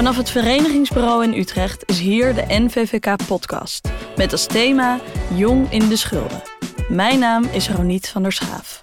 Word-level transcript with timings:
Vanaf 0.00 0.16
het 0.16 0.30
Verenigingsbureau 0.30 1.24
in 1.24 1.38
Utrecht 1.38 1.82
is 1.88 1.98
hier 1.98 2.34
de 2.34 2.44
NVVK-podcast. 2.48 3.88
Met 4.16 4.32
als 4.32 4.46
thema 4.46 4.98
Jong 5.34 5.72
in 5.72 5.88
de 5.88 5.96
Schulden. 5.96 6.42
Mijn 6.88 7.18
naam 7.18 7.44
is 7.44 7.70
Roniet 7.70 8.08
van 8.08 8.22
der 8.22 8.32
Schaaf. 8.32 8.82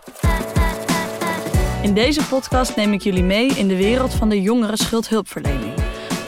In 1.82 1.94
deze 1.94 2.26
podcast 2.26 2.76
neem 2.76 2.94
ik 2.94 3.02
jullie 3.02 3.24
mee 3.24 3.48
in 3.48 3.68
de 3.68 3.76
wereld 3.76 4.14
van 4.14 4.30
de 4.30 4.42
jongeren 4.42 4.78
schuldhulpverlening. 4.78 5.74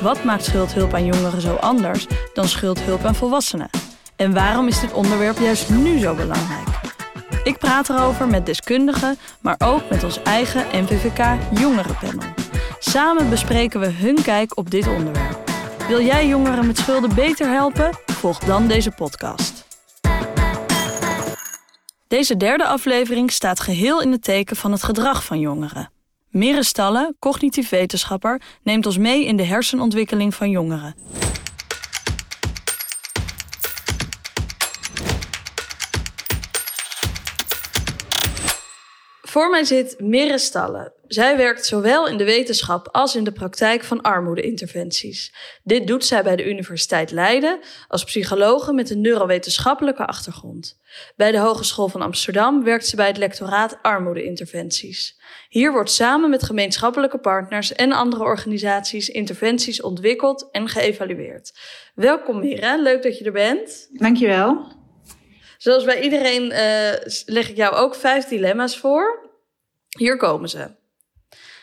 Wat 0.02 0.24
maakt 0.24 0.46
schuldhulp 0.46 0.94
aan 0.94 1.06
jongeren 1.06 1.42
zo 1.42 1.56
anders 1.56 2.08
dan 2.34 2.48
schuldhulp 2.48 3.04
aan 3.04 3.16
volwassenen? 3.16 3.70
En 4.16 4.34
waarom 4.34 4.68
is 4.68 4.80
dit 4.80 4.94
onderwerp 4.94 5.40
juist 5.40 5.70
nu 5.70 6.00
zo 6.00 6.16
belangrijk? 6.16 6.68
Ik 7.44 7.58
praat 7.58 7.90
erover 7.90 8.28
met 8.28 8.46
deskundigen, 8.46 9.18
maar 9.42 9.56
ook 9.58 9.90
met 9.90 10.04
ons 10.04 10.24
eigen 10.24 10.66
NVVK 10.72 11.38
Jongerenpanel. 11.60 12.39
Samen 12.80 13.30
bespreken 13.30 13.80
we 13.80 13.90
hun 13.90 14.22
kijk 14.24 14.58
op 14.58 14.72
dit 14.72 14.88
onderwerp. 14.88 15.52
Wil 15.88 16.02
jij 16.02 16.28
jongeren 16.28 16.68
met 16.68 16.78
schulden 16.78 17.16
beter 17.16 17.50
helpen? 17.50 17.98
Volg 18.06 18.40
dan 18.40 18.68
deze 18.68 18.92
podcast. 18.92 19.68
Deze 22.08 22.38
derde 22.38 22.66
aflevering 22.66 23.32
staat 23.32 23.60
geheel 23.60 24.02
in 24.02 24.12
het 24.12 24.24
teken 24.24 24.56
van 24.56 24.72
het 24.72 24.84
gedrag 24.84 25.24
van 25.26 25.40
jongeren. 25.40 25.92
Mere 26.30 26.64
Stalle, 26.64 27.16
cognitief 27.20 27.70
wetenschapper, 27.70 28.42
neemt 28.64 28.86
ons 28.86 28.98
mee 28.98 29.26
in 29.26 29.38
de 29.38 29.44
hersenontwikkeling 29.44 30.36
van 30.36 30.50
jongeren. 30.50 30.96
Voor 39.22 39.50
mij 39.50 39.64
zit 39.64 40.00
Mirre 40.00 40.38
Stalle. 40.38 40.99
Zij 41.10 41.38
werkt 41.38 41.66
zowel 41.66 42.08
in 42.08 42.18
de 42.18 42.24
wetenschap 42.24 42.90
als 42.92 43.16
in 43.16 43.24
de 43.24 43.32
praktijk 43.32 43.84
van 43.84 44.02
armoedeinterventies. 44.02 45.34
Dit 45.64 45.88
doet 45.88 46.06
zij 46.06 46.24
bij 46.24 46.36
de 46.36 46.50
Universiteit 46.50 47.12
Leiden 47.12 47.60
als 47.88 48.04
psychologe 48.04 48.74
met 48.74 48.90
een 48.90 49.02
neurowetenschappelijke 49.02 50.06
achtergrond. 50.06 50.80
Bij 51.16 51.32
de 51.32 51.38
Hogeschool 51.38 51.88
van 51.88 52.02
Amsterdam 52.02 52.64
werkt 52.64 52.88
ze 52.88 52.96
bij 52.96 53.08
het 53.08 53.18
lectoraat 53.18 53.78
armoedeinterventies. 53.82 55.20
Hier 55.48 55.72
wordt 55.72 55.92
samen 55.92 56.30
met 56.30 56.44
gemeenschappelijke 56.44 57.20
partners 57.20 57.74
en 57.74 57.92
andere 57.92 58.24
organisaties 58.24 59.10
interventies 59.10 59.82
ontwikkeld 59.82 60.48
en 60.52 60.68
geëvalueerd. 60.68 61.60
Welkom 61.96 62.40
Mirre, 62.40 62.82
leuk 62.82 63.04
dat 63.04 63.18
je 63.18 63.26
er 63.26 63.32
bent. 63.32 63.90
Dankjewel. 63.92 64.72
Zoals 65.58 65.84
bij 65.84 66.02
iedereen 66.02 66.44
uh, 66.44 67.14
leg 67.26 67.50
ik 67.50 67.56
jou 67.56 67.76
ook 67.76 67.96
vijf 67.96 68.26
dilemma's 68.26 68.78
voor. 68.78 69.30
Hier 69.98 70.18
komen 70.18 70.50
ze. 70.50 70.78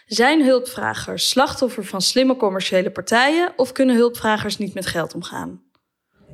Zijn 0.06 0.44
hulpvragers 0.44 1.28
slachtoffer 1.28 1.84
van 1.84 2.00
slimme 2.00 2.36
commerciële 2.36 2.90
partijen 2.90 3.52
of 3.56 3.72
kunnen 3.72 3.96
hulpvragers 3.96 4.58
niet 4.58 4.74
met 4.74 4.86
geld 4.86 5.14
omgaan? 5.14 5.62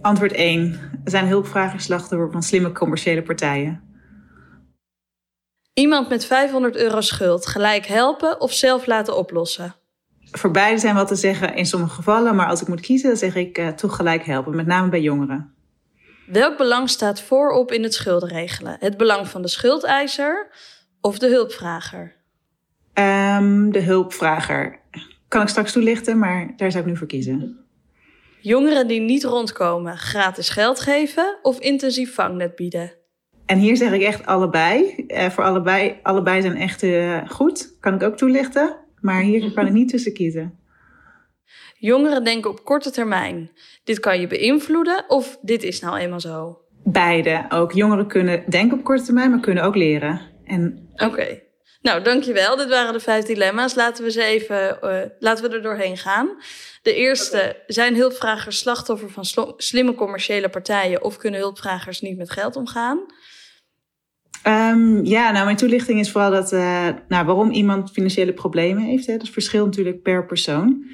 Antwoord 0.00 0.32
1. 0.32 1.00
Zijn 1.04 1.26
hulpvragers 1.26 1.84
slachtoffer 1.84 2.30
van 2.30 2.42
slimme 2.42 2.72
commerciële 2.72 3.22
partijen? 3.22 3.82
Iemand 5.72 6.08
met 6.08 6.24
500 6.24 6.76
euro 6.76 7.00
schuld 7.00 7.46
gelijk 7.46 7.86
helpen 7.86 8.40
of 8.40 8.52
zelf 8.52 8.86
laten 8.86 9.16
oplossen? 9.16 9.74
Voor 10.30 10.50
beide 10.50 10.80
zijn 10.80 10.94
wat 10.94 11.08
te 11.08 11.16
zeggen 11.16 11.54
in 11.54 11.66
sommige 11.66 11.94
gevallen, 11.94 12.34
maar 12.34 12.46
als 12.46 12.60
ik 12.60 12.68
moet 12.68 12.80
kiezen, 12.80 13.08
dan 13.08 13.18
zeg 13.18 13.34
ik 13.34 13.58
uh, 13.58 13.68
toch 13.68 13.96
gelijk 13.96 14.24
helpen, 14.24 14.56
met 14.56 14.66
name 14.66 14.88
bij 14.88 15.00
jongeren. 15.00 15.54
Welk 16.26 16.56
belang 16.56 16.90
staat 16.90 17.20
voorop 17.20 17.72
in 17.72 17.82
het 17.82 17.94
schuldenregelen? 17.94 18.76
Het 18.80 18.96
belang 18.96 19.28
van 19.28 19.42
de 19.42 19.48
schuldeiser 19.48 20.50
of 21.00 21.18
de 21.18 21.28
hulpvrager? 21.28 22.20
Um, 22.94 23.72
de 23.72 23.80
hulpvrager. 23.80 24.80
Kan 25.28 25.42
ik 25.42 25.48
straks 25.48 25.72
toelichten, 25.72 26.18
maar 26.18 26.52
daar 26.56 26.70
zou 26.70 26.84
ik 26.84 26.90
nu 26.90 26.96
voor 26.96 27.06
kiezen. 27.06 27.56
Jongeren 28.40 28.88
die 28.88 29.00
niet 29.00 29.24
rondkomen, 29.24 29.98
gratis 29.98 30.48
geld 30.48 30.80
geven 30.80 31.39
of 31.42 31.58
intensief 31.58 32.14
vangnet 32.14 32.55
bieden? 32.55 32.92
En 33.46 33.58
hier 33.58 33.77
zeg 33.77 33.92
ik 33.92 34.02
echt 34.02 34.27
allebei. 34.27 35.05
Uh, 35.08 35.30
voor 35.30 35.44
allebei, 35.44 35.98
allebei 36.02 36.42
zijn 36.42 36.56
echt 36.56 36.83
uh, 36.83 37.28
goed. 37.28 37.77
Kan 37.80 37.94
ik 37.94 38.02
ook 38.02 38.17
toelichten. 38.17 38.77
Maar 39.00 39.22
hier 39.22 39.52
kan 39.52 39.67
ik 39.67 39.72
niet 39.72 39.88
tussen 39.88 40.12
kiezen. 40.12 40.58
Jongeren 41.78 42.24
denken 42.24 42.50
op 42.50 42.64
korte 42.64 42.90
termijn. 42.90 43.50
Dit 43.84 44.00
kan 44.00 44.20
je 44.20 44.27
beïnvloeden 44.27 45.05
of 45.08 45.38
dit 45.42 45.62
is 45.62 45.80
nou 45.80 45.96
eenmaal 45.96 46.20
zo? 46.20 46.58
Beide. 46.84 47.44
Ook 47.48 47.72
jongeren 47.72 48.06
kunnen 48.06 48.44
denken 48.48 48.78
op 48.78 48.84
korte 48.84 49.05
termijn, 49.05 49.30
maar 49.30 49.40
kunnen 49.40 49.64
ook 49.64 49.77
leren. 49.77 50.20
En... 50.44 50.88
Oké. 50.92 51.05
Okay. 51.05 51.42
Nou, 51.82 52.02
dankjewel. 52.02 52.56
Dit 52.56 52.68
waren 52.68 52.92
de 52.92 53.00
vijf 53.00 53.24
dilemma's. 53.24 53.74
Laten 53.74 54.04
we 54.04 54.10
ze 54.10 54.22
even, 54.22 54.78
uh, 54.82 55.00
laten 55.18 55.50
we 55.50 55.56
er 55.56 55.62
doorheen 55.62 55.96
gaan. 55.96 56.28
De 56.82 56.94
eerste, 56.94 57.36
okay. 57.36 57.54
zijn 57.66 57.96
hulpvragers 57.96 58.58
slachtoffer 58.58 59.10
van 59.10 59.54
slimme 59.56 59.94
commerciële 59.94 60.48
partijen 60.48 61.02
of 61.02 61.16
kunnen 61.16 61.40
hulpvragers 61.40 62.00
niet 62.00 62.16
met 62.16 62.30
geld 62.30 62.56
omgaan? 62.56 63.00
Um, 64.46 65.04
ja, 65.04 65.30
nou, 65.30 65.44
mijn 65.44 65.56
toelichting 65.56 66.00
is 66.00 66.10
vooral 66.10 66.30
dat, 66.30 66.52
uh, 66.52 66.88
nou, 67.08 67.26
waarom 67.26 67.50
iemand 67.50 67.90
financiële 67.90 68.32
problemen 68.32 68.82
heeft. 68.82 69.06
Hè. 69.06 69.16
Dat 69.16 69.28
verschilt 69.28 69.66
natuurlijk 69.66 70.02
per 70.02 70.26
persoon. 70.26 70.84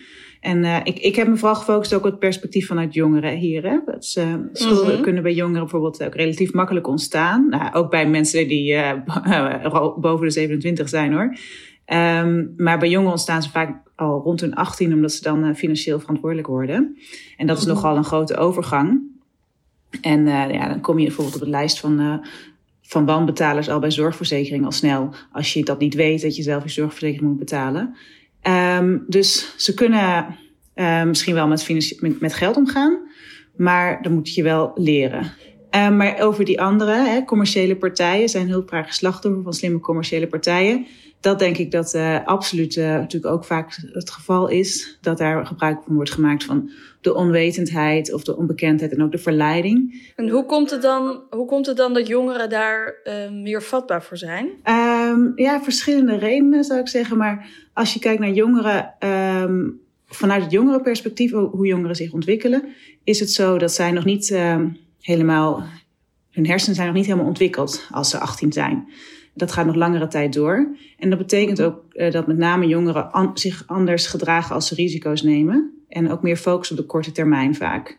En 0.41 0.65
uh, 0.65 0.76
ik, 0.82 0.99
ik 0.99 1.16
heb 1.16 1.28
me 1.28 1.37
vooral 1.37 1.56
gefocust 1.56 1.94
ook 1.94 2.04
op 2.04 2.10
het 2.10 2.19
perspectief 2.19 2.66
vanuit 2.66 2.94
jongeren 2.94 3.37
hier. 3.37 3.62
Hè. 3.62 3.78
Dat 3.84 4.03
is, 4.03 4.16
uh, 4.16 4.34
schulden 4.53 4.84
mm 4.84 4.93
-hmm. 4.93 5.03
kunnen 5.03 5.22
bij 5.22 5.34
jongeren 5.34 5.60
bijvoorbeeld 5.60 6.04
ook 6.04 6.15
relatief 6.15 6.53
makkelijk 6.53 6.87
ontstaan. 6.87 7.49
Nou, 7.49 7.75
ook 7.75 7.91
bij 7.91 8.09
mensen 8.09 8.49
die 8.49 8.72
uh, 8.75 9.97
boven 9.97 10.26
de 10.26 10.32
27 10.32 10.88
zijn 10.88 11.12
hoor. 11.12 11.37
Um, 12.22 12.54
maar 12.56 12.78
bij 12.78 12.88
jongeren 12.88 13.12
ontstaan 13.12 13.43
ze 13.43 13.50
vaak 13.50 13.82
al 13.97 14.21
rond 14.21 14.41
hun 14.41 14.54
18, 14.54 14.93
omdat 14.93 15.12
ze 15.12 15.22
dan 15.22 15.56
financieel 15.56 16.00
verantwoordelijk 16.00 16.49
worden. 16.49 16.97
En 17.37 17.47
dat 17.47 17.56
is 17.56 17.65
mm 17.65 17.70
-hmm. 17.70 17.81
nogal 17.81 17.97
een 17.97 18.05
grote 18.05 18.37
overgang. 18.37 19.00
En 20.00 20.26
ja, 20.26 20.69
dan 20.69 20.81
kom 20.81 20.99
je 20.99 21.06
bijvoorbeeld 21.06 21.37
op 21.37 21.43
de 21.43 21.50
lijst 21.50 21.81
van 21.81 22.20
van 22.88 23.05
wanbetalers 23.05 23.69
al 23.69 23.78
bij 23.78 23.91
zorgverzekering 23.91 24.65
al 24.65 24.72
snel. 24.72 25.15
Als 25.32 25.53
je 25.53 25.65
dat 25.65 25.78
niet 25.78 25.94
weet, 25.94 26.22
dat 26.22 26.37
je 26.37 26.43
zelf 26.43 26.62
je 26.62 26.69
zorgverzekering 26.69 27.28
moet 27.28 27.38
betalen. 27.38 27.97
Um, 28.43 29.04
dus 29.06 29.54
ze 29.56 29.75
kunnen 29.75 30.37
uh, 30.75 31.04
misschien 31.04 31.34
wel 31.34 31.47
met, 31.47 31.69
met, 32.00 32.21
met, 32.21 32.34
geld 32.34 32.56
omgaan, 32.56 32.99
maar 33.56 34.03
dan 34.03 34.12
moet 34.12 34.34
je 34.34 34.43
wel 34.43 34.72
leren. 34.75 35.32
Um, 35.71 35.97
maar 35.97 36.21
over 36.21 36.44
die 36.44 36.60
andere, 36.60 36.93
hè, 36.93 37.25
commerciële 37.25 37.76
partijen, 37.76 38.28
zijn 38.28 38.49
hulpvragers 38.49 38.97
slachtoffer 38.97 39.43
van 39.43 39.53
slimme 39.53 39.81
commerciële 39.81 40.26
partijen. 40.26 40.87
Dat 41.21 41.38
denk 41.38 41.56
ik 41.56 41.71
dat 41.71 41.94
uh, 41.94 42.25
absoluut 42.25 42.76
uh, 42.76 42.84
natuurlijk 42.84 43.34
ook 43.34 43.44
vaak 43.44 43.76
het 43.93 44.10
geval 44.10 44.49
is. 44.49 44.99
Dat 45.00 45.19
daar 45.19 45.47
gebruik 45.47 45.82
van 45.84 45.94
wordt 45.94 46.10
gemaakt 46.10 46.44
van 46.44 46.70
de 47.00 47.15
onwetendheid 47.15 48.12
of 48.12 48.22
de 48.22 48.37
onbekendheid 48.37 48.93
en 48.93 49.03
ook 49.03 49.12
de 49.12 49.19
verleiding. 49.19 50.10
En 50.16 50.28
hoe 50.28 50.47
komt 50.47 50.70
het 50.70 50.82
dan, 50.82 51.22
hoe 51.31 51.47
komt 51.47 51.66
het 51.66 51.76
dan 51.76 51.94
dat 51.94 52.06
jongeren 52.06 52.49
daar 52.49 53.00
uh, 53.05 53.31
meer 53.31 53.62
vatbaar 53.62 54.03
voor 54.03 54.16
zijn? 54.16 54.49
Um, 55.09 55.33
ja, 55.35 55.63
verschillende 55.63 56.17
redenen 56.17 56.65
zou 56.65 56.81
ik 56.81 56.89
zeggen. 56.89 57.17
Maar 57.17 57.49
als 57.73 57.95
je 57.95 58.01
kijkt 58.01 58.21
naar 58.21 58.33
jongeren, 58.33 58.95
um, 59.43 59.81
vanuit 60.07 60.43
het 60.43 60.53
jongerenperspectief, 60.53 61.31
hoe 61.31 61.67
jongeren 61.67 61.97
zich 61.97 62.13
ontwikkelen, 62.13 62.63
is 63.05 63.21
het 63.21 63.31
zo 63.31 63.59
dat 63.59 63.73
zij 63.73 63.91
nog 63.93 64.05
niet 64.05 64.31
um, 64.31 64.77
helemaal, 65.01 65.63
hun 66.31 66.47
hersenen 66.47 66.75
zijn 66.75 66.87
nog 66.87 66.97
niet 66.97 67.07
helemaal 67.07 67.27
ontwikkeld 67.27 67.89
als 67.91 68.11
ze 68.11 68.19
18 68.19 68.53
zijn. 68.53 68.89
Dat 69.35 69.53
gaat 69.53 69.67
nog 69.67 69.75
langere 69.75 70.09
tijd 70.09 70.33
door. 70.33 70.77
En 70.99 71.11
dat 71.11 71.19
betekent 71.19 71.63
ook 71.63 71.85
uh, 71.93 72.11
dat 72.11 72.27
met 72.27 72.37
name 72.37 72.67
jongeren 72.67 73.31
zich 73.35 73.65
anders 73.67 74.07
gedragen 74.07 74.55
als 74.55 74.69
ze 74.69 74.75
risico's 74.75 75.23
nemen. 75.23 75.73
En 75.89 76.11
ook 76.11 76.23
meer 76.23 76.37
focus 76.37 76.71
op 76.71 76.77
de 76.77 76.87
korte 76.87 77.13
termijn 77.13 77.55
vaak. 77.55 77.99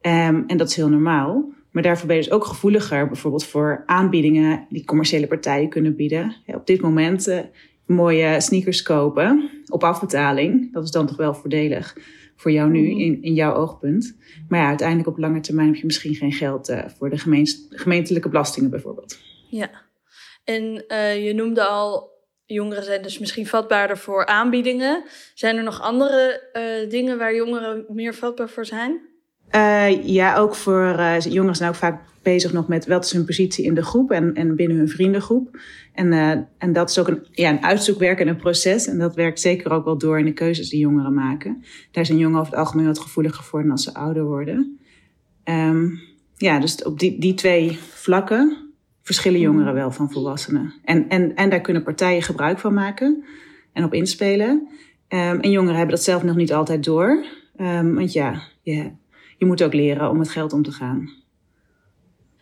En 0.00 0.56
dat 0.56 0.68
is 0.68 0.76
heel 0.76 0.88
normaal. 0.88 1.54
Maar 1.76 1.84
daarvoor 1.84 2.06
ben 2.06 2.16
je 2.16 2.22
dus 2.22 2.32
ook 2.32 2.44
gevoeliger 2.44 3.06
bijvoorbeeld 3.06 3.44
voor 3.44 3.82
aanbiedingen 3.86 4.66
die 4.68 4.84
commerciële 4.84 5.26
partijen 5.26 5.68
kunnen 5.68 5.96
bieden. 5.96 6.36
Ja, 6.46 6.54
op 6.54 6.66
dit 6.66 6.80
moment 6.80 7.28
uh, 7.28 7.38
mooie 7.86 8.40
sneakers 8.40 8.82
kopen 8.82 9.50
op 9.68 9.84
afbetaling. 9.84 10.72
Dat 10.72 10.84
is 10.84 10.90
dan 10.90 11.06
toch 11.06 11.16
wel 11.16 11.34
voordelig 11.34 11.96
voor 12.36 12.50
jou 12.50 12.70
nu 12.70 12.88
in, 12.88 13.22
in 13.22 13.34
jouw 13.34 13.54
oogpunt. 13.54 14.16
Maar 14.48 14.60
ja, 14.60 14.68
uiteindelijk 14.68 15.08
op 15.08 15.18
lange 15.18 15.40
termijn 15.40 15.68
heb 15.68 15.76
je 15.76 15.86
misschien 15.86 16.14
geen 16.14 16.32
geld 16.32 16.68
uh, 16.68 16.88
voor 16.98 17.10
de 17.10 17.18
gemeentelijke 17.70 18.28
belastingen 18.28 18.70
bijvoorbeeld. 18.70 19.18
Ja, 19.48 19.70
en 20.44 20.84
uh, 20.88 21.24
je 21.26 21.34
noemde 21.34 21.64
al, 21.64 22.10
jongeren 22.46 22.84
zijn 22.84 23.02
dus 23.02 23.18
misschien 23.18 23.46
vatbaarder 23.46 23.98
voor 23.98 24.26
aanbiedingen. 24.26 25.04
Zijn 25.34 25.56
er 25.56 25.62
nog 25.62 25.80
andere 25.80 26.86
dingen 26.88 27.18
waar 27.18 27.34
jongeren 27.34 27.84
meer 27.88 28.14
vatbaar 28.14 28.48
voor 28.48 28.64
zijn? 28.64 29.14
Uh, 29.54 30.06
ja, 30.06 30.36
ook 30.36 30.54
voor 30.54 30.94
uh, 30.98 31.20
jongeren 31.20 31.56
zijn 31.56 31.68
ook 31.68 31.76
vaak 31.76 32.00
bezig 32.22 32.52
nog 32.52 32.68
met 32.68 32.86
wat 32.86 33.04
is 33.04 33.12
hun 33.12 33.24
positie 33.24 33.64
in 33.64 33.74
de 33.74 33.82
groep 33.82 34.10
en, 34.10 34.34
en 34.34 34.56
binnen 34.56 34.76
hun 34.76 34.88
vriendengroep. 34.88 35.58
En, 35.92 36.12
uh, 36.12 36.30
en 36.58 36.72
dat 36.72 36.90
is 36.90 36.98
ook 36.98 37.08
een, 37.08 37.26
ja, 37.30 37.50
een 37.50 37.62
uitzoekwerk 37.62 38.20
en 38.20 38.28
een 38.28 38.36
proces. 38.36 38.86
En 38.86 38.98
dat 38.98 39.14
werkt 39.14 39.40
zeker 39.40 39.70
ook 39.70 39.84
wel 39.84 39.98
door 39.98 40.18
in 40.18 40.24
de 40.24 40.32
keuzes 40.32 40.68
die 40.68 40.80
jongeren 40.80 41.14
maken. 41.14 41.64
Daar 41.90 42.06
zijn 42.06 42.18
jongeren 42.18 42.40
over 42.40 42.52
het 42.52 42.62
algemeen 42.62 42.86
wat 42.86 42.98
gevoeliger 42.98 43.44
voor 43.44 43.62
dan 43.62 43.70
als 43.70 43.82
ze 43.82 43.94
ouder 43.94 44.24
worden. 44.24 44.78
Um, 45.44 46.00
ja, 46.36 46.60
dus 46.60 46.82
op 46.82 46.98
die, 46.98 47.18
die 47.18 47.34
twee 47.34 47.78
vlakken 47.78 48.56
verschillen 49.02 49.40
jongeren 49.40 49.74
wel 49.74 49.90
van 49.90 50.10
volwassenen. 50.10 50.74
En, 50.84 51.08
en, 51.08 51.34
en 51.34 51.50
daar 51.50 51.60
kunnen 51.60 51.82
partijen 51.82 52.22
gebruik 52.22 52.58
van 52.58 52.74
maken 52.74 53.24
en 53.72 53.84
op 53.84 53.94
inspelen. 53.94 54.68
Ehm, 55.08 55.38
en 55.40 55.50
jongeren 55.50 55.76
hebben 55.76 55.94
dat 55.94 56.04
zelf 56.04 56.22
nog 56.22 56.36
niet 56.36 56.52
altijd 56.52 56.84
door. 56.84 57.24
Um, 57.60 57.94
want 57.94 58.12
ja, 58.12 58.42
je, 58.62 58.90
je 59.36 59.46
moet 59.46 59.62
ook 59.62 59.74
leren 59.74 60.10
om 60.10 60.18
met 60.18 60.28
geld 60.28 60.52
om 60.52 60.62
te 60.62 60.72
gaan. 60.72 61.10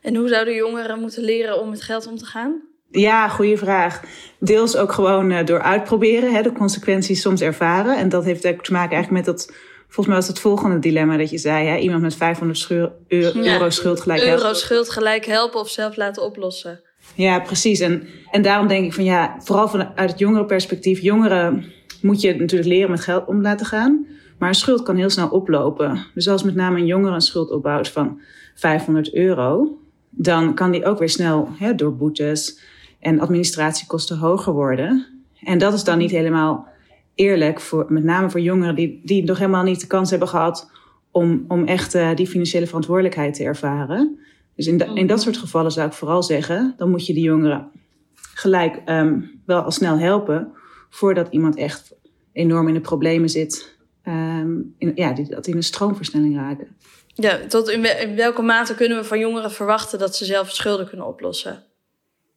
En 0.01 0.17
hoe 0.17 0.29
zouden 0.29 0.55
jongeren 0.55 1.01
moeten 1.01 1.23
leren 1.23 1.61
om 1.61 1.71
met 1.71 1.83
geld 1.83 2.07
om 2.07 2.17
te 2.17 2.27
gaan? 2.27 2.63
Ja, 2.91 3.29
goede 3.29 3.57
vraag. 3.57 4.03
Deels 4.39 4.77
ook 4.77 4.93
gewoon 4.93 5.31
uh, 5.31 5.45
door 5.45 5.61
uitproberen, 5.61 6.35
hè, 6.35 6.43
de 6.43 6.53
consequenties 6.53 7.21
soms 7.21 7.41
ervaren. 7.41 7.97
En 7.97 8.09
dat 8.09 8.25
heeft 8.25 8.47
ook 8.47 8.65
te 8.65 8.73
maken 8.73 8.93
eigenlijk 8.93 9.27
met 9.27 9.37
dat 9.37 9.53
Volgens 9.95 10.15
mij 10.15 10.25
was 10.25 10.29
het 10.35 10.39
volgende 10.41 10.79
dilemma 10.79 11.17
dat 11.17 11.31
je 11.31 11.39
zei: 11.39 11.67
hè, 11.67 11.77
iemand 11.77 12.03
met 12.03 12.15
500 12.15 12.71
euro 13.09 13.71
schuld 13.71 14.01
gelijk 14.01 14.21
helpen. 14.21 14.43
Euro 14.43 14.55
schuld 14.55 14.91
gelijk 14.91 15.27
helpen 15.27 15.61
of 15.61 15.69
zelf 15.69 15.97
laten 15.97 16.23
oplossen. 16.23 16.81
Ja, 17.15 17.41
precies. 17.41 17.81
En, 17.81 18.09
en 18.31 18.43
daarom 18.43 18.69
denk 18.69 18.85
ik 18.85 18.93
van 18.93 19.05
ja, 19.05 19.37
vooral 19.39 19.69
vanuit 19.69 20.11
het 20.11 20.19
jongere 20.19 20.45
perspectief. 20.45 21.01
Jongeren 21.01 21.73
moet 22.01 22.21
je 22.21 22.35
natuurlijk 22.35 22.71
leren 22.71 22.91
met 22.91 23.01
geld 23.01 23.27
om 23.27 23.43
laten 23.43 23.67
gaan. 23.67 24.07
Maar 24.45 24.53
een 24.53 24.59
schuld 24.59 24.83
kan 24.83 24.97
heel 24.97 25.11
snel 25.11 25.29
oplopen. 25.29 26.07
Dus 26.15 26.29
als 26.29 26.43
met 26.43 26.55
name 26.55 26.79
een 26.79 26.87
jongere 26.87 27.15
een 27.15 27.21
schuld 27.21 27.51
opbouwt 27.51 27.89
van 27.89 28.21
500 28.55 29.15
euro, 29.15 29.79
dan 30.11 30.55
kan 30.55 30.71
die 30.71 30.85
ook 30.85 30.99
weer 30.99 31.09
snel 31.09 31.49
hè, 31.59 31.75
door 31.75 31.97
boetes 31.97 32.61
en 32.99 33.21
administratiekosten 33.21 34.19
hoger 34.19 34.53
worden. 34.53 35.07
En 35.41 35.59
dat 35.59 35.73
is 35.73 35.85
dan 35.85 35.99
niet 35.99 36.11
helemaal 36.11 36.69
eerlijk, 37.15 37.61
voor, 37.61 37.87
met 37.89 38.05
name 38.05 38.31
voor 38.31 38.41
jongeren 38.41 38.75
die, 38.75 39.01
die 39.05 39.25
nog 39.25 39.39
helemaal 39.39 39.63
niet 39.63 39.81
de 39.81 39.87
kans 39.87 40.11
hebben 40.11 40.29
gehad 40.29 40.71
om, 41.11 41.45
om 41.49 41.65
echt 41.65 41.95
uh, 41.95 42.15
die 42.15 42.27
financiële 42.27 42.67
verantwoordelijkheid 42.67 43.35
te 43.35 43.45
ervaren. 43.45 44.19
Dus 44.57 44.67
in, 44.67 44.97
in 44.97 45.07
dat 45.07 45.23
soort 45.23 45.37
gevallen 45.37 45.73
zou 45.73 45.87
ik 45.87 45.93
vooral 45.93 46.23
zeggen, 46.23 46.75
dan 46.77 46.91
moet 46.91 47.07
je 47.07 47.15
die 47.15 47.25
jongeren 47.25 47.71
gelijk 48.15 48.83
um, 48.87 49.41
wel 49.47 49.61
al 49.61 49.71
snel 49.71 49.99
helpen 49.99 50.53
voordat 50.91 51.29
iemand 51.31 51.57
echt 51.57 51.95
enorm 52.33 52.69
in 52.69 52.75
de 52.75 52.81
problemen 52.81 53.29
zit. 53.29 53.73
Um, 54.09 54.75
in, 54.79 54.93
ja, 54.95 55.13
die, 55.13 55.29
dat 55.29 55.47
in 55.47 55.57
een 55.57 55.63
stroomversnelling 55.63 56.37
raken. 56.37 56.77
Ja, 57.15 57.39
tot 57.49 57.69
in, 57.69 58.01
in 58.01 58.17
welke 58.17 58.43
mate 58.43 58.75
kunnen 58.75 58.99
we 58.99 59.05
van 59.05 59.19
jongeren 59.19 59.51
verwachten 59.51 59.99
dat 59.99 60.17
ze 60.17 60.25
zelf 60.25 60.51
schulden 60.51 60.89
kunnen 60.89 61.07
oplossen? 61.07 61.63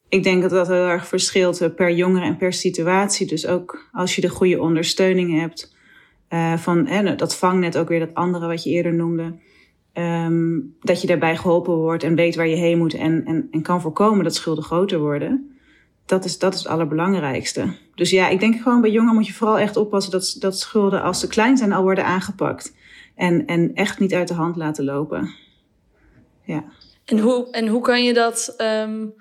Ik 0.09 0.23
denk 0.23 0.41
dat 0.41 0.51
dat 0.51 0.67
heel 0.67 0.87
erg 0.87 1.07
verschilt 1.07 1.61
eh, 1.61 1.69
per 1.75 1.91
jongere 1.91 2.25
en 2.25 2.37
per 2.37 2.53
situatie. 2.53 3.27
Dus 3.27 3.47
ook 3.47 3.87
als 3.91 4.15
je 4.15 4.21
de 4.21 4.29
goede 4.29 4.61
ondersteuning 4.61 5.39
hebt 5.39 5.75
uh, 6.29 6.57
van 6.57 6.87
hè, 6.87 7.15
dat 7.15 7.35
vangnet, 7.35 7.77
ook 7.77 7.87
weer 7.87 7.99
dat 7.99 8.13
andere 8.13 8.47
wat 8.47 8.63
je 8.63 8.69
eerder 8.69 8.93
noemde. 8.93 9.39
Um, 9.93 10.75
dat 10.81 11.01
je 11.01 11.07
daarbij 11.07 11.37
geholpen 11.37 11.73
wordt 11.73 12.03
en 12.03 12.15
weet 12.15 12.35
waar 12.35 12.47
je 12.47 12.55
heen 12.55 12.77
moet 12.77 12.93
en, 12.93 13.25
en, 13.25 13.47
en 13.51 13.61
kan 13.61 13.81
voorkomen 13.81 14.23
dat 14.23 14.35
schulden 14.35 14.63
groter 14.63 14.99
worden. 14.99 15.56
Dat 16.07 16.25
is, 16.25 16.39
dat 16.39 16.53
is 16.53 16.59
het 16.59 16.67
allerbelangrijkste. 16.67 17.77
Dus 17.95 18.09
ja, 18.09 18.27
ik 18.27 18.39
denk 18.39 18.61
gewoon 18.61 18.81
bij 18.81 18.91
jongeren 18.91 19.15
moet 19.15 19.27
je 19.27 19.33
vooral 19.33 19.59
echt 19.59 19.77
oppassen 19.77 20.11
dat, 20.11 20.35
dat 20.39 20.59
schulden 20.59 21.01
als 21.01 21.19
ze 21.19 21.27
klein 21.27 21.57
zijn 21.57 21.73
al 21.73 21.83
worden 21.83 22.05
aangepakt. 22.05 22.73
En, 23.15 23.45
en 23.45 23.73
echt 23.73 23.99
niet 23.99 24.13
uit 24.13 24.27
de 24.27 24.33
hand 24.33 24.55
laten 24.55 24.83
lopen. 24.83 25.33
Ja. 26.43 26.63
En 27.05 27.19
hoe, 27.19 27.51
en 27.51 27.67
hoe 27.67 27.81
kan 27.81 28.03
je 28.03 28.13
dat 28.13 28.55
um, 28.57 29.13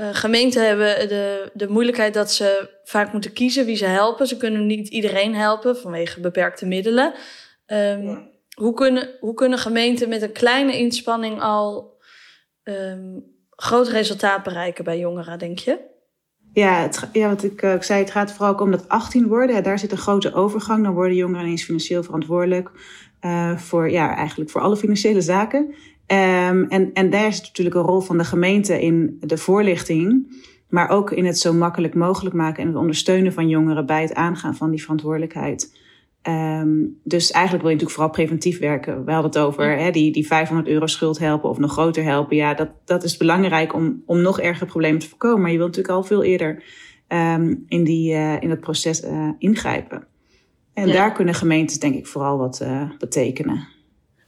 uh, 0.00 0.08
gemeenten 0.12 0.66
hebben 0.66 1.08
de, 1.08 1.50
de 1.54 1.68
moeilijkheid 1.68 2.14
dat 2.14 2.32
ze 2.32 2.70
vaak 2.84 3.12
moeten 3.12 3.32
kiezen 3.32 3.64
wie 3.64 3.76
ze 3.76 3.86
helpen. 3.86 4.26
Ze 4.26 4.36
kunnen 4.36 4.66
niet 4.66 4.88
iedereen 4.88 5.34
helpen 5.34 5.76
vanwege 5.76 6.20
beperkte 6.20 6.66
middelen. 6.66 7.14
Um, 7.66 8.02
ja. 8.02 8.28
hoe, 8.54 8.74
kunnen, 8.74 9.16
hoe 9.20 9.34
kunnen 9.34 9.58
gemeenten 9.58 10.08
met 10.08 10.22
een 10.22 10.32
kleine 10.32 10.78
inspanning 10.78 11.40
al 11.40 11.96
um, 12.64 13.31
groot 13.62 13.88
resultaat 13.88 14.42
bereiken 14.42 14.84
bij 14.84 14.98
jongeren, 14.98 15.38
denk 15.38 15.58
je? 15.58 15.78
Ja, 16.52 16.80
het, 16.80 17.08
ja 17.12 17.28
wat 17.28 17.42
ik, 17.42 17.62
uh, 17.62 17.74
ik 17.74 17.82
zei, 17.82 18.00
het 18.00 18.10
gaat 18.10 18.32
vooral 18.32 18.54
om 18.54 18.70
dat 18.70 18.88
18 18.88 19.26
worden. 19.26 19.62
Daar 19.62 19.78
zit 19.78 19.92
een 19.92 19.98
grote 19.98 20.34
overgang. 20.34 20.84
Dan 20.84 20.94
worden 20.94 21.16
jongeren 21.16 21.44
ineens 21.44 21.64
financieel 21.64 22.02
verantwoordelijk 22.02 22.70
uh, 23.20 23.56
voor, 23.56 23.90
ja, 23.90 24.16
eigenlijk 24.16 24.50
voor 24.50 24.60
alle 24.60 24.76
financiële 24.76 25.20
zaken. 25.20 25.74
Um, 26.06 26.68
en, 26.68 26.90
en 26.92 27.10
daar 27.10 27.26
is 27.26 27.40
natuurlijk 27.40 27.76
een 27.76 27.82
rol 27.82 28.00
van 28.00 28.18
de 28.18 28.24
gemeente 28.24 28.80
in 28.80 29.16
de 29.20 29.38
voorlichting, 29.38 30.36
maar 30.68 30.88
ook 30.88 31.10
in 31.10 31.24
het 31.24 31.38
zo 31.38 31.52
makkelijk 31.52 31.94
mogelijk 31.94 32.34
maken 32.34 32.62
en 32.62 32.68
het 32.68 32.78
ondersteunen 32.78 33.32
van 33.32 33.48
jongeren 33.48 33.86
bij 33.86 34.02
het 34.02 34.14
aangaan 34.14 34.56
van 34.56 34.70
die 34.70 34.80
verantwoordelijkheid. 34.80 35.80
Um, 36.28 37.00
dus 37.04 37.30
eigenlijk 37.30 37.64
wil 37.64 37.72
je 37.72 37.76
natuurlijk 37.76 37.90
vooral 37.90 38.10
preventief 38.10 38.58
werken. 38.58 39.04
We 39.04 39.12
hadden 39.12 39.30
het 39.30 39.40
over 39.40 39.78
hè, 39.78 39.90
die, 39.90 40.12
die 40.12 40.26
500 40.26 40.68
euro 40.68 40.86
schuld 40.86 41.18
helpen 41.18 41.50
of 41.50 41.58
nog 41.58 41.72
groter 41.72 42.04
helpen. 42.04 42.36
Ja, 42.36 42.54
dat, 42.54 42.68
dat 42.84 43.02
is 43.02 43.16
belangrijk 43.16 43.74
om, 43.74 44.02
om 44.06 44.20
nog 44.20 44.40
erger 44.40 44.66
problemen 44.66 45.00
te 45.00 45.08
voorkomen. 45.08 45.40
Maar 45.40 45.50
je 45.50 45.56
wilt 45.56 45.68
natuurlijk 45.68 45.94
al 45.94 46.04
veel 46.04 46.22
eerder 46.22 46.62
um, 47.08 47.64
in, 47.68 47.84
die, 47.84 48.12
uh, 48.12 48.42
in 48.42 48.48
dat 48.48 48.60
proces 48.60 49.04
uh, 49.04 49.28
ingrijpen. 49.38 50.06
En 50.74 50.86
ja. 50.86 50.92
daar 50.92 51.12
kunnen 51.12 51.34
gemeentes 51.34 51.78
denk 51.78 51.94
ik 51.94 52.06
vooral 52.06 52.38
wat 52.38 52.60
uh, 52.62 52.90
betekenen. 52.98 53.68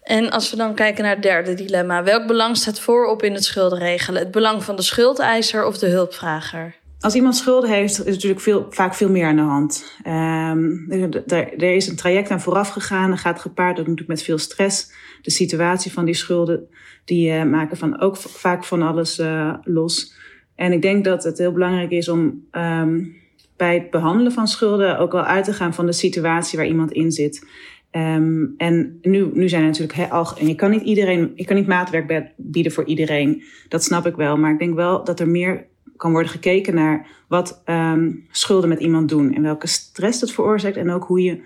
En 0.02 0.30
als 0.30 0.50
we 0.50 0.56
dan 0.56 0.74
kijken 0.74 1.04
naar 1.04 1.14
het 1.14 1.22
derde 1.22 1.54
dilemma, 1.54 2.02
welk 2.02 2.26
belang 2.26 2.56
staat 2.56 2.80
voorop 2.80 3.22
in 3.22 3.34
het 3.34 3.44
schuldenregelen? 3.44 4.22
Het 4.22 4.30
belang 4.30 4.64
van 4.64 4.76
de 4.76 4.82
schuldeiser 4.82 5.66
of 5.66 5.78
de 5.78 5.86
hulpvrager? 5.86 6.74
Als 7.04 7.14
iemand 7.14 7.36
schulden 7.36 7.70
heeft, 7.70 8.06
is 8.06 8.14
natuurlijk 8.14 8.40
veel, 8.40 8.66
vaak 8.70 8.94
veel 8.94 9.10
meer 9.10 9.26
aan 9.26 9.36
de 9.36 9.42
hand. 9.42 9.98
Um, 10.06 10.90
er, 10.90 11.24
er, 11.62 11.74
is 11.74 11.88
een 11.88 11.96
traject 11.96 12.30
aan 12.30 12.40
vooraf 12.40 12.68
gegaan. 12.68 13.10
Er 13.10 13.18
gaat 13.18 13.40
gepaard 13.40 13.72
ook 13.72 13.86
natuurlijk 13.86 14.08
met 14.08 14.22
veel 14.22 14.38
stress. 14.38 14.92
De 15.22 15.30
situatie 15.30 15.92
van 15.92 16.04
die 16.04 16.14
schulden, 16.14 16.68
die 17.04 17.30
uh, 17.30 17.42
maken 17.42 17.76
van 17.76 18.00
ook 18.00 18.16
vaak 18.16 18.64
van 18.64 18.82
alles 18.82 19.18
uh, 19.18 19.54
los. 19.62 20.14
En 20.54 20.72
ik 20.72 20.82
denk 20.82 21.04
dat 21.04 21.24
het 21.24 21.38
heel 21.38 21.52
belangrijk 21.52 21.90
is 21.90 22.08
om 22.08 22.44
um, 22.52 23.16
bij 23.56 23.74
het 23.74 23.90
behandelen 23.90 24.32
van 24.32 24.48
schulden 24.48 24.98
ook 24.98 25.12
wel 25.12 25.24
uit 25.24 25.44
te 25.44 25.52
gaan 25.52 25.74
van 25.74 25.86
de 25.86 25.92
situatie 25.92 26.58
waar 26.58 26.68
iemand 26.68 26.92
in 26.92 27.12
zit. 27.12 27.46
Um, 27.90 28.54
en 28.56 28.98
nu, 29.02 29.30
nu 29.32 29.48
zijn 29.48 29.62
er 29.62 29.68
natuurlijk 29.68 29.98
he, 29.98 30.10
al, 30.10 30.36
en 30.38 30.46
je 30.46 30.54
kan 30.54 30.70
niet 30.70 30.82
iedereen, 30.82 31.32
je 31.34 31.44
kan 31.44 31.56
niet 31.56 31.66
maatwerk 31.66 32.32
bieden 32.36 32.72
voor 32.72 32.84
iedereen. 32.84 33.42
Dat 33.68 33.84
snap 33.84 34.06
ik 34.06 34.16
wel. 34.16 34.36
Maar 34.36 34.52
ik 34.52 34.58
denk 34.58 34.74
wel 34.74 35.04
dat 35.04 35.20
er 35.20 35.28
meer 35.28 35.72
kan 36.04 36.12
worden 36.12 36.30
gekeken 36.32 36.74
naar 36.74 37.06
wat 37.28 37.62
um, 37.66 38.26
schulden 38.30 38.68
met 38.68 38.80
iemand 38.80 39.08
doen 39.08 39.34
en 39.34 39.42
welke 39.42 39.66
stress 39.66 40.20
dat 40.20 40.30
veroorzaakt 40.30 40.76
en 40.76 40.90
ook 40.90 41.04
hoe 41.04 41.22
je 41.22 41.42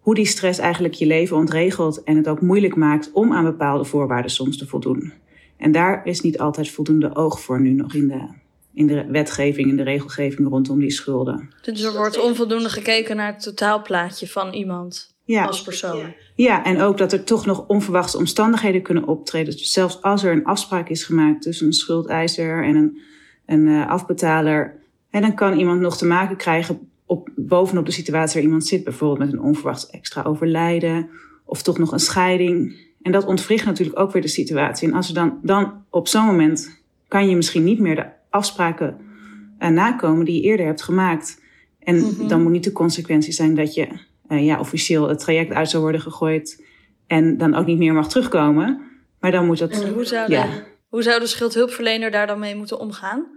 hoe 0.00 0.14
die 0.14 0.26
stress 0.26 0.58
eigenlijk 0.58 0.94
je 0.94 1.06
leven 1.06 1.36
ontregelt 1.36 2.02
en 2.02 2.16
het 2.16 2.28
ook 2.28 2.40
moeilijk 2.40 2.76
maakt 2.76 3.10
om 3.12 3.32
aan 3.32 3.44
bepaalde 3.44 3.84
voorwaarden 3.84 4.30
soms 4.30 4.58
te 4.58 4.66
voldoen. 4.66 5.12
En 5.56 5.72
daar 5.72 6.06
is 6.06 6.20
niet 6.20 6.38
altijd 6.38 6.70
voldoende 6.70 7.14
oog 7.14 7.40
voor 7.40 7.60
nu 7.60 7.72
nog 7.72 7.94
in 7.94 8.08
de, 8.08 8.28
in 8.74 8.86
de 8.86 9.06
wetgeving, 9.10 9.68
in 9.68 9.76
de 9.76 9.82
regelgeving 9.82 10.48
rondom 10.48 10.78
die 10.78 10.90
schulden. 10.90 11.50
Dus 11.62 11.82
er 11.82 11.92
wordt 11.92 12.20
onvoldoende 12.20 12.68
gekeken 12.68 13.16
naar 13.16 13.32
het 13.32 13.42
totaalplaatje 13.42 14.28
van 14.28 14.52
iemand 14.52 15.14
ja. 15.24 15.44
als 15.44 15.62
persoon. 15.62 16.14
Ja, 16.34 16.64
en 16.64 16.80
ook 16.80 16.98
dat 16.98 17.12
er 17.12 17.24
toch 17.24 17.46
nog 17.46 17.66
onverwachte 17.66 18.18
omstandigheden 18.18 18.82
kunnen 18.82 19.06
optreden. 19.06 19.52
Dus 19.52 19.72
zelfs 19.72 20.02
als 20.02 20.22
er 20.24 20.32
een 20.32 20.44
afspraak 20.44 20.88
is 20.88 21.04
gemaakt 21.04 21.42
tussen 21.42 21.66
een 21.66 21.72
schuldeiser 21.72 22.64
en 22.64 22.76
een, 22.76 23.00
een 23.46 23.66
uh, 23.66 23.88
afbetaler, 23.88 24.74
en 25.10 25.22
dan 25.22 25.34
kan 25.34 25.58
iemand 25.58 25.80
nog 25.80 25.96
te 25.96 26.06
maken 26.06 26.36
krijgen 26.36 26.90
op, 27.06 27.28
bovenop 27.36 27.86
de 27.86 27.92
situatie 27.92 28.34
waar 28.34 28.42
iemand 28.42 28.66
zit, 28.66 28.84
bijvoorbeeld 28.84 29.18
met 29.18 29.32
een 29.32 29.44
onverwacht 29.44 29.90
extra 29.90 30.22
overlijden 30.22 31.08
of 31.44 31.62
toch 31.62 31.78
nog 31.78 31.92
een 31.92 32.00
scheiding. 32.00 32.84
En 33.02 33.12
dat 33.12 33.24
ontwricht 33.24 33.64
natuurlijk 33.64 33.98
ook 33.98 34.12
weer 34.12 34.22
de 34.22 34.28
situatie. 34.28 34.88
En 34.88 34.94
als 34.94 35.08
er 35.08 35.14
dan, 35.14 35.38
dan 35.42 35.84
op 35.90 36.08
zo'n 36.08 36.24
moment 36.24 36.82
kan 37.08 37.28
je 37.28 37.36
misschien 37.36 37.64
niet 37.64 37.78
meer 37.78 37.96
de 37.96 38.06
afspraken 38.30 38.96
uh, 39.58 39.68
nakomen 39.68 40.24
die 40.24 40.34
je 40.34 40.48
eerder 40.48 40.66
hebt 40.66 40.82
gemaakt. 40.82 41.42
En 41.78 41.96
mm 41.96 42.02
-hmm. 42.02 42.28
dan 42.28 42.42
moet 42.42 42.52
niet 42.52 42.64
de 42.64 42.72
consequentie 42.72 43.32
zijn 43.32 43.54
dat 43.54 43.74
je 43.74 43.88
uh, 44.28 44.44
ja, 44.44 44.58
officieel 44.58 45.08
het 45.08 45.18
traject 45.18 45.52
uit 45.52 45.70
zou 45.70 45.82
worden 45.82 46.00
gegooid 46.00 46.64
en 47.06 47.38
dan 47.38 47.54
ook 47.54 47.66
niet 47.66 47.78
meer 47.78 47.92
mag 47.92 48.08
terugkomen. 48.08 48.80
Maar 49.20 49.30
dan 49.30 49.46
moet 49.46 49.58
dat. 49.58 49.70
En 49.70 49.92
hoe 49.92 50.04
zou, 50.04 50.30
ja. 50.30 50.42
de, 50.42 50.62
hoe 50.88 51.02
zou 51.02 51.20
de 51.20 51.26
schuldhulpverlener 51.26 52.10
daar 52.10 52.26
dan 52.26 52.38
mee 52.38 52.56
moeten 52.56 52.78
omgaan? 52.78 53.35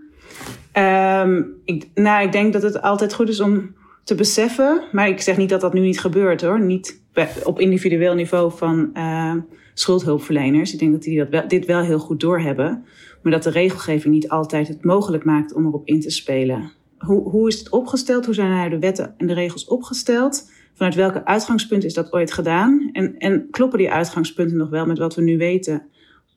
Um, 0.74 1.62
ik, 1.66 1.88
nou, 1.94 2.26
ik 2.26 2.32
denk 2.32 2.54
dat 2.54 2.62
het 2.62 2.82
altijd 2.82 3.14
goed 3.14 3.30
is 3.30 3.40
om 3.40 3.76
te 4.04 4.16
beseffen. 4.16 4.82
Maar 4.92 5.08
ik 5.08 5.22
zeg 5.22 5.38
niet 5.38 5.50
dat 5.50 5.62
dat 5.62 5.74
nu 5.74 5.80
niet 5.80 6.00
gebeurt 6.00 6.42
hoor. 6.42 6.62
Niet 6.62 7.02
op 7.44 7.60
individueel 7.60 8.14
niveau 8.14 8.52
van 8.58 8.90
uh, 8.94 9.34
schuldhulpverleners. 9.74 10.74
Ik 10.74 10.80
denk 10.80 10.92
dat 10.92 11.02
die 11.02 11.18
dat 11.18 11.30
wel, 11.30 11.48
dit 11.48 11.66
wel 11.66 11.82
heel 11.82 12.00
goed 12.00 12.20
doorhebben. 12.20 12.84
Maar 13.22 13.32
dat 13.32 13.44
de 13.44 13.50
regelgeving 13.50 14.14
niet 14.14 14.30
altijd 14.30 14.68
het 14.68 14.84
mogelijk 14.84 15.24
maakt 15.24 15.54
om 15.54 15.66
erop 15.66 15.88
in 15.88 16.02
te 16.02 16.10
spelen. 16.10 16.72
Hoe, 16.98 17.30
hoe 17.30 17.48
is 17.48 17.60
het 17.60 17.70
opgesteld? 17.70 18.26
Hoe 18.26 18.34
zijn 18.34 18.70
de 18.70 18.80
wetten 18.80 19.14
en 19.18 19.28
de 19.28 19.34
regels 19.34 19.66
opgesteld? 19.66 20.52
Vanuit 20.74 20.96
welke 20.96 21.26
uitgangspunt 21.26 21.84
is 21.84 21.94
dat 21.94 22.14
ooit 22.14 22.32
gedaan? 22.32 22.90
En, 22.92 23.18
en 23.18 23.48
kloppen 23.52 23.80
die 23.80 23.92
uitgangspunten 23.92 24.58
nog 24.58 24.70
wel 24.70 24.86
met 24.86 24.98
wat 24.98 25.16
we 25.16 25.22
nu 25.22 25.38
weten? 25.38 25.88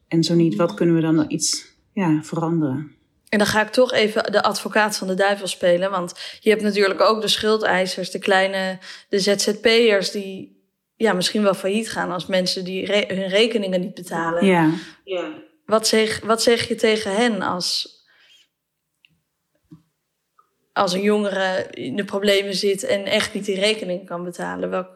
En 0.08 0.24
zo 0.24 0.34
niet, 0.34 0.56
wat 0.56 0.74
kunnen 0.74 0.94
we 0.94 1.00
dan 1.00 1.24
iets 1.28 1.76
ja, 1.92 2.22
veranderen? 2.22 2.90
En 3.32 3.38
dan 3.38 3.46
ga 3.46 3.62
ik 3.62 3.68
toch 3.68 3.92
even 3.92 4.32
de 4.32 4.42
advocaat 4.42 4.98
van 4.98 5.06
de 5.06 5.14
duivel 5.14 5.46
spelen. 5.46 5.90
Want 5.90 6.38
je 6.40 6.50
hebt 6.50 6.62
natuurlijk 6.62 7.00
ook 7.00 7.20
de 7.20 7.28
schuldeisers, 7.28 8.10
de 8.10 8.18
kleine, 8.18 8.78
de 9.08 9.18
ZZP'ers 9.18 10.10
die 10.10 10.60
ja, 10.96 11.12
misschien 11.12 11.42
wel 11.42 11.54
failliet 11.54 11.90
gaan 11.90 12.12
als 12.12 12.26
mensen 12.26 12.64
die 12.64 12.86
re 12.86 13.04
hun 13.08 13.28
rekeningen 13.28 13.80
niet 13.80 13.94
betalen. 13.94 14.46
Ja. 14.46 14.70
ja. 15.04 15.32
Wat, 15.66 15.86
zeg, 15.86 16.20
wat 16.20 16.42
zeg 16.42 16.68
je 16.68 16.74
tegen 16.74 17.14
hen 17.14 17.42
als 17.42 18.00
als 20.72 20.92
een 20.92 21.02
jongere 21.02 21.66
in 21.70 21.96
de 21.96 22.04
problemen 22.04 22.54
zit 22.54 22.84
en 22.84 23.04
echt 23.04 23.34
niet 23.34 23.44
die 23.44 23.60
rekening 23.60 24.06
kan 24.06 24.24
betalen? 24.24 24.70
Welk... 24.70 24.88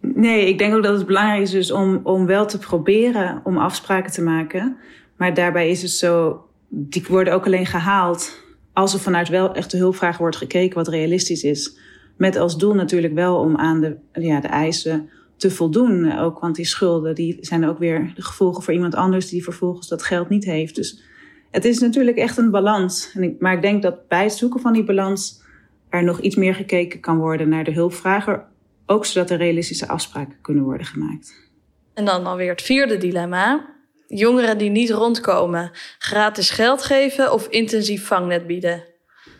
Nee, 0.00 0.48
ik 0.48 0.58
denk 0.58 0.74
ook 0.74 0.82
dat 0.82 0.96
het 0.96 1.06
belangrijk 1.06 1.42
is 1.42 1.50
dus 1.50 1.70
om, 1.70 2.00
om 2.02 2.26
wel 2.26 2.46
te 2.46 2.58
proberen 2.58 3.40
om 3.44 3.58
afspraken 3.58 4.12
te 4.12 4.22
maken. 4.22 4.78
Maar 5.16 5.34
daarbij 5.34 5.70
is 5.70 5.82
het 5.82 5.90
zo, 5.90 6.44
die 6.68 7.04
worden 7.08 7.32
ook 7.32 7.46
alleen 7.46 7.66
gehaald 7.66 8.44
als 8.72 8.94
er 8.94 9.00
vanuit 9.00 9.28
wel 9.28 9.54
echt 9.54 9.70
de 9.70 9.76
hulpvraag 9.76 10.18
wordt 10.18 10.36
gekeken 10.36 10.74
wat 10.74 10.88
realistisch 10.88 11.42
is. 11.42 11.78
Met 12.16 12.36
als 12.36 12.58
doel 12.58 12.74
natuurlijk 12.74 13.14
wel 13.14 13.36
om 13.36 13.56
aan 13.56 13.80
de, 13.80 13.96
ja, 14.12 14.40
de 14.40 14.48
eisen 14.48 15.08
te 15.36 15.50
voldoen. 15.50 16.18
Ook, 16.18 16.38
want 16.38 16.56
die 16.56 16.64
schulden 16.64 17.14
die 17.14 17.38
zijn 17.40 17.68
ook 17.68 17.78
weer 17.78 18.12
de 18.14 18.22
gevolgen 18.22 18.62
voor 18.62 18.74
iemand 18.74 18.94
anders 18.94 19.28
die 19.28 19.44
vervolgens 19.44 19.88
dat 19.88 20.02
geld 20.02 20.28
niet 20.28 20.44
heeft. 20.44 20.74
Dus 20.74 21.02
het 21.50 21.64
is 21.64 21.78
natuurlijk 21.78 22.16
echt 22.16 22.36
een 22.36 22.50
balans. 22.50 23.16
Maar 23.38 23.52
ik 23.54 23.62
denk 23.62 23.82
dat 23.82 24.08
bij 24.08 24.22
het 24.22 24.32
zoeken 24.32 24.60
van 24.60 24.72
die 24.72 24.84
balans 24.84 25.42
er 25.88 26.04
nog 26.04 26.20
iets 26.20 26.36
meer 26.36 26.54
gekeken 26.54 27.00
kan 27.00 27.18
worden 27.18 27.48
naar 27.48 27.64
de 27.64 27.72
hulpvrager. 27.72 28.44
Ook 28.86 29.06
zodat 29.06 29.30
er 29.30 29.36
realistische 29.36 29.88
afspraken 29.88 30.36
kunnen 30.40 30.64
worden 30.64 30.86
gemaakt. 30.86 31.50
En 31.94 32.04
dan 32.04 32.26
alweer 32.26 32.50
het 32.50 32.62
vierde 32.62 32.96
dilemma. 32.96 33.75
Jongeren 34.06 34.58
die 34.58 34.70
niet 34.70 34.90
rondkomen, 34.90 35.70
gratis 35.98 36.50
geld 36.50 36.82
geven 36.82 37.32
of 37.32 37.46
intensief 37.46 38.06
vangnet 38.06 38.46
bieden? 38.46 38.84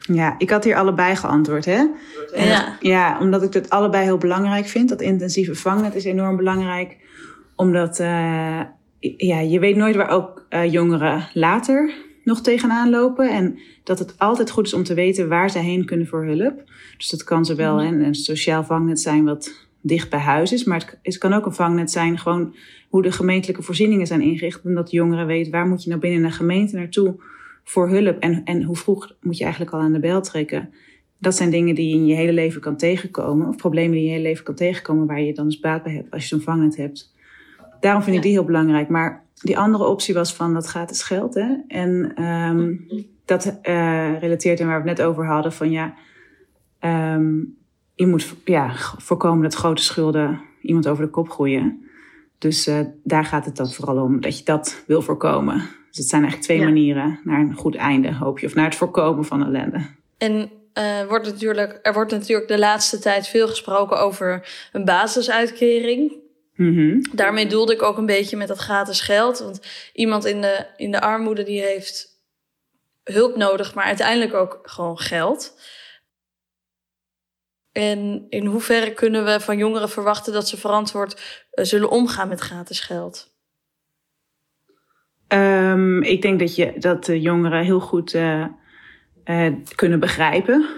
Ja, 0.00 0.34
ik 0.38 0.50
had 0.50 0.64
hier 0.64 0.76
allebei 0.76 1.16
geantwoord. 1.16 1.64
Hè? 1.64 1.84
Ja. 2.34 2.76
ja, 2.80 3.18
omdat 3.20 3.42
ik 3.42 3.52
het 3.52 3.70
allebei 3.70 4.04
heel 4.04 4.18
belangrijk 4.18 4.66
vind. 4.66 4.88
Dat 4.88 5.00
intensieve 5.00 5.54
vangnet 5.54 5.94
is 5.94 6.04
enorm 6.04 6.36
belangrijk. 6.36 6.96
Omdat 7.56 8.00
uh, 8.00 8.60
ja, 9.16 9.40
je 9.40 9.58
weet 9.58 9.76
nooit 9.76 9.96
waar 9.96 10.10
ook 10.10 10.46
uh, 10.50 10.72
jongeren 10.72 11.28
later 11.32 11.94
nog 12.24 12.40
tegenaan 12.40 12.90
lopen. 12.90 13.30
En 13.30 13.58
dat 13.84 13.98
het 13.98 14.18
altijd 14.18 14.50
goed 14.50 14.66
is 14.66 14.74
om 14.74 14.84
te 14.84 14.94
weten 14.94 15.28
waar 15.28 15.50
ze 15.50 15.58
heen 15.58 15.84
kunnen 15.84 16.06
voor 16.06 16.24
hulp. 16.24 16.62
Dus 16.96 17.08
dat 17.08 17.24
kan 17.24 17.44
zowel 17.44 17.74
mm 17.74 18.00
een 18.00 18.14
sociaal 18.14 18.64
vangnet 18.64 19.00
zijn 19.00 19.24
wat 19.24 19.65
dicht 19.86 20.10
bij 20.10 20.18
huis 20.18 20.52
is. 20.52 20.64
Maar 20.64 20.78
het, 20.78 20.98
het 21.02 21.18
kan 21.18 21.32
ook 21.32 21.46
een 21.46 21.54
vangnet 21.54 21.90
zijn 21.90 22.18
gewoon 22.18 22.54
hoe 22.88 23.02
de 23.02 23.12
gemeentelijke 23.12 23.62
voorzieningen 23.62 24.06
zijn 24.06 24.20
ingericht. 24.20 24.64
En 24.64 24.74
dat 24.74 24.90
jongeren 24.90 25.26
weten 25.26 25.52
waar 25.52 25.66
moet 25.66 25.82
je 25.82 25.88
nou 25.88 26.00
binnen 26.00 26.24
een 26.24 26.32
gemeente 26.32 26.76
naartoe 26.76 27.14
voor 27.64 27.88
hulp. 27.88 28.18
En, 28.18 28.44
en 28.44 28.62
hoe 28.62 28.76
vroeg 28.76 29.16
moet 29.20 29.36
je 29.36 29.44
eigenlijk 29.44 29.74
al 29.74 29.80
aan 29.80 29.92
de 29.92 30.00
bel 30.00 30.20
trekken. 30.20 30.70
Dat 31.18 31.34
zijn 31.34 31.50
dingen 31.50 31.74
die 31.74 31.88
je 31.88 31.94
in 31.94 32.06
je 32.06 32.14
hele 32.14 32.32
leven 32.32 32.60
kan 32.60 32.76
tegenkomen. 32.76 33.48
Of 33.48 33.56
problemen 33.56 33.90
die 33.90 34.00
je 34.00 34.06
in 34.06 34.12
je 34.12 34.18
hele 34.18 34.28
leven 34.28 34.44
kan 34.44 34.54
tegenkomen 34.54 35.06
waar 35.06 35.20
je 35.20 35.34
dan 35.34 35.44
dus 35.44 35.60
baat 35.60 35.82
bij 35.82 35.92
hebt 35.92 36.10
als 36.10 36.22
je 36.22 36.28
zo'n 36.28 36.40
vangnet 36.40 36.76
hebt. 36.76 37.14
Daarom 37.80 38.02
vind 38.02 38.16
ik 38.16 38.22
die 38.22 38.32
heel 38.32 38.44
belangrijk. 38.44 38.88
Maar 38.88 39.24
die 39.42 39.58
andere 39.58 39.84
optie 39.84 40.14
was 40.14 40.34
van 40.34 40.54
dat 40.54 40.66
gratis 40.66 41.02
geld. 41.02 41.34
Hè? 41.34 41.54
En 41.68 42.22
um, 42.24 42.86
dat 43.24 43.58
uh, 43.62 44.18
relateert 44.20 44.60
aan 44.60 44.66
waar 44.66 44.82
we 44.82 44.88
het 44.88 44.98
net 44.98 45.06
over 45.06 45.26
hadden. 45.26 45.52
Van 45.52 45.70
ja, 45.70 45.94
um, 47.14 47.56
je 47.96 48.06
moet 48.06 48.34
ja, 48.44 48.72
voorkomen 48.96 49.42
dat 49.42 49.54
grote 49.54 49.82
schulden 49.82 50.40
iemand 50.62 50.88
over 50.88 51.04
de 51.04 51.10
kop 51.10 51.30
groeien. 51.30 51.88
Dus 52.38 52.68
uh, 52.68 52.80
daar 53.02 53.24
gaat 53.24 53.44
het 53.44 53.56
dan 53.56 53.70
vooral 53.70 54.02
om, 54.02 54.20
dat 54.20 54.38
je 54.38 54.44
dat 54.44 54.82
wil 54.86 55.02
voorkomen. 55.02 55.56
Dus 55.88 55.98
het 55.98 56.08
zijn 56.08 56.22
eigenlijk 56.22 56.52
twee 56.52 56.72
manieren 56.72 57.20
naar 57.24 57.40
een 57.40 57.54
goed 57.54 57.76
einde, 57.76 58.14
hoop 58.14 58.38
je. 58.38 58.46
Of 58.46 58.54
naar 58.54 58.64
het 58.64 58.74
voorkomen 58.74 59.24
van 59.24 59.44
ellende. 59.44 59.86
En 60.18 60.50
uh, 60.78 61.06
wordt 61.08 61.26
natuurlijk, 61.26 61.78
er 61.82 61.92
wordt 61.92 62.12
natuurlijk 62.12 62.48
de 62.48 62.58
laatste 62.58 62.98
tijd 62.98 63.28
veel 63.28 63.48
gesproken 63.48 63.98
over 63.98 64.48
een 64.72 64.84
basisuitkering. 64.84 66.12
Mm-hmm. 66.54 67.06
Daarmee 67.12 67.46
doelde 67.46 67.72
ik 67.72 67.82
ook 67.82 67.98
een 67.98 68.06
beetje 68.06 68.36
met 68.36 68.48
dat 68.48 68.58
gratis 68.58 69.00
geld. 69.00 69.38
Want 69.38 69.60
iemand 69.92 70.24
in 70.24 70.40
de, 70.40 70.66
in 70.76 70.90
de 70.90 71.00
armoede 71.00 71.42
die 71.42 71.60
heeft 71.60 72.20
hulp 73.04 73.36
nodig, 73.36 73.74
maar 73.74 73.84
uiteindelijk 73.84 74.34
ook 74.34 74.58
gewoon 74.62 74.98
geld. 74.98 75.54
En 77.76 78.26
in 78.28 78.46
hoeverre 78.46 78.92
kunnen 78.92 79.24
we 79.24 79.40
van 79.40 79.56
jongeren 79.56 79.88
verwachten 79.88 80.32
dat 80.32 80.48
ze 80.48 80.56
verantwoord 80.56 81.44
uh, 81.54 81.64
zullen 81.64 81.90
omgaan 81.90 82.28
met 82.28 82.40
gratis 82.40 82.80
geld? 82.80 83.34
Um, 85.28 86.02
ik 86.02 86.22
denk 86.22 86.38
dat, 86.38 86.56
je, 86.56 86.72
dat 86.78 87.04
de 87.04 87.20
jongeren 87.20 87.64
heel 87.64 87.80
goed 87.80 88.14
uh, 88.14 88.46
uh, 89.24 89.54
kunnen 89.74 90.00
begrijpen 90.00 90.68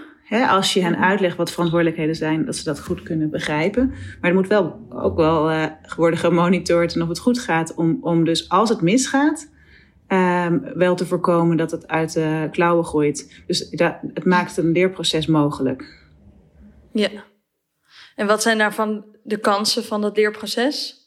als 0.49 0.73
je 0.73 0.81
hen 0.81 0.91
mhm. 0.91 1.03
uitlegt 1.03 1.37
wat 1.37 1.51
verantwoordelijkheden 1.51 2.15
zijn, 2.15 2.45
dat 2.45 2.55
ze 2.55 2.63
dat 2.63 2.81
goed 2.81 3.03
kunnen 3.03 3.29
begrijpen. 3.29 3.93
Maar 4.21 4.29
er 4.29 4.35
moet 4.35 4.47
wel 4.47 4.87
ook 4.89 5.17
wel 5.17 5.51
uh, 5.51 5.65
worden 5.95 6.19
gemonitord 6.19 6.95
en 6.95 7.01
of 7.01 7.07
het 7.07 7.19
goed 7.19 7.39
gaat. 7.39 7.73
Om, 7.75 7.97
om 8.01 8.25
dus 8.25 8.49
als 8.49 8.69
het 8.69 8.81
misgaat, 8.81 9.51
um, 10.07 10.63
wel 10.73 10.95
te 10.95 11.05
voorkomen 11.05 11.57
dat 11.57 11.71
het 11.71 11.87
uit 11.87 12.13
de 12.13 12.47
klauwen 12.51 12.85
groeit. 12.85 13.43
Dus 13.47 13.69
dat, 13.69 13.97
het 14.13 14.25
maakt 14.25 14.57
een 14.57 14.71
leerproces 14.71 15.27
mogelijk. 15.27 15.98
Ja. 16.91 17.09
En 18.15 18.27
wat 18.27 18.41
zijn 18.41 18.57
daarvan 18.57 19.05
de 19.23 19.37
kansen 19.37 19.83
van 19.83 20.01
dat 20.01 20.17
leerproces? 20.17 20.97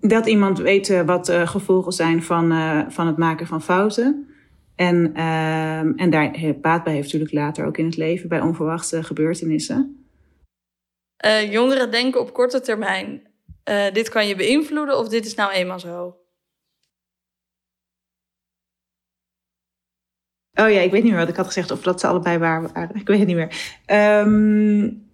Dat 0.00 0.26
iemand 0.26 0.58
weet 0.58 0.88
uh, 0.88 1.02
wat 1.02 1.26
de 1.26 1.46
gevolgen 1.46 1.92
zijn 1.92 2.22
van, 2.22 2.52
uh, 2.52 2.80
van 2.88 3.06
het 3.06 3.16
maken 3.16 3.46
van 3.46 3.62
fouten. 3.62 4.28
En, 4.74 5.12
uh, 5.16 5.78
en 5.78 6.10
daar 6.10 6.54
baat 6.60 6.84
bij 6.84 6.92
heeft 6.92 7.04
natuurlijk 7.04 7.32
later 7.32 7.66
ook 7.66 7.76
in 7.76 7.84
het 7.84 7.96
leven 7.96 8.28
bij 8.28 8.40
onverwachte 8.40 9.02
gebeurtenissen. 9.02 10.06
Uh, 11.26 11.52
jongeren 11.52 11.90
denken 11.90 12.20
op 12.20 12.32
korte 12.32 12.60
termijn: 12.60 13.22
dit 13.92 14.08
kan 14.08 14.26
je 14.26 14.36
beïnvloeden 14.36 14.98
of 14.98 15.08
dit 15.08 15.26
is 15.26 15.34
nou 15.34 15.52
eenmaal 15.52 15.80
zo. 15.80 16.19
Oh 20.60 20.70
ja, 20.70 20.80
ik 20.80 20.90
weet 20.90 21.02
niet 21.02 21.12
meer 21.12 21.20
wat 21.20 21.28
ik 21.28 21.36
had 21.36 21.46
gezegd, 21.46 21.70
of 21.70 21.82
dat 21.82 22.00
ze 22.00 22.06
allebei 22.06 22.38
waren. 22.38 22.70
Ik 22.94 23.06
weet 23.06 23.18
het 23.18 23.26
niet 23.26 23.36
meer. 23.36 23.78
Um, 24.22 25.08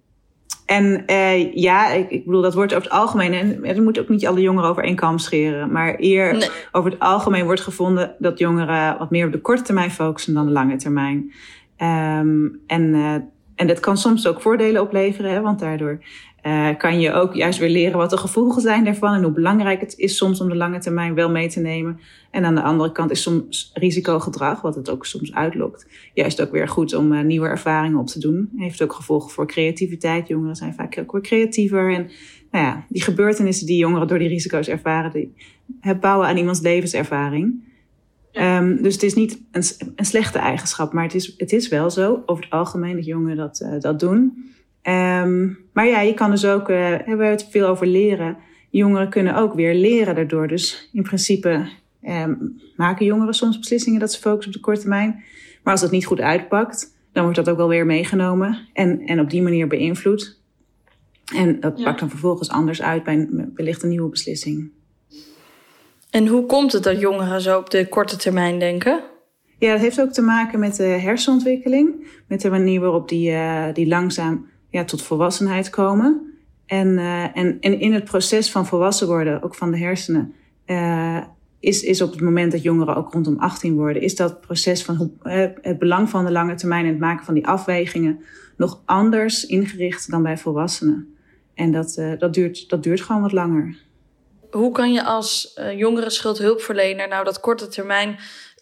en 0.67 1.03
uh, 1.07 1.55
ja, 1.55 1.89
ik, 1.89 2.11
ik, 2.11 2.25
bedoel, 2.25 2.43
dat 2.43 2.55
wordt 2.55 2.75
over 2.75 2.85
het 2.85 2.99
algemeen. 2.99 3.33
En 3.33 3.65
er 3.65 3.83
moet 3.83 3.99
ook 3.99 4.09
niet 4.09 4.27
alle 4.27 4.41
jongeren 4.41 4.71
over 4.71 4.85
één 4.85 4.97
kam 4.97 5.19
scheren. 5.19 5.73
Maar 5.73 5.95
eer 5.99 6.51
over 6.73 6.91
het 6.91 7.01
algemeen 7.01 7.45
wordt 7.45 7.61
gevonden 7.61 8.15
dat 8.19 8.39
jongeren 8.39 8.99
wat 8.99 9.11
meer 9.11 9.27
op 9.27 9.33
de 9.33 9.41
korte 9.41 9.63
termijn 9.63 9.91
focussen 9.91 10.35
dan 10.35 10.47
de 10.47 10.53
lange 10.53 10.77
termijn. 10.77 11.33
Um, 11.79 12.61
en, 12.67 12.83
uh, 12.95 13.15
en 13.55 13.67
dat 13.67 13.81
kan 13.81 13.97
soms 13.97 14.27
ook 14.27 14.41
voordelen 14.41 14.83
opleveren, 14.83 15.31
hè, 15.31 15.41
want 15.41 15.59
daardoor 15.59 15.99
uh, 16.47 16.69
kan 16.79 17.01
je 17.01 17.13
ook 17.13 17.35
juist 17.35 17.59
weer 17.59 17.69
leren 17.69 17.99
wat 17.99 18.11
de 18.11 18.17
gevolgen 18.17 18.63
zijn 18.63 18.85
daarvan 18.85 19.15
en 19.15 19.23
hoe 19.23 19.33
belangrijk 19.33 19.81
het 19.81 19.99
is 19.99 20.17
soms 20.17 20.41
om 20.41 20.49
de 20.49 20.57
lange 20.57 20.79
termijn 20.79 21.15
wel 21.15 21.31
mee 21.31 21.49
te 21.49 21.61
nemen. 21.61 22.01
En 22.31 22.45
aan 22.45 22.55
de 22.55 22.63
andere 22.63 22.93
kant 22.93 23.11
is 23.11 23.23
soms 23.23 23.71
risicogedrag, 23.75 24.61
wat 24.61 24.75
het 24.75 24.91
ook 24.91 25.07
soms 25.07 25.35
uitlokt, 25.35 25.87
juist 26.15 26.43
ook 26.43 26.51
weer 26.51 26.69
goed 26.69 26.95
om 26.95 27.13
uh, 27.13 27.21
nieuwe 27.21 27.49
ervaringen 27.49 27.99
op 27.99 28.07
te 28.07 28.19
doen. 28.19 28.51
Heeft 28.57 28.83
ook 28.83 28.93
gevolgen 28.93 29.31
voor 29.31 29.47
creativiteit. 29.47 30.29
Jongeren 30.29 30.57
zijn 30.57 30.75
vaak 30.75 30.99
ook 30.99 31.13
weer 31.13 31.21
creatiever. 31.21 31.95
En 31.95 32.11
nou 32.51 32.65
ja, 32.65 32.85
die 32.89 33.03
gebeurtenissen 33.03 33.67
die 33.67 33.79
jongeren 33.79 34.09
door 34.09 34.19
die 34.19 34.29
risico's 34.29 34.69
ervaren, 34.69 35.13
die 35.13 35.35
bouwen 36.01 36.29
aan 36.29 36.37
iemands 36.37 36.61
levenservaring. 36.61 37.65
Um, 38.33 38.83
dus 38.83 38.95
het 38.95 39.03
is 39.03 39.15
niet 39.15 39.41
een, 39.51 39.63
een, 39.97 40.05
slechte 40.05 40.39
eigenschap, 40.39 40.93
maar 40.93 41.05
het 41.05 41.15
is, 41.15 41.35
het 41.37 41.53
is 41.53 41.69
wel 41.69 41.91
zo 41.91 42.23
over 42.27 42.45
het 42.45 42.53
algemeen 42.53 42.97
dat 42.97 43.05
jongeren 43.05 43.37
dat, 43.37 43.61
uh, 43.61 43.81
dat 43.81 44.01
doen. 44.01 44.45
Um, 44.89 45.59
maar 45.73 45.87
ja, 45.87 46.01
je 46.01 46.15
kan 46.15 46.31
dus 46.31 46.45
ook, 46.45 46.69
uh, 46.69 46.77
hebben 46.79 47.19
we 47.19 47.25
het 47.25 47.49
veel 47.51 47.67
over 47.67 47.87
leren. 47.87 48.37
Jongeren 48.71 49.09
kunnen 49.09 49.37
ook 49.37 49.55
weer 49.55 49.75
leren 49.75 50.15
daardoor. 50.15 50.49
Dus 50.49 50.91
in 50.93 51.03
principe 51.03 51.69
um, 52.03 52.61
maken 52.77 53.07
jongeren 53.07 53.35
soms 53.35 53.59
beslissingen 53.59 54.01
dat 54.01 54.13
ze 54.13 54.21
focussen 54.21 54.47
op 54.47 54.53
de 54.53 54.65
korte 54.65 54.81
termijn. 54.81 55.23
Maar 55.63 55.73
als 55.73 55.81
dat 55.81 55.91
niet 55.91 56.07
goed 56.07 56.21
uitpakt, 56.21 56.95
dan 57.13 57.23
wordt 57.23 57.39
dat 57.39 57.49
ook 57.49 57.57
wel 57.57 57.69
weer 57.69 57.87
meegenomen 57.87 58.69
en, 58.73 59.01
en 59.01 59.21
op 59.21 59.31
die 59.31 59.43
manier 59.43 59.67
beïnvloed. 59.67 60.41
En 61.35 61.61
dat 61.61 61.79
ja. 61.79 61.85
pakt 61.85 62.01
dan 62.01 62.11
vervolgens 62.11 62.49
anders 62.49 62.83
uit 62.83 63.05
bij 63.05 63.15
een, 63.15 63.53
wellicht 63.55 63.83
een 63.83 63.89
nieuwe 63.89 64.09
beslissing. 64.11 64.71
En 66.11 66.27
hoe 66.27 66.47
komt 66.47 66.73
het 66.73 66.83
dat 66.83 67.01
jongeren 67.01 67.41
zo 67.41 67.59
op 67.59 67.71
de 67.71 67.89
korte 67.89 68.17
termijn 68.17 68.59
denken? 68.59 69.03
Ja, 69.59 69.73
dat 69.73 69.81
heeft 69.81 70.01
ook 70.01 70.13
te 70.13 70.23
maken 70.23 70.59
met 70.59 70.77
de 70.77 70.83
hersenontwikkeling. 70.83 72.07
Met 72.29 72.41
de 72.41 72.51
manier 72.51 72.81
waarop 72.81 73.09
die, 73.09 73.31
uh, 73.31 73.65
die 73.73 73.87
langzaam 73.87 74.47
ja, 74.77 74.85
tot 74.85 75.03
volwassenheid 75.03 75.71
komen. 75.71 76.35
En, 76.67 76.89
uh, 76.89 77.37
en, 77.37 77.61
en 77.61 77.81
in 77.81 77.93
het 77.93 78.05
proces 78.05 78.51
van 78.51 78.67
volwassen 78.67 79.07
worden, 79.07 79.43
ook 79.43 79.55
van 79.55 79.71
de 79.71 79.79
hersenen, 79.79 80.35
uh, 80.67 81.23
is, 81.61 81.83
is 81.83 82.03
op 82.03 82.11
het 82.11 82.21
moment 82.21 82.53
dat 82.53 82.63
jongeren 82.63 82.97
ook 82.97 83.13
rondom 83.13 83.39
18 83.39 83.75
worden, 83.75 84.03
is 84.03 84.17
dat 84.17 84.41
proces 84.41 84.85
van 84.85 85.13
uh, 85.23 85.47
het 85.61 85.79
belang 85.79 86.11
van 86.11 86.25
de 86.25 86.33
lange 86.33 86.55
termijn 86.55 86.85
en 86.85 86.91
het 86.91 86.99
maken 86.99 87.25
van 87.25 87.35
die 87.35 87.47
afwegingen 87.47 88.21
nog 88.57 88.83
anders 88.85 89.47
ingericht 89.47 90.11
dan 90.11 90.23
bij 90.23 90.39
volwassenen. 90.39 91.17
En 91.55 91.73
dat, 91.73 92.03
dat, 92.19 92.35
duurt, 92.35 92.69
dat 92.69 92.83
duurt 92.83 93.01
gewoon 93.01 93.23
wat 93.23 93.33
langer. 93.33 93.77
Hoe 94.51 94.73
kan 94.73 94.93
je 94.93 95.05
als 95.05 95.61
jongere 95.77 96.11
schuldhulpverlener 96.11 97.09
nou 97.09 97.25
dat 97.25 97.41
korte 97.41 97.69
termijn 97.69 98.19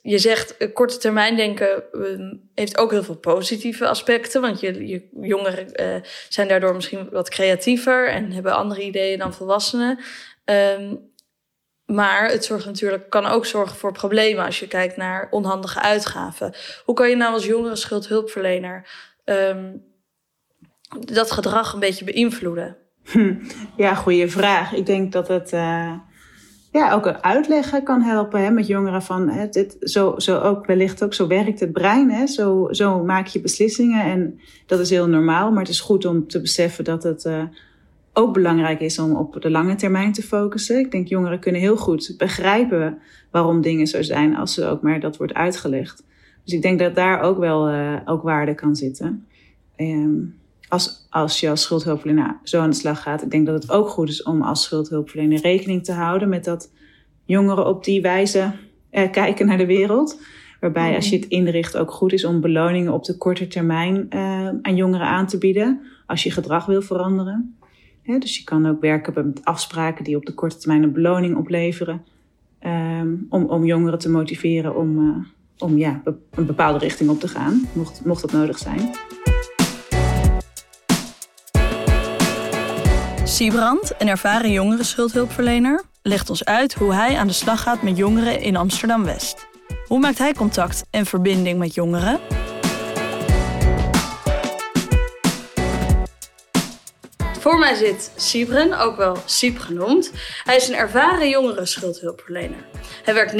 je 0.06 0.18
zegt, 0.18 0.54
uh, 0.58 0.72
korte 0.72 0.98
termijn 0.98 1.36
denken 1.36 1.82
uh, 1.92 2.32
heeft 2.54 2.78
ook 2.78 2.90
heel 2.90 3.04
veel 3.04 3.18
positieve 3.18 3.88
aspecten. 3.88 4.40
Want 4.40 4.60
je, 4.60 5.08
jongeren 5.20 5.66
uh, 5.82 6.02
zijn 6.28 6.48
daardoor 6.48 6.74
misschien 6.74 7.08
wat 7.10 7.30
creatiever 7.30 8.08
en 8.08 8.32
hebben 8.32 8.56
andere 8.56 8.82
ideeën 8.82 9.18
dan 9.18 9.34
volwassenen. 9.34 9.98
Um, 10.44 11.12
Maar 11.86 12.30
het 12.30 12.44
zorgt 12.44 12.66
natuurlijk, 12.66 13.10
kan 13.10 13.26
ook 13.26 13.46
zorgen 13.46 13.76
voor 13.76 13.92
problemen 13.92 14.44
als 14.44 14.60
je 14.60 14.68
kijkt 14.68 14.96
naar 14.96 15.28
onhandige 15.30 15.80
uitgaven. 15.80 16.54
Hoe 16.84 16.94
kan 16.94 17.08
je 17.08 17.16
nou 17.16 17.32
als 17.32 17.44
jongere 17.44 17.76
schuldhulpverlener 17.76 18.88
um, 19.24 19.84
dat 21.00 21.30
gedrag 21.30 21.72
een 21.72 21.80
beetje 21.80 22.04
beïnvloeden? 22.04 22.76
Ja, 23.76 23.94
goede 23.94 24.28
vraag. 24.28 24.72
Ik 24.72 24.86
denk 24.86 25.12
dat 25.12 25.28
het 25.28 25.52
uh, 25.52 25.92
ja, 26.78 26.92
ook 26.92 27.06
uitleggen 27.06 27.82
kan 27.82 28.02
helpen 28.02 28.44
hè, 28.44 28.50
met 28.50 28.66
jongeren 28.66 29.02
van 29.02 29.28
hè, 29.28 29.48
dit, 29.48 29.76
zo, 29.80 30.14
zo 30.16 30.38
ook 30.38 30.66
wellicht 30.66 31.04
ook 31.04 31.14
zo 31.14 31.26
werkt 31.26 31.60
het 31.60 31.72
brein. 31.72 32.10
Hè, 32.10 32.26
zo, 32.26 32.68
zo 32.70 33.04
maak 33.04 33.26
je 33.26 33.40
beslissingen 33.40 34.04
en 34.04 34.40
dat 34.66 34.80
is 34.80 34.90
heel 34.90 35.08
normaal. 35.08 35.50
Maar 35.50 35.62
het 35.62 35.72
is 35.72 35.80
goed 35.80 36.04
om 36.04 36.28
te 36.28 36.40
beseffen 36.40 36.84
dat 36.84 37.02
het 37.02 37.24
uh, 37.24 37.42
ook 38.12 38.32
belangrijk 38.32 38.80
is 38.80 38.98
om 38.98 39.16
op 39.16 39.42
de 39.42 39.50
lange 39.50 39.74
termijn 39.74 40.12
te 40.12 40.22
focussen. 40.22 40.78
Ik 40.78 40.90
denk 40.90 41.08
jongeren 41.08 41.38
kunnen 41.38 41.60
heel 41.60 41.76
goed 41.76 42.14
begrijpen 42.18 42.98
waarom 43.30 43.60
dingen 43.60 43.86
zo 43.86 44.02
zijn 44.02 44.36
als 44.36 44.54
ze 44.54 44.66
ook 44.66 44.82
maar 44.82 45.00
dat 45.00 45.16
wordt 45.16 45.34
uitgelegd. 45.34 46.04
Dus 46.44 46.54
ik 46.54 46.62
denk 46.62 46.78
dat 46.78 46.94
daar 46.94 47.20
ook 47.20 47.38
wel 47.38 47.70
uh, 47.70 47.96
ook 48.04 48.22
waarde 48.22 48.54
kan 48.54 48.76
zitten. 48.76 49.26
Um, 49.76 50.34
als, 50.68 51.06
als 51.10 51.40
je 51.40 51.50
als 51.50 51.62
schuldhulpverlener 51.62 52.36
zo 52.42 52.60
aan 52.60 52.70
de 52.70 52.76
slag 52.76 53.02
gaat. 53.02 53.22
Ik 53.22 53.30
denk 53.30 53.46
dat 53.46 53.62
het 53.62 53.70
ook 53.70 53.88
goed 53.88 54.08
is 54.08 54.22
om 54.22 54.42
als 54.42 54.62
schuldhulpverlener 54.62 55.40
rekening 55.40 55.84
te 55.84 55.92
houden 55.92 56.28
met 56.28 56.44
dat 56.44 56.72
jongeren 57.24 57.66
op 57.66 57.84
die 57.84 58.02
wijze 58.02 58.52
uh, 58.92 59.10
kijken 59.10 59.46
naar 59.46 59.58
de 59.58 59.66
wereld. 59.66 60.20
Waarbij 60.60 60.94
als 60.94 61.08
je 61.08 61.16
het 61.16 61.26
inricht 61.26 61.76
ook 61.76 61.90
goed 61.90 62.12
is 62.12 62.24
om 62.24 62.40
beloningen 62.40 62.92
op 62.92 63.04
de 63.04 63.16
korte 63.16 63.46
termijn 63.46 64.06
uh, 64.10 64.48
aan 64.62 64.76
jongeren 64.76 65.06
aan 65.06 65.26
te 65.26 65.38
bieden. 65.38 65.80
Als 66.06 66.22
je 66.22 66.30
gedrag 66.30 66.66
wil 66.66 66.82
veranderen. 66.82 67.56
dus 68.02 68.36
je 68.36 68.44
kan 68.44 68.66
ook 68.66 68.80
werken 68.80 69.26
met 69.26 69.44
afspraken 69.44 70.04
die 70.04 70.16
op 70.16 70.26
de 70.26 70.34
korte 70.34 70.56
termijn 70.56 70.82
een 70.82 70.92
beloning 70.92 71.36
opleveren. 71.36 72.04
Um, 72.66 73.26
om, 73.30 73.44
om 73.44 73.64
jongeren 73.64 73.98
te 73.98 74.10
motiveren 74.10 74.76
om, 74.76 74.98
uh, 74.98 75.16
om 75.58 75.78
ja, 75.78 76.02
een 76.30 76.46
bepaalde 76.46 76.78
richting 76.78 77.10
op 77.10 77.20
te 77.20 77.28
gaan, 77.28 77.68
mocht, 77.72 78.04
mocht 78.04 78.20
dat 78.20 78.32
nodig 78.32 78.58
zijn. 78.58 78.90
Siebrand, 83.34 83.92
een 83.98 84.08
ervaren 84.08 84.52
jongerenschuldhulpverlener, 84.52 85.82
legt 86.02 86.30
ons 86.30 86.44
uit 86.44 86.74
hoe 86.74 86.94
hij 86.94 87.16
aan 87.16 87.26
de 87.26 87.32
slag 87.32 87.62
gaat 87.62 87.82
met 87.82 87.96
jongeren 87.96 88.40
in 88.40 88.56
Amsterdam-West. 88.56 89.46
Hoe 89.86 89.98
maakt 89.98 90.18
hij 90.18 90.32
contact 90.32 90.84
en 90.90 91.06
verbinding 91.06 91.58
met 91.58 91.74
jongeren? 91.74 92.20
Voor 97.38 97.58
mij 97.58 97.74
zit 97.74 98.12
Siebren, 98.16 98.78
ook 98.78 98.96
wel 98.96 99.16
Siep 99.24 99.58
genoemd. 99.58 100.12
Hij 100.44 100.56
is 100.56 100.68
een 100.68 100.74
ervaren 100.74 101.28
jongerenschuldhulpverlener. 101.28 102.64
Hij 103.04 103.14
werkt 103.14 103.32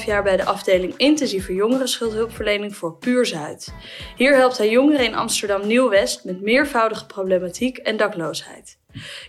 9,5 0.00 0.04
jaar 0.04 0.22
bij 0.22 0.36
de 0.36 0.44
afdeling 0.44 0.94
intensieve 0.96 1.54
jongerenschuldhulpverlening 1.54 2.76
voor 2.76 2.96
Puur 2.96 3.26
Zuid. 3.26 3.72
Hier 4.16 4.36
helpt 4.36 4.58
hij 4.58 4.70
jongeren 4.70 5.04
in 5.04 5.14
Amsterdam 5.14 5.66
Nieuw-West 5.66 6.24
met 6.24 6.40
meervoudige 6.40 7.06
problematiek 7.06 7.76
en 7.76 7.96
dakloosheid. 7.96 8.78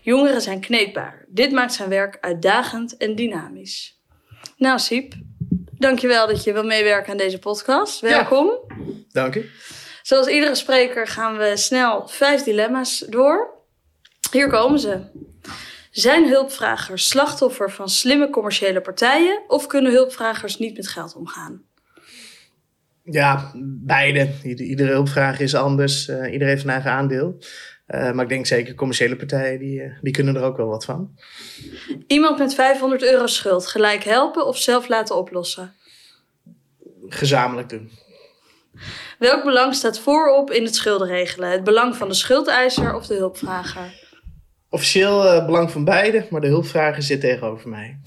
Jongeren 0.01 0.41
zijn 0.41 0.59
kneedbaar. 0.59 1.25
Dit 1.27 1.51
maakt 1.51 1.73
zijn 1.73 1.89
werk 1.89 2.17
uitdagend 2.21 2.97
en 2.97 3.15
dynamisch. 3.15 4.01
Nou, 4.57 4.79
Siep, 4.79 5.13
dankjewel 5.77 6.27
dat 6.27 6.43
je 6.43 6.53
wil 6.53 6.63
meewerken 6.63 7.11
aan 7.11 7.17
deze 7.17 7.39
podcast. 7.39 7.99
Welkom. 7.99 8.45
Ja, 8.47 8.85
dank 9.11 9.35
u. 9.35 9.49
Zoals 10.01 10.27
iedere 10.27 10.55
spreker 10.55 11.07
gaan 11.07 11.37
we 11.37 11.57
snel 11.57 12.07
vijf 12.07 12.43
dilemma's 12.43 13.05
door. 13.09 13.57
Hier 14.31 14.49
komen 14.49 14.79
ze. 14.79 15.01
Zijn 15.91 16.27
hulpvragers 16.27 17.07
slachtoffer 17.07 17.71
van 17.71 17.89
slimme 17.89 18.29
commerciële 18.29 18.81
partijen 18.81 19.43
of 19.47 19.67
kunnen 19.67 19.91
hulpvragers 19.91 20.57
niet 20.57 20.77
met 20.77 20.87
geld 20.87 21.15
omgaan? 21.15 21.63
Ja, 23.03 23.51
beide. 23.81 24.29
Iedere 24.43 24.91
hulpvraag 24.91 25.39
is 25.39 25.55
anders. 25.55 26.07
Uh, 26.07 26.15
iedereen 26.15 26.47
heeft 26.47 26.63
een 26.63 26.69
eigen 26.69 26.91
aandeel. 26.91 27.37
Uh, 27.89 28.11
maar 28.11 28.23
ik 28.23 28.29
denk 28.29 28.45
zeker 28.45 28.75
commerciële 28.75 29.15
partijen, 29.15 29.59
die, 29.59 29.81
uh, 29.81 29.91
die 30.01 30.13
kunnen 30.13 30.35
er 30.35 30.43
ook 30.43 30.57
wel 30.57 30.67
wat 30.67 30.85
van. 30.85 31.17
Iemand 32.07 32.37
met 32.37 32.53
500 32.53 33.03
euro 33.03 33.27
schuld 33.27 33.67
gelijk 33.67 34.03
helpen 34.03 34.45
of 34.45 34.57
zelf 34.57 34.87
laten 34.87 35.15
oplossen? 35.15 35.73
Gezamenlijk 37.07 37.69
doen. 37.69 37.91
Welk 39.19 39.43
belang 39.43 39.75
staat 39.75 39.99
voorop 39.99 40.51
in 40.51 40.63
het 40.63 40.75
schuldenregelen? 40.75 41.51
Het 41.51 41.63
belang 41.63 41.95
van 41.95 42.07
de 42.07 42.13
schuldeiser 42.13 42.95
of 42.95 43.07
de 43.07 43.15
hulpvrager? 43.15 44.07
Officieel 44.69 45.25
uh, 45.25 45.45
belang 45.45 45.71
van 45.71 45.83
beide, 45.83 46.27
maar 46.29 46.41
de 46.41 46.47
hulpvrager 46.47 47.03
zit 47.03 47.21
tegenover 47.21 47.69
mij. 47.69 47.99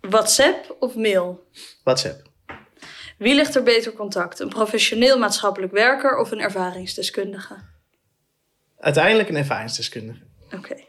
WhatsApp 0.00 0.76
of 0.78 0.94
mail? 0.94 1.44
WhatsApp. 1.84 2.27
Wie 3.18 3.34
legt 3.34 3.54
er 3.54 3.62
beter 3.62 3.92
contact? 3.92 4.40
Een 4.40 4.48
professioneel 4.48 5.18
maatschappelijk 5.18 5.72
werker 5.72 6.16
of 6.16 6.30
een 6.30 6.40
ervaringsdeskundige? 6.40 7.56
Uiteindelijk 8.78 9.28
een 9.28 9.36
ervaringsdeskundige. 9.36 10.22
Oké. 10.44 10.56
Okay. 10.56 10.88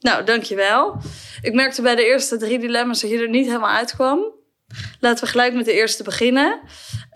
Nou, 0.00 0.24
dankjewel. 0.24 0.96
Ik 1.42 1.52
merkte 1.54 1.82
bij 1.82 1.94
de 1.94 2.04
eerste 2.04 2.36
drie 2.36 2.58
dilemma's 2.58 3.00
dat 3.00 3.10
je 3.10 3.18
er 3.18 3.28
niet 3.28 3.46
helemaal 3.46 3.76
uitkwam. 3.76 4.40
Laten 5.00 5.24
we 5.24 5.30
gelijk 5.30 5.54
met 5.54 5.64
de 5.64 5.72
eerste 5.72 6.02
beginnen. 6.02 6.60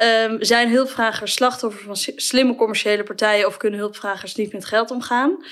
Um, 0.03 0.45
zijn 0.45 0.71
hulpvragers 0.71 1.33
slachtoffer 1.33 1.83
van 1.83 1.97
slimme 1.97 2.55
commerciële 2.55 3.03
partijen 3.03 3.47
of 3.47 3.57
kunnen 3.57 3.79
hulpvragers 3.79 4.35
niet 4.35 4.53
met 4.53 4.65
geld 4.65 4.91
omgaan? 4.91 5.45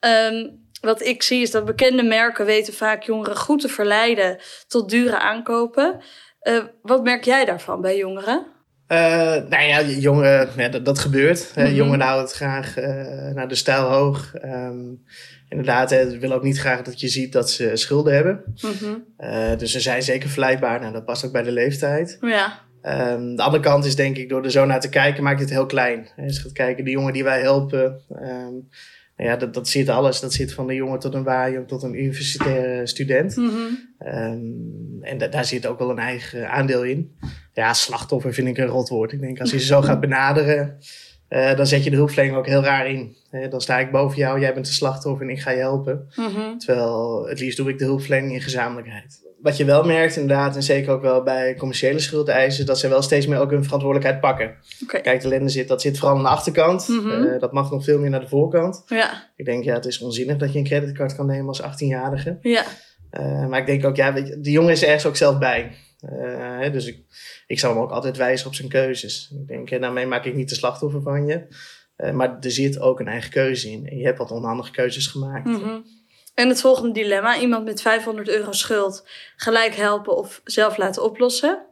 Um, 0.00 0.68
wat 0.80 1.02
ik 1.02 1.22
zie 1.22 1.42
is 1.42 1.50
dat 1.50 1.64
bekende 1.64 2.02
merken 2.02 2.46
weten 2.46 2.74
vaak 2.74 3.02
jongeren 3.02 3.36
goed 3.36 3.60
te 3.60 3.68
verleiden 3.68 4.40
tot 4.68 4.90
dure 4.90 5.18
aankopen. 5.18 6.02
Uh, 6.42 6.64
wat 6.82 7.02
merk 7.02 7.24
jij 7.24 7.44
daarvan 7.44 7.80
bij 7.80 7.96
jongeren? 7.96 8.46
Uh, 8.88 8.98
nou 9.48 9.62
ja, 9.62 9.82
jongeren, 9.82 10.48
ja, 10.56 10.68
dat, 10.68 10.84
dat 10.84 10.98
gebeurt. 10.98 11.52
Mm 11.56 11.64
-hmm. 11.64 11.74
jongeren 11.74 12.00
houden 12.00 12.24
het 12.24 12.34
graag 12.34 12.76
naar 13.34 13.48
de 13.48 13.54
stijl 13.54 13.82
hoog. 13.82 14.32
Um, 14.44 15.04
inderdaad, 15.48 15.90
ze 15.90 16.18
willen 16.20 16.36
ook 16.36 16.42
niet 16.42 16.58
graag 16.58 16.82
dat 16.82 17.00
je 17.00 17.08
ziet 17.08 17.32
dat 17.32 17.50
ze 17.50 17.70
schulden 17.76 18.14
hebben. 18.14 18.42
Mm 18.60 18.70
-hmm. 18.78 19.04
uh, 19.18 19.58
dus 19.58 19.72
ze 19.72 19.80
zijn 19.80 20.02
zeker 20.02 20.28
verleidbaar. 20.28 20.80
Nou, 20.80 20.92
dat 20.92 21.04
past 21.04 21.24
ook 21.24 21.32
bij 21.32 21.42
de 21.42 21.52
leeftijd. 21.52 22.18
Ja. 22.20 22.60
Um, 22.82 23.36
de 23.36 23.42
andere 23.42 23.62
kant 23.62 23.84
is 23.84 23.96
denk 23.96 24.16
ik, 24.16 24.28
door 24.28 24.44
er 24.44 24.50
zo 24.50 24.64
naar 24.64 24.80
te 24.80 24.88
kijken, 24.88 25.22
maakt 25.22 25.40
het 25.40 25.50
heel 25.50 25.66
klein. 25.66 26.08
Als 26.16 26.36
je 26.36 26.42
gaat 26.42 26.52
kijken, 26.52 26.84
de 26.84 26.90
jongen 26.90 27.12
die 27.12 27.24
wij 27.24 27.40
helpen, 27.40 28.00
um, 28.22 28.68
ja, 29.24 29.36
dat, 29.36 29.54
dat 29.54 29.68
zit 29.68 29.88
alles. 29.88 30.20
Dat 30.20 30.32
zit 30.32 30.52
van 30.52 30.66
de 30.66 30.74
jongen 30.74 30.98
tot 30.98 31.14
een 31.14 31.22
waaijong 31.22 31.68
tot 31.68 31.82
een 31.82 32.02
universitaire 32.02 32.86
student. 32.86 33.36
Mm 33.36 33.48
-hmm. 33.48 33.78
um, 34.06 34.98
en 35.02 35.18
da 35.18 35.26
daar 35.26 35.44
zit 35.44 35.66
ook 35.66 35.78
wel 35.78 35.90
een 35.90 35.98
eigen 35.98 36.50
aandeel 36.50 36.84
in. 36.84 37.16
Ja, 37.52 37.74
slachtoffer 37.74 38.34
vind 38.34 38.48
ik 38.48 38.58
een 38.58 38.66
rotwoord. 38.66 39.12
Ik 39.12 39.20
denk, 39.20 39.40
als 39.40 39.50
je 39.50 39.58
ze 39.58 39.66
zo 39.66 39.82
gaat 39.82 40.00
benaderen, 40.08 40.78
uh, 41.30 41.56
dan 41.56 41.66
zet 41.66 41.84
je 41.84 41.90
de 41.90 41.96
hulpverlening 41.96 42.36
ook 42.36 42.46
heel 42.46 42.62
raar 42.62 42.88
in. 42.90 43.16
Uh, 43.32 43.50
dan 43.50 43.60
sta 43.60 43.78
ik 43.78 43.90
boven 43.90 44.18
jou, 44.18 44.40
jij 44.40 44.54
bent 44.54 44.66
de 44.66 44.72
slachtoffer 44.72 45.26
en 45.26 45.32
ik 45.32 45.40
ga 45.40 45.50
je 45.50 45.58
helpen. 45.58 46.08
Mm 46.16 46.26
-hmm. 46.26 46.58
Terwijl 46.58 47.26
het 47.28 47.40
liefst 47.40 47.56
doe 47.56 47.68
ik 47.68 47.78
de 47.78 47.84
hulpverlening 47.84 48.32
in 48.32 48.40
gezamenlijkheid. 48.40 49.28
Wat 49.40 49.56
je 49.56 49.64
wel 49.64 49.84
merkt 49.84 50.16
inderdaad, 50.16 50.56
en 50.56 50.62
zeker 50.62 50.92
ook 50.92 51.02
wel 51.02 51.22
bij 51.22 51.54
commerciële 51.54 51.98
schuldeisen, 51.98 52.66
dat 52.66 52.78
ze 52.78 52.88
wel 52.88 53.02
steeds 53.02 53.26
meer 53.26 53.38
ook 53.38 53.50
hun 53.50 53.64
verantwoordelijkheid 53.64 54.20
pakken. 54.20 54.54
Okay. 54.82 55.00
Kijk, 55.00 55.20
de 55.20 55.28
ellende 55.28 55.48
zit, 55.48 55.68
dat 55.68 55.80
zit 55.80 55.98
vooral 55.98 56.16
aan 56.16 56.22
de 56.22 56.28
achterkant. 56.28 56.88
Mm 56.88 56.98
-hmm. 56.98 57.24
uh, 57.24 57.40
dat 57.40 57.52
mag 57.52 57.70
nog 57.70 57.84
veel 57.84 57.98
meer 57.98 58.10
naar 58.10 58.20
de 58.20 58.28
voorkant. 58.28 58.82
Ja. 58.86 59.30
Ik 59.36 59.44
denk, 59.44 59.64
ja, 59.64 59.74
het 59.74 59.86
is 59.86 60.00
onzinnig 60.00 60.36
dat 60.36 60.52
je 60.52 60.58
een 60.58 60.64
creditcard 60.64 61.16
kan 61.16 61.26
nemen 61.26 61.48
als 61.48 61.62
18-jarige. 61.62 62.38
Ja. 62.40 62.64
Maar 63.48 63.58
ik 63.58 63.66
denk 63.66 63.84
ook, 63.84 63.96
ja, 63.96 64.12
weet 64.12 64.28
je, 64.28 64.40
de 64.40 64.50
jongen 64.50 64.72
is 64.72 64.82
er 64.82 64.86
ergens 64.86 65.06
ook 65.06 65.16
zelf 65.16 65.38
bij. 65.38 65.72
Dus 66.72 66.86
ik, 66.86 66.98
ik 67.50 67.58
zal 67.58 67.70
hem 67.70 67.82
ook 67.82 67.90
altijd 67.90 68.16
wijzen 68.16 68.46
op 68.46 68.54
zijn 68.54 68.68
keuzes. 68.68 69.32
Ik 69.40 69.48
denk, 69.48 69.80
daarmee 69.80 70.06
maak 70.06 70.24
ik 70.24 70.34
niet 70.34 70.48
de 70.48 70.54
slachtoffer 70.54 71.02
van 71.02 71.26
je. 71.26 71.46
Uh, 71.96 72.10
maar 72.10 72.36
er 72.40 72.50
zit 72.50 72.80
ook 72.80 73.00
een 73.00 73.08
eigen 73.08 73.30
keuze 73.30 73.70
in. 73.70 73.86
En 73.86 73.96
je 73.96 74.04
hebt 74.04 74.18
wat 74.18 74.30
onhandige 74.30 74.70
keuzes 74.70 75.06
gemaakt. 75.06 75.46
Mm 75.46 75.62
-hmm. 75.62 75.84
En 76.34 76.48
het 76.48 76.60
volgende 76.60 76.92
dilemma: 76.92 77.40
iemand 77.40 77.64
met 77.64 77.82
500 77.82 78.28
euro 78.28 78.52
schuld 78.52 79.08
gelijk 79.36 79.74
helpen 79.74 80.16
of 80.16 80.40
zelf 80.44 80.76
laten 80.76 81.02
oplossen? 81.02 81.66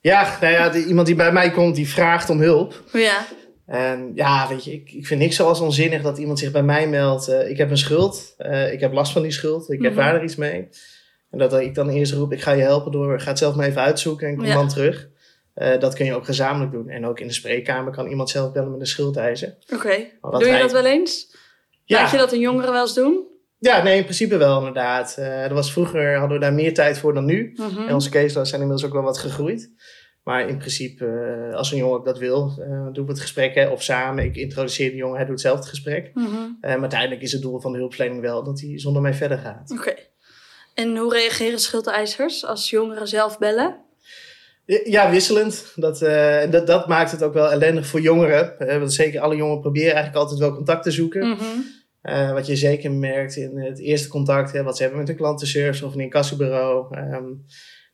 Ja, 0.00 0.38
nou 0.40 0.52
ja, 0.52 0.68
die, 0.68 0.86
iemand 0.86 1.06
die 1.06 1.16
bij 1.16 1.32
mij 1.32 1.50
komt, 1.50 1.74
die 1.74 1.88
vraagt 1.88 2.30
om 2.30 2.40
hulp. 2.40 2.82
Ja. 2.92 3.26
En 3.66 4.12
ja, 4.14 4.48
weet 4.48 4.64
je, 4.64 4.72
ik, 4.72 4.92
ik 4.92 5.06
vind 5.06 5.20
niks 5.20 5.36
zoals 5.36 5.60
onzinnig 5.60 6.02
dat 6.02 6.18
iemand 6.18 6.38
zich 6.38 6.50
bij 6.50 6.62
mij 6.62 6.88
meldt. 6.88 7.28
Uh, 7.28 7.50
ik 7.50 7.56
heb 7.56 7.70
een 7.70 7.78
schuld, 7.78 8.34
uh, 8.38 8.72
ik 8.72 8.80
heb 8.80 8.92
last 8.92 9.12
van 9.12 9.22
die 9.22 9.30
schuld, 9.30 9.70
ik 9.70 9.82
heb 9.82 9.92
mm 9.92 9.98
-hmm. 9.98 10.12
daar 10.12 10.24
iets 10.24 10.36
mee. 10.36 10.68
En 11.36 11.48
dat 11.48 11.60
ik 11.60 11.74
dan 11.74 11.88
eerst 11.88 12.12
roep, 12.12 12.32
ik 12.32 12.42
ga 12.42 12.52
je 12.52 12.62
helpen 12.62 12.92
door, 12.92 13.20
ga 13.20 13.28
het 13.28 13.38
zelf 13.38 13.54
maar 13.54 13.66
even 13.66 13.82
uitzoeken 13.82 14.28
en 14.28 14.36
kom 14.36 14.46
ja. 14.46 14.54
dan 14.54 14.68
terug. 14.68 15.08
Uh, 15.56 15.78
dat 15.80 15.94
kun 15.94 16.06
je 16.06 16.14
ook 16.14 16.24
gezamenlijk 16.24 16.72
doen. 16.72 16.88
En 16.88 17.06
ook 17.06 17.20
in 17.20 17.26
de 17.26 17.32
spreekkamer 17.32 17.92
kan 17.92 18.06
iemand 18.06 18.30
zelf 18.30 18.52
bellen 18.52 18.70
met 18.70 18.80
een 18.80 18.86
schuldeiser. 18.86 19.56
Oké, 19.72 19.74
okay. 19.74 20.12
doe 20.20 20.48
je 20.48 20.58
dat 20.58 20.72
wel 20.72 20.86
eens? 20.86 21.36
Ja. 21.84 22.00
Laat 22.00 22.10
je 22.10 22.16
dat 22.16 22.32
een 22.32 22.40
jongeren 22.40 22.72
wel 22.72 22.80
eens 22.80 22.94
doen? 22.94 23.26
Ja, 23.58 23.82
nee, 23.82 23.96
in 23.96 24.02
principe 24.02 24.36
wel 24.36 24.58
inderdaad. 24.58 25.16
Uh, 25.18 25.44
er 25.44 25.54
was 25.54 25.72
vroeger 25.72 26.16
hadden 26.16 26.38
we 26.38 26.44
daar 26.44 26.54
meer 26.54 26.74
tijd 26.74 26.98
voor 26.98 27.14
dan 27.14 27.24
nu. 27.24 27.52
Mm 27.54 27.68
-hmm. 27.68 27.86
En 27.88 27.94
onze 27.94 28.10
caseloads 28.10 28.48
zijn 28.48 28.60
inmiddels 28.60 28.88
ook 28.88 28.94
wel 28.94 29.04
wat 29.04 29.18
gegroeid. 29.18 29.70
Maar 30.22 30.48
in 30.48 30.58
principe, 30.58 31.04
uh, 31.04 31.56
als 31.56 31.72
een 31.72 31.78
jongen 31.78 32.04
dat 32.04 32.18
wil, 32.18 32.56
uh, 32.58 32.86
doen 32.92 33.04
we 33.04 33.12
het 33.12 33.20
gesprek 33.20 33.54
hè, 33.54 33.68
of 33.68 33.82
samen. 33.82 34.24
Ik 34.24 34.36
introduceer 34.36 34.90
de 34.90 34.96
jongen, 34.96 35.16
hij 35.16 35.26
doet 35.26 35.40
zelf 35.40 35.58
het 35.58 35.68
gesprek. 35.68 36.10
Mm 36.14 36.24
-hmm. 36.24 36.58
maar 36.60 36.80
uiteindelijk 36.80 37.22
is 37.22 37.32
het 37.32 37.42
doel 37.42 37.60
van 37.60 37.72
de 37.72 37.78
hulpverlening 37.78 38.20
wel 38.20 38.44
dat 38.44 38.60
hij 38.60 38.78
zonder 38.78 39.02
mij 39.02 39.14
verder 39.14 39.38
gaat. 39.38 39.70
Oké. 39.70 39.80
Okay. 39.80 40.14
En 40.76 40.96
hoe 40.96 41.12
reageren 41.12 41.58
schuldeisers 41.58 42.44
als 42.44 42.70
jongeren 42.70 43.08
zelf 43.08 43.38
bellen? 43.38 43.76
Ja, 44.84 45.10
wisselend. 45.10 45.72
Dat, 45.74 46.02
uh, 46.02 46.50
dat, 46.50 46.66
dat 46.66 46.88
maakt 46.88 47.10
het 47.10 47.22
ook 47.22 47.34
wel 47.34 47.50
ellendig 47.50 47.86
voor 47.86 48.00
jongeren. 48.00 48.54
Uh, 48.58 48.78
want 48.78 48.92
zeker 48.92 49.20
alle 49.20 49.36
jongeren 49.36 49.60
proberen 49.60 49.94
eigenlijk 49.94 50.22
altijd 50.22 50.40
wel 50.40 50.54
contact 50.54 50.82
te 50.82 50.90
zoeken. 50.90 51.28
Mhm. 51.28 51.44
Uh, 52.02 52.32
wat 52.32 52.46
je 52.46 52.56
zeker 52.56 52.92
merkt 52.92 53.36
in 53.36 53.58
het 53.58 53.78
eerste 53.78 54.08
contact, 54.08 54.52
hè, 54.52 54.62
wat 54.62 54.76
ze 54.76 54.82
hebben 54.82 55.00
met 55.00 55.08
een 55.08 55.16
klantenservice 55.16 55.86
of 55.86 55.94
een 55.94 56.00
incassobureau. 56.00 56.98
Um, 56.98 57.44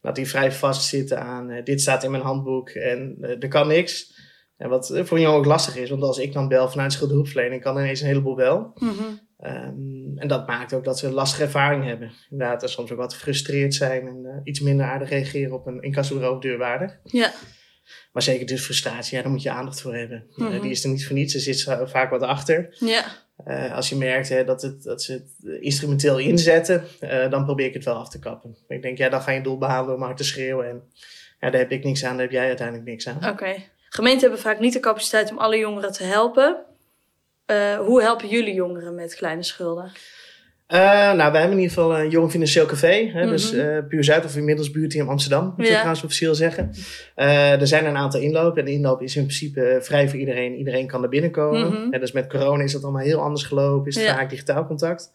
dat 0.01 0.15
die 0.15 0.29
vrij 0.29 0.53
vastzitten 0.53 1.21
aan 1.21 1.61
dit 1.65 1.81
staat 1.81 2.05
in 2.05 2.11
mijn 2.11 2.23
handboek 2.23 2.69
en 2.69 3.17
er 3.21 3.49
kan 3.49 3.69
niks. 3.69 4.15
En 4.63 4.69
wat 4.69 5.01
voor 5.03 5.21
jongen 5.21 5.39
ook 5.39 5.45
lastig 5.45 5.77
is, 5.77 5.91
want 5.91 6.03
als 6.03 6.19
ik 6.19 6.33
dan 6.33 6.49
bel 6.49 6.69
vanuit 6.69 6.93
schuldhulpverlening, 6.93 7.63
kan 7.63 7.79
ineens 7.79 8.01
een 8.01 8.07
heleboel 8.07 8.37
wel. 8.37 8.73
Mhm. 8.75 8.91
Um, 9.45 10.13
en 10.17 10.29
dat 10.29 10.47
maakt 10.47 10.73
ook 10.73 10.85
dat 10.85 10.99
ze 10.99 11.07
een 11.07 11.13
lastige 11.13 11.43
ervaring 11.43 11.85
hebben. 11.85 12.13
Inderdaad, 12.31 12.63
en 12.63 12.69
soms 12.69 12.91
ook 12.91 12.99
wat 12.99 13.15
gefrustreerd 13.15 13.75
zijn 13.75 14.07
en 14.07 14.23
uh, 14.25 14.37
iets 14.45 14.61
minder 14.61 14.87
aardig 14.87 15.09
reageren 15.09 15.53
op 15.53 15.67
een 15.67 15.83
incassobureau 15.83 16.37
of 16.37 16.43
deurwaarder. 16.43 17.01
Ja. 17.05 17.33
Maar 18.13 18.23
zeker 18.23 18.47
dus 18.47 18.65
frustratie, 18.65 19.17
ja, 19.17 19.23
daar 19.23 19.33
moet 19.33 19.43
je 19.43 19.51
aandacht 19.51 19.81
voor 19.81 19.95
hebben. 19.95 20.27
Mhm. 20.35 20.53
Uh, 20.53 20.61
die 20.61 20.71
is 20.71 20.85
er 20.85 20.91
niet 20.91 21.07
voor 21.07 21.17
niets, 21.17 21.35
er 21.35 21.41
zit 21.41 21.63
vaak 21.85 22.11
wat 22.11 22.23
achter. 22.23 22.77
Ja. 22.79 23.05
Uh, 23.47 23.75
als 23.75 23.89
je 23.89 23.97
merkt 23.97 24.29
hè, 24.29 24.45
dat, 24.45 24.63
het, 24.63 24.83
dat 24.83 25.03
ze 25.03 25.13
het 25.13 25.61
instrumenteel 25.61 26.19
inzetten, 26.19 26.85
dan 27.31 27.45
probeer 27.45 27.67
ik 27.67 27.75
het 27.75 27.85
wel 27.85 27.97
af 27.97 28.09
te 28.09 28.19
kappen. 28.19 28.57
Ik 28.69 28.83
denk, 28.83 28.99
ja, 28.99 29.09
dan 29.09 29.21
ga 29.23 29.31
je 29.31 29.41
doel 29.41 29.59
behalen 29.59 29.95
om 29.95 30.03
hard 30.03 30.17
te 30.17 30.25
schreeuwen. 30.25 30.69
En 30.69 30.83
ja, 31.41 31.51
daar 31.51 31.61
heb 31.61 31.73
ik 31.73 31.85
niks 31.85 32.05
aan, 32.05 32.13
daar 32.13 32.23
heb 32.23 32.31
jij 32.31 32.47
uiteindelijk 32.47 32.89
niks 32.89 33.09
aan. 33.09 33.17
Oké. 33.17 33.29
Okay. 33.29 33.71
Gemeenten 33.95 34.21
hebben 34.21 34.39
vaak 34.41 34.59
niet 34.61 34.73
de 34.73 34.81
capaciteit 34.81 35.31
om 35.31 35.39
alle 35.39 35.59
jongeren 35.59 35.93
te 35.93 36.05
helpen. 36.05 36.57
Uh, 37.47 37.75
hoe 37.79 38.03
helpen 38.03 38.29
jullie 38.29 38.55
jongeren 38.55 38.95
met 38.95 39.15
kleine 39.15 39.43
schulden? 39.43 39.85
Uh, 40.69 40.79
nou, 41.13 41.17
wij 41.33 41.41
hebben 41.41 41.59
in 41.59 41.63
ieder 41.63 41.77
geval 41.77 41.99
een 41.99 42.11
jong 42.11 42.31
financieel 42.31 42.67
café. 42.67 43.11
Hè, 43.13 43.21
Mhm. 43.23 43.31
Dus 43.31 43.53
uh, 43.55 43.79
Puur 43.89 44.05
Zuid 44.05 44.25
of 44.25 44.37
inmiddels 44.37 44.71
buurt 44.71 44.95
in 44.95 45.09
Amsterdam. 45.09 45.45
Moet 45.57 45.67
je 45.67 45.71
Ja. 45.73 45.77
trouwens 45.79 46.05
officieel 46.05 46.35
zeggen. 46.35 46.71
er 47.15 47.67
zijn 47.67 47.87
een 47.87 47.97
aantal 47.97 48.21
inlopen. 48.21 48.59
En 48.59 48.65
de 48.65 48.71
inloop 48.73 49.03
is 49.03 49.17
in 49.17 49.23
principe 49.23 49.79
vrij 49.83 50.09
voor 50.09 50.19
iedereen. 50.19 50.55
Iedereen 50.55 50.87
kan 50.87 51.03
er 51.03 51.09
binnenkomen. 51.09 51.91
En 51.91 52.01
dus 52.01 52.13
met 52.13 52.27
corona 52.29 52.63
is 52.65 52.73
dat 52.73 52.83
allemaal 52.83 53.03
heel 53.03 53.21
anders 53.21 53.45
gelopen. 53.45 53.89
Is 53.89 53.95
het 53.95 54.05
Ja. 54.05 54.15
vaak 54.15 54.31
digitaal 54.31 54.67
contact. 54.67 55.13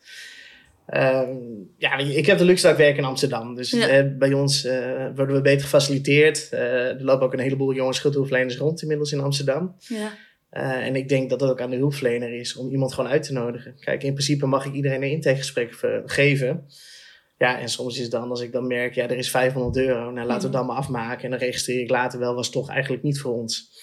Ehm, 0.87 1.35
ja, 1.77 1.97
ik 1.97 2.25
heb 2.25 2.37
de 2.37 2.45
luxe 2.45 2.63
dat 2.63 2.71
ik 2.71 2.77
werk 2.77 2.97
in 2.97 3.03
Amsterdam. 3.03 3.55
Dus 3.55 3.71
Ja. 3.71 3.87
eh, 3.87 4.05
bij 4.17 4.33
ons 4.33 4.63
eh, 4.63 5.05
worden 5.15 5.35
we 5.35 5.41
beter 5.41 5.61
gefaciliteerd. 5.61 6.49
Eh, 6.51 6.87
er 6.87 7.03
lopen 7.03 7.25
ook 7.25 7.33
een 7.33 7.39
heleboel 7.39 7.73
jonge 7.73 7.93
schuldhulpverleners 7.93 8.57
rond 8.57 8.81
inmiddels 8.81 9.11
in 9.11 9.19
Amsterdam. 9.19 9.75
Ja. 9.79 10.11
Uh, 10.51 10.85
en 10.85 10.95
ik 10.95 11.09
denk 11.09 11.29
dat 11.29 11.41
het 11.41 11.49
ook 11.49 11.61
aan 11.61 11.69
de 11.69 11.75
hulpverlener 11.77 12.33
is 12.33 12.55
om 12.55 12.69
iemand 12.69 12.93
gewoon 12.93 13.09
uit 13.09 13.23
te 13.23 13.33
nodigen. 13.33 13.75
Kijk, 13.79 14.03
in 14.03 14.13
principe 14.13 14.45
mag 14.45 14.65
ik 14.65 14.73
iedereen 14.73 15.03
een 15.03 15.11
intakegesprek 15.11 15.73
geven. 16.05 16.65
Ja, 17.37 17.59
en 17.59 17.69
soms 17.69 17.95
is 17.95 18.01
het 18.01 18.11
dan, 18.11 18.29
als 18.29 18.41
ik 18.41 18.51
dan 18.51 18.67
merk, 18.67 18.93
ja, 18.95 19.03
er 19.03 19.17
is 19.17 19.29
500 19.29 19.77
euro. 19.77 20.11
Nou, 20.11 20.27
laten 20.27 20.37
we 20.37 20.43
het 20.43 20.51
dan 20.51 20.65
maar 20.65 20.75
afmaken. 20.75 21.23
En 21.23 21.29
dan 21.29 21.39
registreer 21.39 21.81
ik 21.81 21.89
later 21.89 22.19
wel, 22.19 22.35
was 22.35 22.45
het 22.45 22.55
toch 22.55 22.69
eigenlijk 22.69 23.03
niet 23.03 23.19
voor 23.19 23.33
ons. 23.33 23.76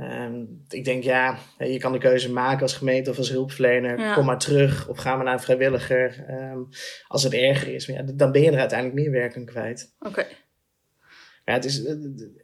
Um, 0.00 0.64
ik 0.68 0.84
denk, 0.84 1.02
ja, 1.02 1.38
je 1.58 1.78
kan 1.78 1.92
de 1.92 1.98
keuze 1.98 2.32
maken 2.32 2.62
als 2.62 2.76
gemeente 2.76 3.10
of 3.10 3.18
als 3.18 3.30
hulpverlener. 3.30 3.98
Ja. 3.98 4.14
Kom 4.14 4.24
maar 4.24 4.38
terug 4.38 4.88
of 4.88 4.98
ga 4.98 5.16
maar 5.16 5.24
naar 5.24 5.34
een 5.34 5.40
vrijwilliger. 5.40 6.24
Um, 6.30 6.68
als 7.06 7.22
het 7.22 7.34
erger 7.34 7.74
is, 7.74 7.88
maar 7.88 7.96
ja, 7.96 8.12
dan 8.14 8.32
ben 8.32 8.42
je 8.42 8.50
er 8.50 8.58
uiteindelijk 8.58 9.00
meer 9.00 9.10
werk 9.10 9.36
aan 9.36 9.44
kwijt. 9.44 9.94
Oké. 9.98 10.08
Okay. 10.08 10.26
Ja, 11.44 11.52
het 11.52 11.64
is, 11.64 11.76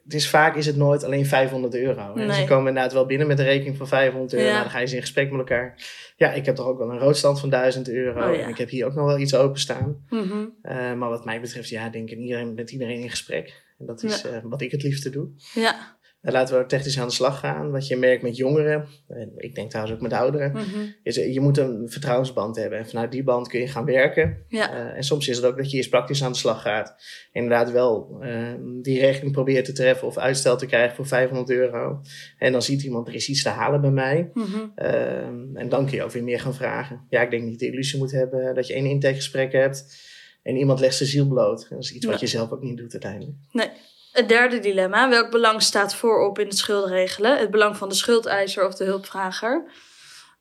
het 0.03 0.13
is 0.13 0.29
vaak 0.29 0.55
is 0.55 0.65
het 0.65 0.75
nooit 0.75 1.03
alleen 1.03 1.25
500 1.25 1.75
euro. 1.75 2.13
Nee. 2.13 2.33
Ze 2.33 2.45
komen 2.45 2.67
inderdaad 2.67 2.93
wel 2.93 3.05
binnen 3.05 3.27
met 3.27 3.39
een 3.39 3.45
rekening 3.45 3.77
van 3.77 3.87
500 3.87 4.33
euro. 4.33 4.45
Ja. 4.45 4.51
Nou, 4.51 4.63
dan 4.63 4.71
ga 4.71 4.77
je 4.77 4.83
eens 4.83 4.93
in 4.93 5.01
gesprek 5.01 5.29
met 5.29 5.39
elkaar. 5.39 5.81
Ja, 6.15 6.31
ik 6.31 6.45
heb 6.45 6.55
toch 6.55 6.67
ook 6.67 6.77
wel 6.77 6.91
een 6.91 6.99
roodstand 6.99 7.39
van 7.39 7.49
1000 7.49 7.89
euro. 7.89 8.29
Oh, 8.29 8.35
ja. 8.35 8.41
En 8.41 8.49
ik 8.49 8.57
heb 8.57 8.69
hier 8.69 8.85
ook 8.85 8.93
nog 8.93 9.05
wel 9.05 9.19
iets 9.19 9.35
openstaan. 9.35 10.05
Mm 10.09 10.29
-hmm. 10.29 10.53
uh, 10.63 10.93
maar 10.93 11.09
wat 11.09 11.25
mij 11.25 11.41
betreft, 11.41 11.69
ja, 11.69 11.89
denk 11.89 12.09
ik 12.09 12.17
iedereen, 12.17 12.53
met 12.53 12.71
iedereen 12.71 13.01
in 13.01 13.09
gesprek. 13.09 13.63
En 13.79 13.85
dat 13.85 14.03
is 14.03 14.25
uh, 14.25 14.37
wat 14.43 14.61
ik 14.61 14.71
het 14.71 14.83
liefste 14.83 15.09
doe. 15.09 15.29
Ja. 15.53 15.99
En 16.21 16.31
laten 16.31 16.57
we 16.57 16.65
technisch 16.65 16.99
aan 16.99 17.07
de 17.07 17.13
slag 17.13 17.39
gaan. 17.39 17.71
Wat 17.71 17.87
je 17.87 17.97
merkt 17.97 18.23
met 18.23 18.37
jongeren, 18.37 18.87
en 19.07 19.31
ik 19.37 19.55
denk 19.55 19.69
trouwens 19.69 19.95
ook 19.95 20.01
met 20.01 20.13
ouderen, 20.13 20.51
Mm 20.51 20.57
-hmm. 20.57 20.95
is 21.03 21.17
eh, 21.17 21.33
je 21.33 21.39
moet 21.39 21.57
een 21.57 21.89
vertrouwensband 21.89 22.55
hebben. 22.55 22.79
En 22.79 22.87
vanuit 22.87 23.11
die 23.11 23.23
band 23.23 23.47
kun 23.47 23.59
je 23.59 23.67
gaan 23.67 23.85
werken. 23.85 24.45
Ja. 24.47 24.73
Uh, 24.73 24.97
en 24.97 25.03
soms 25.03 25.27
is 25.27 25.35
het 25.35 25.45
ook 25.45 25.57
dat 25.57 25.71
je 25.71 25.77
eerst 25.77 25.89
praktisch 25.89 26.23
aan 26.23 26.31
de 26.31 26.37
slag 26.37 26.61
gaat. 26.61 26.95
Inderdaad 27.31 27.71
wel 27.71 28.19
uh, 28.21 28.53
die 28.81 28.99
regeling 28.99 29.31
probeert 29.31 29.65
te 29.65 29.71
treffen 29.71 30.07
of 30.07 30.17
uitstel 30.17 30.57
te 30.57 30.65
krijgen 30.65 30.95
voor 30.95 31.07
500 31.07 31.49
euro. 31.49 32.01
En 32.37 32.51
dan 32.51 32.61
ziet 32.61 32.83
iemand, 32.83 33.07
er 33.07 33.13
is 33.13 33.29
iets 33.29 33.43
te 33.43 33.49
halen 33.49 33.81
bij 33.81 33.91
mij. 33.91 34.29
Mm 34.33 34.43
-hmm. 34.43 34.71
uh, 34.77 35.59
en 35.61 35.69
dan 35.69 35.85
kun 35.85 35.95
je 35.95 36.03
ook 36.03 36.11
weer 36.11 36.23
meer 36.23 36.39
gaan 36.39 36.55
vragen. 36.55 37.05
Ja, 37.09 37.21
ik 37.21 37.31
denk 37.31 37.43
niet 37.43 37.59
de 37.59 37.67
illusie 37.67 37.99
moet 37.99 38.11
hebben 38.11 38.55
dat 38.55 38.67
je 38.67 38.73
één 38.73 38.85
intakegesprek 38.85 39.51
hebt. 39.51 40.09
En 40.43 40.55
iemand 40.55 40.79
legt 40.79 40.95
zijn 40.95 41.09
ziel 41.09 41.27
bloot. 41.27 41.69
Dat 41.69 41.79
is 41.79 41.93
iets 41.93 42.05
wat 42.05 42.19
je 42.19 42.27
zelf 42.27 42.51
ook 42.51 42.61
niet 42.61 42.77
doet 42.77 42.91
uiteindelijk. 42.91 43.37
Nee. 43.51 43.69
Het 44.11 44.29
derde 44.29 44.59
dilemma. 44.59 45.09
Welk 45.09 45.31
belang 45.31 45.61
staat 45.61 45.95
voorop 45.95 46.39
in 46.39 46.47
het 46.47 46.57
schuldenregelen? 46.57 47.37
Het 47.37 47.51
belang 47.51 47.77
van 47.77 47.89
de 47.89 47.95
schuldeiser 47.95 48.67
of 48.67 48.75
de 48.75 48.83
hulpvrager? 48.83 49.71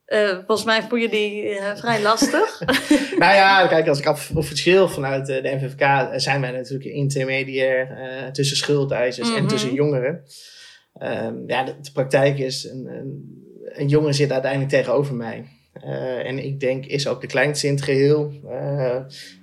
Uh, 0.07 0.29
volgens 0.47 0.65
mij 0.65 0.83
vond 0.83 1.03
je 1.03 1.09
die 1.09 1.45
uh, 1.45 1.77
vrij 1.77 2.03
lastig. 2.03 2.61
nou 3.19 3.35
ja, 3.35 3.67
kijk, 3.67 3.89
als 3.89 3.99
ik 3.99 4.07
af 4.07 4.31
officieel 4.35 4.89
vanuit 4.89 5.29
uh, 5.29 5.43
de 5.43 5.55
NVVK 5.55 6.21
zijn 6.21 6.41
wij 6.41 6.51
natuurlijk 6.51 6.85
een 6.85 6.97
intermediair 6.97 7.91
uh, 7.91 8.27
tussen 8.31 8.57
schuldeisers 8.57 9.29
Mhm. 9.29 9.39
en 9.39 9.47
tussen 9.47 9.73
jongeren. 9.73 10.23
Um, 11.03 11.45
ja, 11.47 11.65
de, 11.65 11.75
de, 11.81 11.91
praktijk 11.93 12.39
is, 12.39 12.65
een, 12.65 12.87
een, 12.87 13.43
een 13.65 13.89
jongen 13.89 14.15
zit 14.15 14.33
uiteindelijk 14.33 14.71
tegenover 14.71 15.15
mij. 15.15 15.60
Uh, 15.85 16.27
en 16.27 16.39
ik 16.45 16.61
denk, 16.61 16.87
is 16.87 17.09
ook 17.09 17.21
de 17.21 17.27
kleinste 17.27 17.67
in 17.67 17.75
het 17.75 17.83
geheel. 17.83 18.33
Uh, 18.45 18.95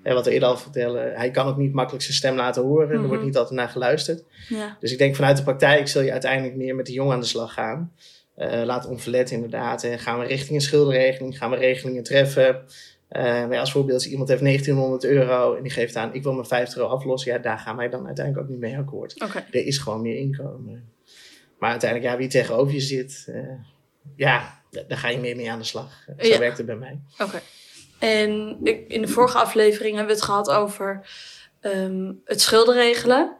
en 0.04 0.14
wat 0.14 0.26
we 0.26 0.32
eerder 0.32 0.50
al 0.50 0.58
vertellen, 0.58 1.14
hij 1.16 1.32
kan 1.32 1.48
ook 1.48 1.58
niet 1.58 1.74
makkelijk 1.74 2.04
zijn 2.04 2.18
stem 2.18 2.36
laten 2.36 2.64
horen. 2.64 2.88
Mhm. 2.88 3.02
Er 3.02 3.08
wordt 3.08 3.24
niet 3.24 3.38
altijd 3.38 3.60
naar 3.60 3.70
geluisterd. 3.70 4.24
Ja. 4.50 4.78
Dus 4.80 4.92
ik 4.92 4.98
denk, 4.98 5.16
vanuit 5.16 5.38
de 5.38 5.44
praktijk 5.44 5.88
zul 5.88 6.02
je 6.02 6.12
uiteindelijk 6.12 6.56
meer 6.56 6.76
met 6.76 6.86
de 6.86 6.92
jongen 6.92 7.14
aan 7.14 7.20
de 7.20 7.26
slag 7.26 7.54
gaan. 7.54 7.92
Uh, 8.38 8.62
laat 8.64 8.88
onverlet 8.88 9.32
inderdaad. 9.32 9.84
En 9.84 10.00
gaan 10.00 10.20
we 10.20 10.26
richting 10.26 10.56
een 10.56 10.62
schuldenregeling, 10.62 11.38
gaan 11.38 11.50
we 11.50 11.56
regelingen 11.56 12.04
treffen. 12.04 12.62
Uh, 13.12 13.60
als 13.60 13.72
voorbeeld, 13.72 14.06
iemand 14.06 14.30
heeft 14.30 14.44
1900 14.44 15.06
euro 15.06 15.56
en 15.56 15.64
die 15.64 15.72
geeft 15.72 15.96
aan, 15.96 16.14
ik 16.14 16.24
wil 16.24 16.34
mijn 16.34 16.46
50 16.46 16.78
euro 16.78 16.90
aflossen. 16.90 17.32
Ja, 17.32 17.38
daar 17.38 17.58
gaan 17.58 17.76
wij 17.76 17.90
dan 17.90 18.06
uiteindelijk 18.06 18.46
ook 18.46 18.52
niet 18.52 18.62
mee 18.62 18.78
akkoord. 18.78 19.22
Okay. 19.24 19.46
Er 19.52 19.66
is 19.66 19.78
gewoon 19.78 20.02
meer 20.02 20.16
inkomen. 20.16 20.90
Maar 21.60 21.70
uiteindelijk, 21.70 22.12
ja, 22.12 22.18
wie 22.18 22.28
tegenover 22.28 22.74
je 22.74 22.80
zit, 22.80 23.28
uh, 23.30 23.52
ja, 24.16 24.57
daar 24.70 24.98
ga 24.98 25.08
je 25.08 25.18
meer 25.18 25.36
mee 25.36 25.52
aan 25.52 25.60
de 25.60 25.66
slag. 25.66 26.04
Zo 26.20 26.28
ja. 26.28 26.40
werkt 26.40 26.58
het 26.58 26.66
bij 26.66 26.76
mij. 26.76 27.00
Oké. 27.14 27.24
Okay. 27.24 27.42
En 28.00 28.58
in 28.88 29.02
de 29.02 29.08
vorige 29.08 29.38
aflevering 29.38 29.96
hebben 29.96 30.14
we 30.14 30.20
het 30.20 30.30
gehad 30.30 30.50
over 30.50 31.08
um, 31.62 32.22
het 32.26 32.42
schuldenregelen. 32.42 33.36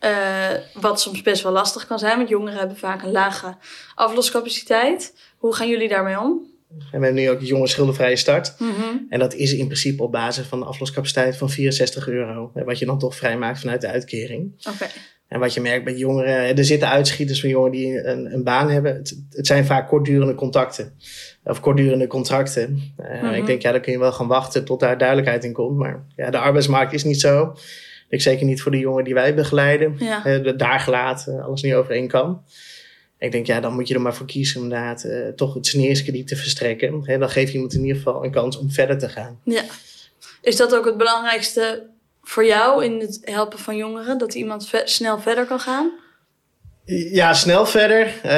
Uh, 0.00 0.48
wat 0.74 1.00
soms 1.00 1.22
best 1.22 1.42
wel 1.42 1.52
lastig 1.52 1.86
kan 1.86 1.98
zijn, 1.98 2.16
want 2.16 2.28
jongeren 2.28 2.58
hebben 2.58 2.76
vaak 2.76 3.02
een 3.02 3.10
lage 3.10 3.56
afloscapaciteit. 3.94 5.14
Hoe 5.36 5.54
gaan 5.54 5.68
jullie 5.68 5.88
daarmee 5.88 6.20
om? 6.20 6.52
En 6.78 7.00
we 7.00 7.06
hebben 7.06 7.14
nu 7.14 7.30
ook 7.30 7.40
de 7.40 7.46
jonge 7.46 7.66
schuldenvrije 7.66 8.16
start. 8.16 8.54
Mm 8.58 8.74
-hmm. 8.74 9.06
En 9.08 9.18
dat 9.18 9.34
is 9.34 9.52
in 9.52 9.66
principe 9.66 10.02
op 10.02 10.12
basis 10.12 10.46
van 10.46 10.60
een 10.60 10.66
afloscapaciteit 10.66 11.36
van 11.36 11.50
64 11.50 12.08
euro. 12.08 12.50
Wat 12.54 12.78
je 12.78 12.86
dan 12.86 12.98
toch 12.98 13.16
vrijmaakt 13.16 13.60
vanuit 13.60 13.80
de 13.80 13.88
uitkering. 13.88 14.52
Oké. 14.58 14.68
Okay. 14.68 14.88
En 15.28 15.40
wat 15.40 15.54
je 15.54 15.60
merkt 15.60 15.84
bij 15.84 15.94
jongeren, 15.94 16.56
er 16.56 16.64
zitten 16.64 16.88
uitschieters 16.88 17.40
van 17.40 17.48
jongeren 17.48 17.72
die 17.72 18.04
een, 18.04 18.32
een 18.32 18.44
baan 18.44 18.70
hebben. 18.70 18.94
Het, 18.94 19.18
het, 19.30 19.46
zijn 19.46 19.64
vaak 19.64 19.88
kortdurende 19.88 20.34
contacten. 20.34 20.92
Of 21.44 21.60
kortdurende 21.60 22.06
contracten. 22.06 22.92
Uh, 23.00 23.12
mm 23.12 23.18
-hmm. 23.18 23.34
Ik 23.34 23.46
denk, 23.46 23.62
ja, 23.62 23.72
dan 23.72 23.80
kun 23.80 23.92
je 23.92 23.98
wel 23.98 24.12
gaan 24.12 24.26
wachten 24.26 24.64
tot 24.64 24.80
daar 24.80 24.98
duidelijkheid 24.98 25.44
in 25.44 25.52
komt. 25.52 25.76
Maar 25.76 26.04
ja, 26.16 26.30
de 26.30 26.38
arbeidsmarkt 26.38 26.92
is 26.92 27.04
niet 27.04 27.20
zo. 27.20 27.56
Ik 28.08 28.22
zeker 28.22 28.46
niet 28.46 28.62
voor 28.62 28.70
de 28.70 28.78
jongeren 28.78 29.04
die 29.04 29.14
wij 29.14 29.34
begeleiden. 29.34 29.96
Ja. 29.98 30.26
Uh, 30.26 30.52
daar 30.56 30.80
gelaten, 30.80 31.42
alles 31.42 31.62
niet 31.62 31.74
overeen 31.74 32.08
kan. 32.08 32.42
Ik 33.18 33.32
denk, 33.32 33.46
ja, 33.46 33.60
dan 33.60 33.74
moet 33.74 33.88
je 33.88 33.94
er 33.94 34.00
maar 34.00 34.14
voor 34.14 34.26
kiezen 34.26 34.62
inderdaad 34.62 35.04
uh, 35.04 35.28
toch 35.28 35.54
het 35.54 35.66
sneerskrediet 35.66 36.26
te 36.26 36.36
verstrekken. 36.36 37.02
He, 37.04 37.18
dan 37.18 37.30
geeft 37.30 37.52
iemand 37.52 37.74
in 37.74 37.80
ieder 37.80 37.96
geval 37.96 38.24
een 38.24 38.30
kans 38.30 38.58
om 38.58 38.70
verder 38.70 38.98
te 38.98 39.08
gaan. 39.08 39.40
Ja. 39.44 39.62
Is 40.42 40.56
dat 40.56 40.74
ook 40.74 40.84
het 40.84 40.96
belangrijkste 40.96 41.86
voor 42.24 42.44
jou 42.44 42.84
in 42.84 43.00
het 43.00 43.18
helpen 43.22 43.58
van 43.58 43.76
jongeren? 43.76 44.18
Dat 44.18 44.34
iemand 44.34 44.68
ve 44.68 44.82
snel 44.84 45.18
verder 45.20 45.46
kan 45.46 45.60
gaan? 45.60 45.92
Ja, 46.86 47.34
snel 47.34 47.66
verder. 47.66 48.06
Uh, 48.24 48.30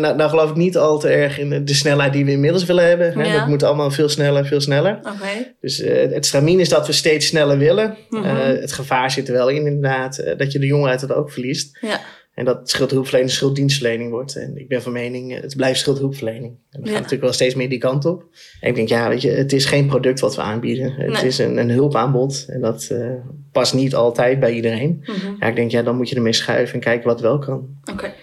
nou, 0.00 0.16
nou, 0.16 0.30
geloof 0.30 0.50
ik 0.50 0.56
niet 0.56 0.76
al 0.76 0.98
te 0.98 1.08
erg 1.08 1.38
in 1.38 1.64
de 1.64 1.74
snelheid 1.74 2.12
die 2.12 2.24
we 2.24 2.30
inmiddels 2.30 2.64
willen 2.64 2.86
hebben. 2.88 3.12
Hè? 3.12 3.22
Ja. 3.22 3.38
Dat 3.38 3.48
moet 3.48 3.62
allemaal 3.62 3.90
veel 3.90 4.08
sneller, 4.08 4.46
veel 4.46 4.60
sneller. 4.60 4.98
Okay. 4.98 5.54
Dus 5.60 5.80
uh, 5.80 6.12
het 6.12 6.26
stramien 6.26 6.60
is 6.60 6.68
dat 6.68 6.86
we 6.86 6.92
steeds 6.92 7.26
sneller 7.26 7.58
willen. 7.58 7.96
Mm 8.08 8.22
-hmm. 8.22 8.36
uh, 8.36 8.60
het 8.60 8.72
gevaar 8.72 9.10
zit 9.10 9.28
er 9.28 9.34
wel 9.34 9.48
in 9.48 9.66
inderdaad, 9.66 10.24
dat 10.36 10.52
je 10.52 10.58
de 10.58 10.66
jongen 10.66 10.90
uit 10.90 11.00
het 11.00 11.12
oog 11.12 11.32
verliest. 11.32 11.78
Ja. 11.80 12.00
En 12.34 12.44
dat 12.44 12.70
schuldhulpverlening 12.70 13.32
schulddienstverlening 13.32 14.10
wordt. 14.10 14.36
En 14.36 14.56
ik 14.56 14.68
ben 14.68 14.82
van 14.82 14.92
mening, 14.92 15.40
het 15.40 15.56
blijft 15.56 15.80
schuldhulpverlening. 15.80 16.56
En 16.70 16.80
we 16.80 16.86
gaan 16.86 16.94
natuurlijk 16.94 17.22
wel 17.22 17.32
steeds 17.32 17.54
meer 17.54 17.68
die 17.68 17.78
kant 17.78 18.04
op. 18.04 18.24
En 18.60 18.68
ik 18.68 18.74
denk, 18.74 18.88
ja, 18.88 19.08
weet 19.08 19.22
je, 19.22 19.30
het 19.30 19.52
is 19.52 19.64
geen 19.64 19.86
product 19.86 20.20
wat 20.20 20.36
we 20.36 20.42
aanbieden. 20.42 20.92
Het 20.92 21.22
is 21.22 21.38
een, 21.38 21.56
een 21.56 21.70
hulpaanbod. 21.70 22.46
En 22.48 22.60
dat 22.60 22.88
uh, 22.92 23.10
past 23.52 23.74
niet 23.74 23.94
altijd 23.94 24.40
bij 24.40 24.52
iedereen. 24.52 25.04
Mm 25.04 25.14
-hmm. 25.14 25.36
Ja, 25.40 25.46
ik 25.46 25.56
denk, 25.56 25.70
ja, 25.70 25.82
dan 25.82 25.96
moet 25.96 26.08
je 26.08 26.16
ermee 26.16 26.32
schuiven 26.32 26.74
en 26.74 26.80
kijken 26.80 27.08
wat 27.08 27.20
wel 27.20 27.38
kan. 27.38 27.78
Oké. 27.80 27.92
Okay. 27.92 28.14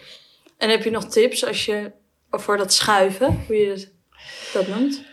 En 0.57 0.69
heb 0.69 0.83
je 0.83 0.91
nog 0.91 1.05
tips 1.05 1.45
als 1.45 1.65
je, 1.65 1.91
voor 2.29 2.57
dat 2.57 2.73
schuiven, 2.73 3.39
hoe 3.47 3.55
je 3.55 3.87
dat 4.53 4.67
noemt? 4.67 5.03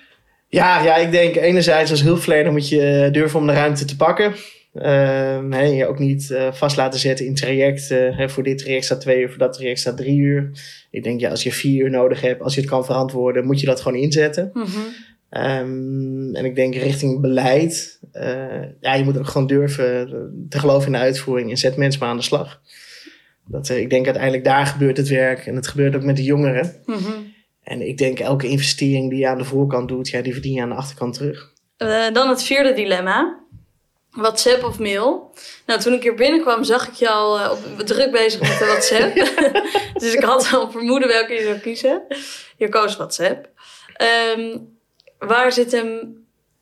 Ja, 0.48 0.82
ja, 0.82 0.96
ik 0.96 1.10
denk 1.10 1.36
enerzijds 1.36 1.90
als 1.90 2.02
hulpverlener 2.02 2.52
moet 2.52 2.68
je 2.68 3.08
durven 3.12 3.40
om 3.40 3.46
de 3.46 3.52
ruimte 3.52 3.84
te 3.84 3.96
pakken. 3.96 4.34
Je 5.76 5.86
ook 5.88 5.98
niet 5.98 6.30
uh, 6.30 6.52
vast 6.52 6.76
laten 6.76 7.00
zetten 7.00 7.26
in 7.26 7.34
traject. 7.34 7.90
Uh, 7.90 8.28
voor 8.28 8.42
dit 8.42 8.58
traject 8.58 8.84
staat 8.84 9.00
twee 9.00 9.20
uur, 9.20 9.28
voor 9.28 9.38
dat 9.38 9.52
traject 9.52 9.78
staat 9.78 9.96
drie 9.96 10.18
uur. 10.18 10.50
Ik 10.90 11.02
denk, 11.02 11.20
ja, 11.20 11.30
als 11.30 11.42
je 11.42 11.52
vier 11.52 11.84
uur 11.84 11.90
nodig 11.90 12.20
hebt, 12.20 12.42
als 12.42 12.54
je 12.54 12.60
het 12.60 12.70
kan 12.70 12.84
verantwoorden, 12.84 13.46
moet 13.46 13.60
je 13.60 13.66
dat 13.66 13.80
gewoon 13.80 13.98
inzetten. 13.98 14.50
Mm 14.52 14.64
-hmm. 14.64 15.42
um, 15.42 16.34
en 16.34 16.44
ik 16.44 16.54
denk 16.54 16.74
richting 16.74 17.20
beleid, 17.20 18.00
uh, 18.12 18.62
ja, 18.80 18.94
je 18.94 19.04
moet 19.04 19.18
ook 19.18 19.26
gewoon 19.26 19.46
durven 19.46 20.46
te 20.48 20.58
geloven 20.58 20.86
in 20.86 20.92
de 20.92 20.98
uitvoering 20.98 21.50
en 21.50 21.56
zet 21.56 21.76
mensen 21.76 22.00
maar 22.00 22.08
aan 22.10 22.16
de 22.16 22.22
slag. 22.22 22.60
Dat, 23.46 23.68
ik 23.68 23.90
denk 23.90 24.04
uiteindelijk 24.04 24.44
daar 24.44 24.66
gebeurt 24.66 24.96
het 24.96 25.08
werk 25.08 25.46
en 25.46 25.56
het 25.56 25.66
gebeurt 25.66 25.96
ook 25.96 26.02
met 26.02 26.16
de 26.16 26.22
jongeren. 26.22 26.82
Mm 26.84 26.94
-hmm. 26.94 27.36
En 27.62 27.88
ik 27.88 27.98
denk 27.98 28.18
elke 28.18 28.48
investering 28.48 29.10
die 29.10 29.18
je 29.18 29.28
aan 29.28 29.38
de 29.38 29.44
voorkant 29.44 29.88
doet, 29.88 30.08
ja, 30.08 30.22
die 30.22 30.32
verdien 30.32 30.52
je 30.52 30.62
aan 30.62 30.68
de 30.68 30.74
achterkant 30.74 31.14
terug. 31.14 31.52
dan 32.12 32.28
het 32.28 32.42
vierde 32.42 32.72
dilemma. 32.72 33.46
WhatsApp 34.10 34.64
of 34.64 34.78
mail. 34.78 35.34
Nou, 35.66 35.80
toen 35.80 35.92
ik 35.92 36.02
hier 36.02 36.14
binnenkwam, 36.14 36.64
zag 36.64 36.88
ik 36.88 36.94
je 36.94 37.08
al 37.08 37.38
uh, 37.38 37.50
op, 37.50 37.86
druk 37.86 38.10
bezig 38.10 38.40
met 38.40 38.58
de 38.58 38.64
WhatsApp. 38.64 39.14
dus 40.00 40.14
ik 40.14 40.22
had 40.22 40.52
al 40.52 40.70
vermoeden 40.70 41.08
welke 41.08 41.32
je 41.32 41.42
zou 41.42 41.58
kiezen. 41.58 42.02
Je 42.56 42.68
koos 42.68 42.96
WhatsApp. 42.96 43.48
Um, 44.36 44.78
waar 45.18 45.52
zit 45.52 45.72
hem 45.72 46.18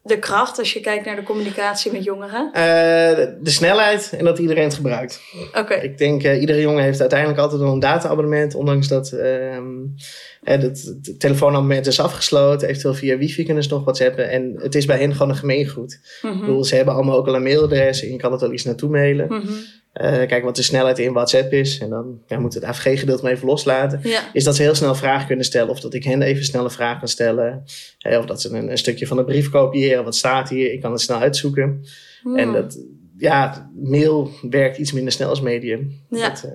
de 0.06 0.18
kracht 0.18 0.58
als 0.58 0.72
je 0.72 0.80
kijkt 0.80 1.04
naar 1.04 1.16
de 1.16 1.22
communicatie 1.22 1.92
met 1.92 2.04
jongeren? 2.04 2.46
Uh, 2.46 2.52
de, 2.52 3.38
de, 3.40 3.50
snelheid 3.50 4.14
en 4.18 4.24
dat 4.24 4.38
iedereen 4.38 4.64
het 4.64 4.74
gebruikt. 4.74 5.20
Oké. 5.48 5.58
Okay. 5.58 5.80
Ik 5.80 5.98
denk, 5.98 6.22
uh, 6.22 6.40
iedere 6.40 6.60
jongen 6.60 6.82
heeft 6.82 7.00
uiteindelijk 7.00 7.40
altijd 7.40 7.60
wel 7.60 7.72
een 7.72 7.78
data-abonnement. 7.78 8.54
Ondanks 8.54 8.88
dat 8.88 9.12
um, 9.12 9.94
het, 10.42 10.62
het 10.62 11.20
telefoonabonnement 11.20 11.86
is 11.86 12.00
afgesloten. 12.00 12.68
Eventueel 12.68 12.94
via 12.94 13.16
wifi 13.16 13.44
kunnen 13.44 13.62
ze 13.62 13.68
nog 13.68 13.82
whatsappen. 13.82 14.30
En 14.30 14.54
het 14.58 14.74
is 14.74 14.84
bij 14.84 14.98
hen 14.98 15.12
gewoon 15.12 15.28
een 15.28 15.36
gemeengoed. 15.36 16.00
Mm 16.22 16.30
-hmm. 16.30 16.38
Ik 16.38 16.46
bedoel, 16.46 16.64
ze 16.64 16.74
hebben 16.76 16.94
allemaal 16.94 17.16
ook 17.16 17.26
al 17.26 17.34
een 17.34 17.42
mailadres. 17.42 18.02
En 18.02 18.10
je 18.10 18.16
kan 18.16 18.32
het 18.32 18.40
wel 18.40 18.52
iets 18.52 18.64
naartoe 18.64 18.90
mailen. 18.90 19.26
Mm 19.28 19.40
-hmm. 19.40 19.56
Uh, 20.00 20.26
kijk 20.26 20.44
wat 20.44 20.56
de 20.56 20.62
snelheid 20.62 20.98
in 20.98 21.12
WhatsApp 21.12 21.52
is. 21.52 21.78
En 21.78 21.90
dan 21.90 22.20
ja, 22.26 22.38
moet 22.38 22.54
het 22.54 22.64
AVG-gedeelte 22.64 23.22
maar 23.22 23.32
even 23.32 23.46
loslaten. 23.46 24.00
Ja. 24.02 24.22
Is 24.32 24.44
dat 24.44 24.56
ze 24.56 24.62
heel 24.62 24.74
snel 24.74 24.94
vragen 24.94 25.26
kunnen 25.26 25.44
stellen. 25.44 25.70
Of 25.70 25.80
dat 25.80 25.94
ik 25.94 26.04
hen 26.04 26.22
even 26.22 26.44
snel 26.44 26.64
een 26.64 26.70
vraag 26.70 26.98
kan 26.98 27.08
stellen. 27.08 27.62
Of 28.18 28.26
dat 28.26 28.40
ze 28.40 28.50
een, 28.50 28.70
een, 28.70 28.78
stukje 28.78 29.06
van 29.06 29.16
de 29.16 29.24
brief 29.24 29.50
kopiëren. 29.50 30.04
Wat 30.04 30.16
staat 30.16 30.48
hier? 30.48 30.72
Ik 30.72 30.80
kan 30.80 30.92
het 30.92 31.00
snel 31.00 31.18
uitzoeken. 31.18 31.84
Hmm. 32.22 32.36
En 32.36 32.52
dat, 32.52 32.78
ja, 33.18 33.70
mail 33.76 34.30
werkt 34.50 34.78
iets 34.78 34.92
minder 34.92 35.12
snel 35.12 35.28
als 35.28 35.40
medium. 35.40 35.92
Ja. 36.10 36.28
Dat, 36.28 36.44
uh, 36.46 36.52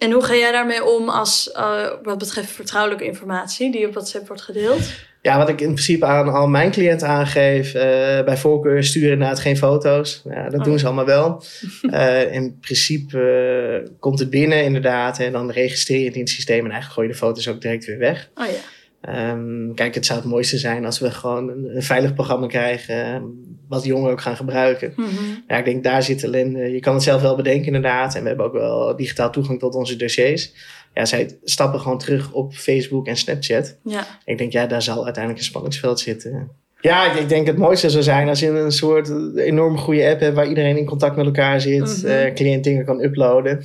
en 0.00 0.10
hoe 0.10 0.24
ga 0.24 0.34
jij 0.34 0.52
daarmee 0.52 0.84
om 0.84 1.08
als 1.08 1.50
uh, 1.56 1.88
wat 2.02 2.18
betreft 2.18 2.50
vertrouwelijke 2.50 3.04
informatie 3.04 3.72
die 3.72 3.86
op 3.86 3.92
WhatsApp 3.92 4.26
wordt 4.26 4.42
gedeeld? 4.42 4.80
Ja, 5.22 5.38
wat 5.38 5.48
ik 5.48 5.60
in 5.60 5.72
principe 5.72 6.06
aan 6.06 6.28
al 6.28 6.48
mijn 6.48 6.70
cliënten 6.70 7.08
aangeef, 7.08 7.74
uh, 7.74 7.82
bij 8.24 8.36
voorkeur 8.36 8.84
sturen 8.84 9.12
inderdaad 9.12 9.40
geen 9.40 9.56
foto's. 9.56 10.22
Ja, 10.28 10.48
dat 10.48 10.58
oh. 10.60 10.64
doen 10.64 10.78
ze 10.78 10.86
allemaal 10.86 11.04
wel. 11.04 11.42
uh, 11.82 12.32
in 12.38 12.58
principe 12.60 13.90
komt 13.98 14.18
het 14.18 14.30
binnen 14.30 14.64
inderdaad 14.64 15.18
en 15.18 15.32
dan 15.32 15.50
registreer 15.50 15.98
je 15.98 16.04
het 16.04 16.14
in 16.14 16.20
het 16.20 16.30
systeem 16.30 16.64
en 16.64 16.70
eigenlijk 16.70 16.92
gooi 16.92 17.06
je 17.06 17.12
de 17.12 17.18
foto's 17.18 17.48
ook 17.48 17.60
direct 17.60 17.84
weer 17.84 17.98
weg. 17.98 18.30
Oh 18.34 18.46
ja. 18.46 18.79
Um, 19.08 19.74
kijk, 19.74 19.94
het 19.94 20.06
zou 20.06 20.18
het 20.18 20.28
mooiste 20.28 20.58
zijn 20.58 20.84
als 20.84 20.98
we 20.98 21.10
gewoon 21.10 21.48
een, 21.48 21.76
een 21.76 21.82
veilig 21.82 22.14
programma 22.14 22.46
krijgen, 22.46 23.22
wat 23.68 23.84
jongeren 23.84 24.12
ook 24.12 24.20
gaan 24.20 24.36
gebruiken. 24.36 24.92
Mm 24.96 25.04
-hmm. 25.04 25.44
Ja, 25.46 25.56
ik 25.56 25.64
denk 25.64 25.84
daar 25.84 26.02
zit 26.02 26.24
ellende. 26.24 26.72
Je 26.72 26.80
kan 26.80 26.94
het 26.94 27.02
zelf 27.02 27.22
wel 27.22 27.36
bedenken 27.36 27.66
inderdaad. 27.66 28.14
En 28.14 28.22
we 28.22 28.28
hebben 28.28 28.46
ook 28.46 28.52
wel 28.52 28.96
digitaal 28.96 29.30
toegang 29.30 29.58
tot 29.58 29.74
onze 29.74 29.96
dossiers. 29.96 30.52
Ja, 30.94 31.04
zij 31.04 31.38
stappen 31.44 31.80
gewoon 31.80 31.98
terug 31.98 32.32
op 32.32 32.54
Facebook 32.54 33.06
en 33.06 33.16
Snapchat. 33.16 33.78
Ja. 33.84 34.06
Ik 34.24 34.38
denk, 34.38 34.52
ja, 34.52 34.66
daar 34.66 34.82
zal 34.82 35.04
uiteindelijk 35.04 35.42
een 35.42 35.50
spanningsveld 35.50 36.00
zitten. 36.00 36.50
Ja, 36.80 37.12
ik, 37.12 37.28
denk 37.28 37.46
het 37.46 37.58
mooiste 37.58 37.90
zou 37.90 38.02
zijn 38.02 38.28
als 38.28 38.40
je 38.40 38.48
een 38.48 38.72
soort 38.72 39.10
enorm 39.36 39.78
goede 39.78 40.08
app 40.08 40.20
hebt 40.20 40.34
waar 40.34 40.48
iedereen 40.48 40.76
in 40.76 40.84
contact 40.84 41.16
met 41.16 41.26
elkaar 41.26 41.60
zit, 41.60 41.80
Mhm. 41.80 41.90
mm 41.90 41.96
-hmm. 41.96 42.26
uh, 42.26 42.34
cliënt 42.34 42.64
dingen 42.64 42.84
kan 42.84 43.02
uploaden. 43.02 43.64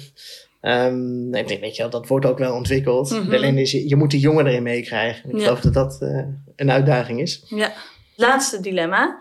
Um, 0.67 1.33
ik 1.33 1.47
denk, 1.47 1.59
weet 1.61 1.75
je 1.75 1.81
wel, 1.81 1.91
dat 1.91 2.07
wordt 2.07 2.25
ook 2.25 2.37
wel 2.37 2.53
ontwikkeld. 2.55 3.09
De 3.09 3.35
ellende 3.35 3.61
is, 3.61 3.71
je, 3.71 3.89
je 3.89 3.95
moet 3.95 4.11
de 4.11 4.19
jongeren 4.19 4.51
erin 4.51 4.63
meekrijgen. 4.63 5.29
Ik 5.29 5.35
Ja. 5.35 5.43
geloof 5.43 5.59
dat 5.59 5.73
dat 5.73 5.97
uh, 6.01 6.23
een 6.55 6.71
uitdaging 6.71 7.21
is. 7.21 7.43
Ja. 7.47 7.71
Laatste 8.15 8.59
dilemma. 8.59 9.19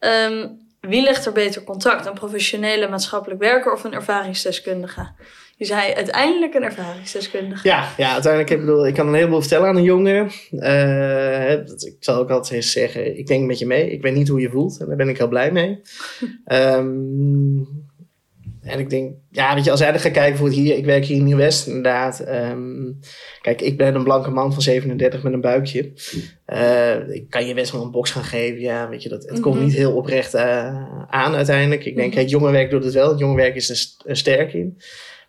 Um, 0.00 0.60
wie 0.80 1.02
legt 1.02 1.26
er 1.26 1.32
beter 1.32 1.64
contact? 1.64 2.06
Een 2.06 2.14
professionele 2.14 2.88
maatschappelijk 2.88 3.40
werker 3.40 3.72
of 3.72 3.84
een 3.84 3.92
ervaringsdeskundige? 3.92 5.08
Je 5.56 5.64
zei 5.64 5.92
uiteindelijk 5.92 6.54
een 6.54 6.62
ervaringsdeskundige. 6.62 7.68
Ja, 7.68 7.88
ja 7.96 8.12
uiteindelijk, 8.12 8.52
ik 8.52 8.60
bedoel, 8.60 8.86
ik 8.86 8.94
kan 8.94 9.06
een 9.08 9.14
heleboel 9.14 9.40
vertellen 9.40 9.68
aan 9.68 9.76
een 9.76 9.82
jongere. 9.82 10.26
Uh, 10.50 11.52
ik 11.52 11.96
zal 12.00 12.16
ook 12.18 12.30
altijd 12.30 12.52
eens 12.52 12.72
zeggen, 12.72 13.18
ik 13.18 13.26
denk 13.26 13.46
met 13.46 13.58
je 13.58 13.66
mee. 13.66 13.90
Ik 13.90 14.02
weet 14.02 14.14
niet 14.14 14.28
hoe 14.28 14.40
je 14.40 14.50
voelt 14.50 14.80
en 14.80 14.86
daar 14.86 14.96
ben 14.96 15.08
ik 15.08 15.18
heel 15.18 15.28
blij 15.28 15.52
mee. 15.52 15.80
um, 16.46 17.66
en 18.62 18.78
ik 18.78 18.90
denk, 18.90 19.14
ja, 19.30 19.54
weet 19.54 19.64
je, 19.64 19.70
als 19.70 19.80
jij 19.80 19.92
er 19.92 20.00
gaat 20.00 20.12
kijken 20.12 20.38
voor 20.38 20.50
hier, 20.50 20.76
ik 20.76 20.84
werk 20.84 21.04
hier 21.04 21.16
in 21.16 21.24
Nieuw-West 21.24 21.66
inderdaad. 21.66 22.24
Um, 22.28 22.98
kijk, 23.40 23.60
ik 23.60 23.76
ben 23.76 23.94
een 23.94 24.04
blanke 24.04 24.30
man 24.30 24.52
van 24.52 24.62
37 24.62 25.22
met 25.22 25.32
een 25.32 25.40
buikje. 25.40 25.92
Uh, 26.46 27.14
ik 27.14 27.30
kan 27.30 27.46
je 27.46 27.54
best 27.54 27.72
wel 27.72 27.82
een 27.82 27.90
box 27.90 28.10
gaan 28.10 28.24
geven, 28.24 28.60
ja, 28.60 28.88
weet 28.88 29.02
je, 29.02 29.08
dat, 29.08 29.22
het 29.22 29.28
mm 29.28 29.34
-hmm. 29.34 29.44
komt 29.44 29.60
niet 29.60 29.74
heel 29.74 29.92
oprecht 29.92 30.34
uh, 30.34 30.40
aan 31.08 31.34
uiteindelijk. 31.34 31.84
Ik 31.84 31.96
denk, 31.96 32.12
mm 32.12 32.18
-hmm. 32.18 32.28
jongerenwerk 32.28 32.70
doet 32.70 32.84
het 32.84 32.94
wel, 32.94 33.08
het 33.08 33.18
jongerenwerk 33.18 33.54
is 33.54 33.70
er, 33.70 34.10
er 34.10 34.16
sterk 34.16 34.52
in. 34.52 34.76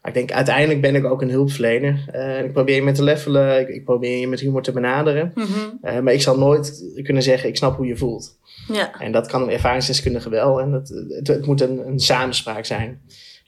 Maar 0.01 0.11
ik 0.11 0.17
denk, 0.17 0.31
uiteindelijk 0.31 0.81
ben 0.81 0.95
ik 0.95 1.05
ook 1.05 1.21
een 1.21 1.29
hulpverlener. 1.29 2.05
Uh, 2.15 2.43
ik 2.43 2.53
probeer 2.53 2.75
je 2.75 2.83
met 2.83 2.95
te 2.95 3.03
levelen, 3.03 3.59
ik, 3.59 3.67
ik, 3.67 3.83
probeer 3.83 4.19
je 4.19 4.27
met 4.27 4.39
humor 4.39 4.61
te 4.61 4.71
benaderen. 4.71 5.31
Mm 5.35 5.43
-hmm. 5.43 5.79
uh, 5.83 5.99
maar 5.99 6.13
ik 6.13 6.21
zal 6.21 6.37
nooit 6.37 6.83
kunnen 7.03 7.23
zeggen, 7.23 7.49
ik 7.49 7.57
snap 7.57 7.75
hoe 7.75 7.85
je 7.85 7.97
voelt. 7.97 8.37
Ja. 8.67 8.99
En 8.99 9.11
dat 9.11 9.27
kan 9.27 9.41
een 9.41 9.49
ervaringsdeskundige 9.49 10.29
wel. 10.29 10.61
En 10.61 10.71
dat, 10.71 10.87
het, 11.09 11.27
het 11.27 11.45
moet 11.45 11.61
een, 11.61 11.87
een 11.87 11.99
samenspraak 11.99 12.65
zijn. 12.65 13.01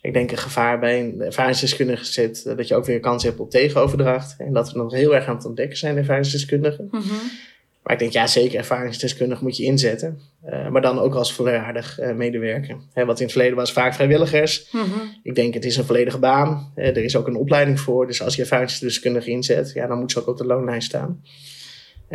Ik 0.05 0.13
denk 0.13 0.31
een 0.31 0.37
gevaar 0.37 0.79
bij 0.79 0.99
een 0.99 1.21
ervaringsdeskundige 1.21 2.05
zit 2.05 2.43
dat 2.57 2.67
je 2.67 2.75
ook 2.75 2.85
weer 2.85 2.99
kans 2.99 3.23
hebt 3.23 3.39
op 3.39 3.49
tegenoverdracht. 3.49 4.35
En 4.37 4.53
dat 4.53 4.71
we 4.71 4.77
nog 4.77 4.93
heel 4.93 5.15
erg 5.15 5.27
aan 5.27 5.35
het 5.35 5.45
ontdekken 5.45 5.77
zijn, 5.77 5.97
ervaringsdeskundigen. 5.97 6.87
Mm 6.91 7.01
-hmm. 7.01 7.19
Maar 7.83 7.93
ik 7.93 7.99
denk, 7.99 8.11
ja, 8.11 8.27
zeker 8.27 8.57
ervaringsdeskundig 8.57 9.41
moet 9.41 9.57
je 9.57 9.63
inzetten. 9.63 10.19
Uh, 10.49 10.69
maar 10.69 10.81
dan 10.81 10.99
ook 10.99 11.15
als 11.15 11.33
volwaardig 11.33 11.99
uh, 11.99 12.13
medewerker. 12.13 12.77
Hè, 12.93 13.05
wat 13.05 13.17
in 13.19 13.23
het 13.23 13.33
verleden 13.33 13.57
was 13.57 13.73
vaak 13.73 13.93
vrijwilligers. 13.93 14.69
Mm 14.71 14.81
-hmm. 14.81 15.19
Ik 15.23 15.35
denk, 15.35 15.53
het 15.53 15.65
is 15.65 15.77
een 15.77 15.85
volledige 15.85 16.19
baan. 16.19 16.71
Uh, 16.75 16.87
er 16.87 17.03
is 17.03 17.15
ook 17.15 17.27
een 17.27 17.35
opleiding 17.35 17.79
voor. 17.79 18.07
Dus 18.07 18.21
als 18.21 18.35
je 18.35 18.41
ervaringsdeskundige 18.41 19.29
inzet, 19.29 19.71
ja, 19.73 19.87
dan 19.87 19.99
moet 19.99 20.11
ze 20.11 20.19
ook 20.19 20.27
op 20.27 20.37
de 20.37 20.45
loonlijst 20.45 20.87
staan. 20.87 21.21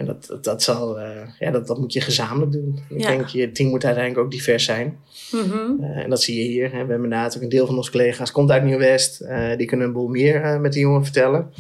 En 0.01 0.07
dat, 0.07 0.27
dat, 0.27 0.45
dat, 0.45 0.63
zal, 0.63 0.99
uh, 1.01 1.07
ja, 1.39 1.51
dat, 1.51 1.67
dat 1.67 1.79
moet 1.79 1.93
je 1.93 2.01
gezamenlijk 2.01 2.53
doen. 2.53 2.79
Ik 2.89 3.01
Ja. 3.01 3.09
denk, 3.09 3.27
je 3.27 3.53
team 3.53 3.69
moet 3.69 3.85
uiteindelijk 3.85 4.25
ook 4.25 4.31
divers 4.33 4.65
zijn. 4.65 4.99
Mhm. 5.33 5.55
Uh, 5.81 5.97
en 5.97 6.11
dat 6.11 6.23
zie 6.23 6.43
je 6.43 6.49
hier. 6.49 6.65
Hè. 6.65 6.71
We 6.71 6.77
hebben 6.77 6.95
inderdaad 6.95 7.37
ook 7.37 7.43
een 7.43 7.49
deel 7.49 7.67
van 7.67 7.77
onze 7.77 7.91
collega's 7.91 8.33
komt 8.33 8.51
uit 8.51 8.65
Nieuw-West. 8.65 9.21
Uh, 9.23 9.57
die 9.57 9.67
kunnen 9.67 9.87
een 9.87 9.93
boel 9.93 10.09
meer 10.09 10.61
met 10.61 10.73
de 10.73 10.79
jongen 10.81 11.05
vertellen. 11.05 11.51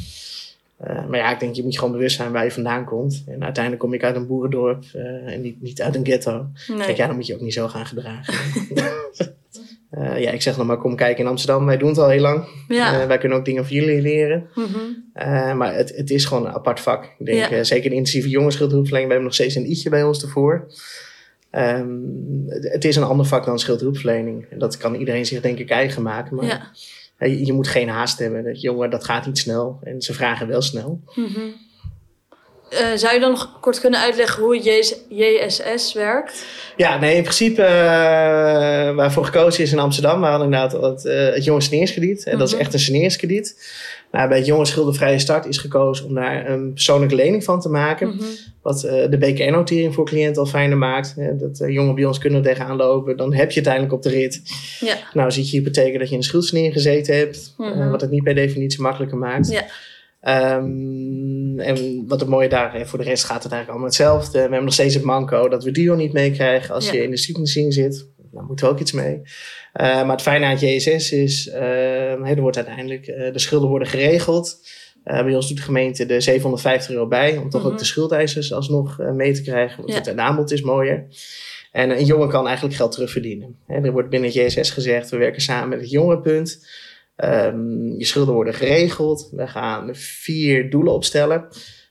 Maar 1.09 1.16
ja, 1.16 1.33
ik 1.33 1.40
denk, 1.40 1.55
je 1.55 1.62
moet 1.62 1.72
je 1.72 1.79
gewoon 1.79 1.94
bewust 1.94 2.16
zijn 2.16 2.33
waar 2.33 2.44
je 2.44 2.50
vandaan 2.50 2.85
komt. 2.85 3.24
En 3.26 3.42
uiteindelijk 3.44 3.83
kom 3.85 3.94
ik 3.94 4.05
uit 4.05 4.16
een 4.16 4.26
boerendorp 4.26 4.85
en 5.26 5.40
niet, 5.40 5.62
niet 5.62 5.83
uit 5.83 5.94
een 5.96 6.05
ghetto. 6.05 6.46
Nee. 6.68 6.79
Kijk, 6.79 6.96
ja, 6.96 7.07
dan 7.07 7.16
moet 7.16 7.26
je 7.26 7.35
ook 7.35 7.40
niet 7.40 7.53
zo 7.53 7.68
gaan 7.68 7.87
gedragen. 7.87 8.35
uh, 9.98 10.20
ja, 10.20 10.31
ik 10.31 10.42
zeg 10.42 10.57
nog 10.57 10.66
maar, 10.66 10.76
kom 10.79 10.96
kijken 10.96 11.24
in 11.24 11.31
Amsterdam. 11.31 11.66
Wij 11.66 11.76
doen 11.76 11.88
het 11.88 11.98
al 11.98 12.09
heel 12.09 12.20
lang. 12.20 12.44
Ja. 12.68 13.00
Uh, 13.00 13.07
wij 13.07 13.18
kunnen 13.18 13.38
ook 13.38 13.44
dingen 13.44 13.66
van 13.66 13.76
jullie 13.76 14.00
leren. 14.03 14.48
Mhm. 14.55 14.66
Uh, 15.14 15.55
maar 15.55 15.74
het, 15.74 15.96
het 15.96 16.11
is 16.11 16.24
gewoon 16.24 16.46
een 16.46 16.53
apart 16.53 16.81
vak. 16.81 17.05
Ik 17.18 17.26
denk, 17.26 17.50
Ja. 17.50 17.64
zeker 17.64 17.85
in 17.85 17.90
de 17.90 17.96
intensieve 17.96 18.29
jongensschuldhulpverlening, 18.29 19.09
we 19.12 19.14
hebben 19.16 19.37
nog 19.37 19.46
steeds 19.46 19.55
een 19.55 19.70
i'tje 19.70 19.90
bij 19.90 20.03
ons 20.03 20.22
ervoor. 20.22 20.66
Um, 21.53 22.44
het, 22.46 22.72
het 22.72 22.85
is 22.85 22.96
een 22.96 23.03
ander 23.03 23.26
vak 23.26 23.44
dan 23.44 23.59
schuldhulpverlening. 23.59 24.46
En 24.50 24.59
dat 24.59 24.76
kan 24.76 24.94
iedereen 24.94 25.26
zich 25.26 25.40
denk 25.40 25.59
ik 25.59 25.70
eigen 25.70 26.03
maken. 26.03 26.37
Maar 26.37 26.44
Ja. 26.46 26.70
je, 27.26 27.46
je 27.46 27.53
moet 27.53 27.68
geen 27.68 27.88
haast 27.88 28.18
hebben. 28.18 28.44
Dat, 28.44 28.61
jongen, 28.61 28.90
dat 28.90 29.05
gaat 29.05 29.26
niet 29.26 29.38
snel. 29.38 29.79
En 29.83 30.03
ze 30.03 30.12
vragen 30.14 30.46
wel 30.48 30.62
snel. 30.62 31.00
Mhm. 31.14 31.40
Eh, 32.70 32.87
zou 32.94 33.14
je 33.14 33.20
dan 33.20 33.30
nog 33.30 33.59
kort 33.61 33.80
kunnen 33.80 34.00
uitleggen 34.00 34.42
hoe 34.42 34.59
JS 34.59 34.94
JSS 35.09 35.92
werkt? 35.92 36.44
Ja, 36.76 36.98
nee, 36.98 37.16
in 37.16 37.22
principe 37.22 37.62
uh, 37.62 37.68
waarvoor 38.94 39.24
gekozen 39.24 39.62
is 39.62 39.72
in 39.72 39.78
Amsterdam, 39.78 40.20
we 40.20 40.26
hadden 40.26 40.44
inderdaad 40.52 40.72
het, 40.83 41.04
uh, 41.04 41.35
het 41.35 41.44
jonge. 41.44 41.59
En 41.70 42.38
dat 42.38 42.46
is 42.48 42.52
Mhm. 42.52 42.61
echt 42.62 42.72
een 42.72 42.78
saneringskrediet. 42.80 43.78
Nou, 44.12 44.28
bij 44.28 44.37
het 44.37 44.46
jonge 44.46 44.64
schuldenvrije 44.64 45.18
start 45.18 45.46
is 45.46 45.59
gekozen 45.59 46.06
om 46.06 46.14
daar 46.14 46.50
een 46.50 46.72
persoonlijke 46.72 47.14
lening 47.14 47.44
van 47.44 47.61
te 47.61 47.68
maken. 47.68 48.09
Mhm. 48.09 48.24
Wat 48.62 48.80
de 48.80 49.16
BKN-notering 49.18 49.94
voor 49.94 50.04
cliënten 50.04 50.42
al 50.42 50.48
fijner 50.48 50.78
maakt. 50.78 51.14
Dat 51.33 51.62
jongen 51.66 51.94
bij 51.94 52.04
ons 52.04 52.18
kunnen 52.18 52.42
tegenaan 52.42 52.76
lopen. 52.76 53.16
Dan 53.16 53.35
heb 53.35 53.50
je 53.50 53.59
het 53.61 53.68
uiteindelijk 53.68 53.92
op 53.92 54.02
de 54.02 54.18
rit. 54.18 54.42
Ja. 54.80 54.94
Nou, 55.12 55.30
ziet 55.30 55.50
je 55.50 55.59
hypotheek 55.59 55.98
dat 55.98 56.06
je 56.06 56.11
in 56.12 56.16
een 56.16 56.22
schuldsanering 56.22 56.72
gezeten 56.74 57.16
hebt. 57.16 57.54
Mhm. 57.56 57.90
wat 57.90 58.00
het 58.00 58.11
niet 58.11 58.22
per 58.24 58.35
definitie 58.35 58.80
makkelijker 58.80 59.18
maakt. 59.18 59.50
Ja. 59.50 59.64
Um, 60.28 61.61
en 61.61 62.04
wat 62.09 62.20
het 62.20 62.28
mooie 62.28 62.48
daar, 62.48 62.72
hè, 62.74 62.87
voor 62.87 62.98
de 62.98 63.04
rest 63.04 63.24
gaat 63.24 63.42
het 63.42 63.52
eigenlijk 63.52 63.68
allemaal 63.70 63.87
hetzelfde. 63.87 64.33
We 64.33 64.38
hebben 64.38 64.64
nog 64.64 64.72
steeds 64.72 64.94
het 64.94 65.02
manco 65.04 65.48
dat 65.48 65.64
we 65.64 65.70
Dio 65.70 65.94
niet 65.94 66.12
meekrijgen 66.12 66.74
als 66.74 66.87
Ja. 66.87 66.92
je 66.92 67.02
in 67.02 67.11
de 67.11 67.16
studentenzien 67.16 67.72
zit. 67.72 68.09
Daar 68.33 68.44
moeten 68.44 68.66
we 68.66 68.72
ook 68.72 68.80
iets 68.80 68.92
mee. 68.92 69.14
Uh, 69.16 69.22
maar 69.74 70.11
het 70.11 70.22
fijne 70.22 70.44
aan 70.44 70.50
het 70.50 70.61
JSS 70.61 71.12
is, 71.12 71.46
uh, 71.46 72.28
er 72.30 72.40
wordt 72.40 72.56
uiteindelijk, 72.56 73.06
uh, 73.06 73.33
de 73.33 73.38
schulden 73.38 73.68
worden 73.68 73.88
geregeld. 73.88 74.59
Bij 75.04 75.35
ons 75.35 75.48
doet 75.48 75.56
de 75.56 75.62
gemeente 75.62 76.06
de 76.06 76.20
750 76.20 76.90
euro 76.90 77.06
bij, 77.09 77.37
om 77.37 77.50
toch 77.50 77.62
ook 77.64 77.68
Mhm. 77.70 77.78
de 77.78 77.85
schuldeisers 77.85 78.52
alsnog 78.52 78.98
mee 78.98 79.33
te 79.33 79.42
krijgen. 79.42 79.76
Want 79.76 80.04
Ja. 80.04 80.11
het 80.11 80.18
aanbod 80.18 80.50
is 80.52 80.62
mooier. 80.62 81.06
En 81.72 81.90
een 81.90 82.04
jongen 82.04 82.28
kan 82.28 82.46
eigenlijk 82.46 82.76
geld 82.76 82.92
terugverdienen. 82.92 83.56
Hè, 83.66 83.74
er 83.85 83.92
wordt 83.92 84.11
binnen 84.11 84.30
het 84.33 84.54
JSS 84.54 84.70
gezegd, 84.70 85.11
we 85.11 85.16
werken 85.16 85.42
samen 85.42 85.68
met 85.68 85.80
het 85.80 85.90
jongerenpunt. 85.90 86.66
Ehm, 87.20 87.98
je 87.98 88.04
schulden 88.04 88.35
worden 88.35 88.54
geregeld. 88.54 89.28
We 89.33 89.46
gaan 89.46 89.94
vier 89.94 90.70
doelen 90.70 90.92
opstellen. 90.92 91.48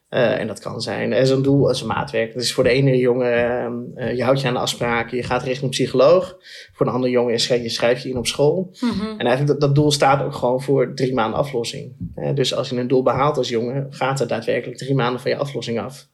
Uh, 0.10 0.40
en 0.40 0.48
dat 0.48 0.60
kan 0.60 0.82
zijn, 0.82 1.12
er 1.12 1.22
is 1.22 1.30
een 1.30 1.42
doel, 1.42 1.68
als 1.68 1.82
een 1.82 1.88
maatwerk. 1.88 2.34
Dat 2.34 2.42
is 2.42 2.54
voor 2.54 2.64
de 2.64 2.70
ene 2.70 2.98
jongen, 2.98 3.92
uh, 3.96 4.16
je 4.16 4.24
houdt 4.24 4.42
je 4.42 4.48
aan 4.48 4.54
de 4.54 4.60
afspraken, 4.60 5.18
je 5.18 5.24
gaat 5.24 5.44
richting 5.44 5.64
een 5.64 5.70
psycholoog. 5.70 6.38
Voor 6.74 6.86
de 6.86 6.92
andere 6.92 7.12
jongen 7.12 7.34
is 7.34 7.48
je 7.48 7.70
schrijf 7.70 8.04
je 8.04 8.10
in 8.10 8.18
op 8.18 8.28
school. 8.28 8.70
Mhm. 8.80 9.06
En 9.06 9.26
eigenlijk 9.26 9.48
dat, 9.48 9.60
dat 9.60 9.76
doel 9.76 9.92
staat 9.92 10.24
ook 10.24 10.34
gewoon 10.34 10.62
voor 10.62 10.94
drie 10.96 11.14
maanden 11.14 11.40
aflossing. 11.40 11.96
Uh, 12.16 12.36
dus 12.36 12.54
als 12.54 12.70
je 12.70 12.76
een 12.76 12.88
doel 12.88 13.04
behaalt 13.04 13.38
als 13.38 13.50
jongen, 13.50 13.88
gaat 13.90 14.20
er 14.20 14.28
daadwerkelijk 14.28 14.78
drie 14.78 14.96
maanden 14.96 15.22
van 15.22 15.32
je 15.32 15.38
aflossing 15.38 15.80
af. 15.80 16.08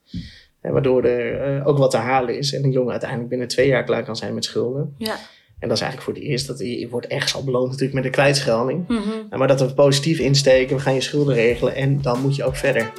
waardoor 0.61 1.03
er 1.03 1.65
ook 1.65 1.77
wat 1.77 1.91
te 1.91 1.97
halen 1.97 2.37
is 2.37 2.53
en 2.53 2.63
een 2.63 2.71
jongen 2.71 2.91
uiteindelijk 2.91 3.29
binnen 3.29 3.47
twee 3.47 3.67
jaar 3.67 3.83
klaar 3.83 4.03
kan 4.03 4.15
zijn 4.15 4.33
met 4.33 4.45
schulden. 4.45 4.95
Ja. 4.97 5.15
En 5.59 5.67
dat 5.67 5.77
is 5.77 5.83
eigenlijk 5.83 6.01
voor 6.01 6.13
het 6.13 6.31
eerst 6.31 6.47
dat 6.47 6.59
je, 6.59 6.79
je 6.79 6.89
wordt 6.89 7.07
ergens 7.07 7.35
al 7.35 7.43
beloond 7.43 7.65
natuurlijk 7.65 7.93
met 7.93 8.05
een 8.05 8.11
kwijtschelding. 8.11 8.87
Mhm. 8.87 9.37
Maar 9.37 9.47
dat 9.47 9.59
we 9.59 9.73
positief 9.73 10.19
insteken, 10.19 10.75
we 10.75 10.81
gaan 10.81 10.93
je 10.93 11.01
schulden 11.01 11.35
regelen 11.35 11.75
en 11.75 12.01
dan 12.01 12.21
moet 12.21 12.35
je 12.35 12.43
ook 12.43 12.55
verder. 12.55 12.91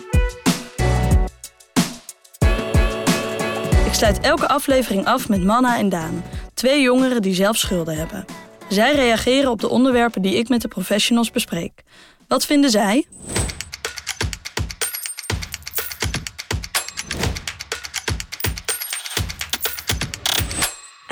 Ik 3.86 3.92
sluit 3.92 4.20
elke 4.20 4.48
aflevering 4.48 5.04
af 5.04 5.28
met 5.28 5.44
Manna 5.44 5.78
en 5.78 5.88
Daan, 5.88 6.22
twee 6.54 6.82
jongeren 6.82 7.22
die 7.22 7.34
zelf 7.34 7.56
schulden 7.56 7.96
hebben. 7.96 8.24
Zij 8.68 8.94
reageren 8.94 9.50
op 9.50 9.60
de 9.60 9.68
onderwerpen 9.68 10.22
die 10.22 10.34
ik 10.34 10.48
met 10.48 10.60
de 10.60 10.68
professionals 10.68 11.30
bespreek. 11.30 11.82
Wat 12.28 12.46
vinden 12.46 12.70
zij? 12.70 13.06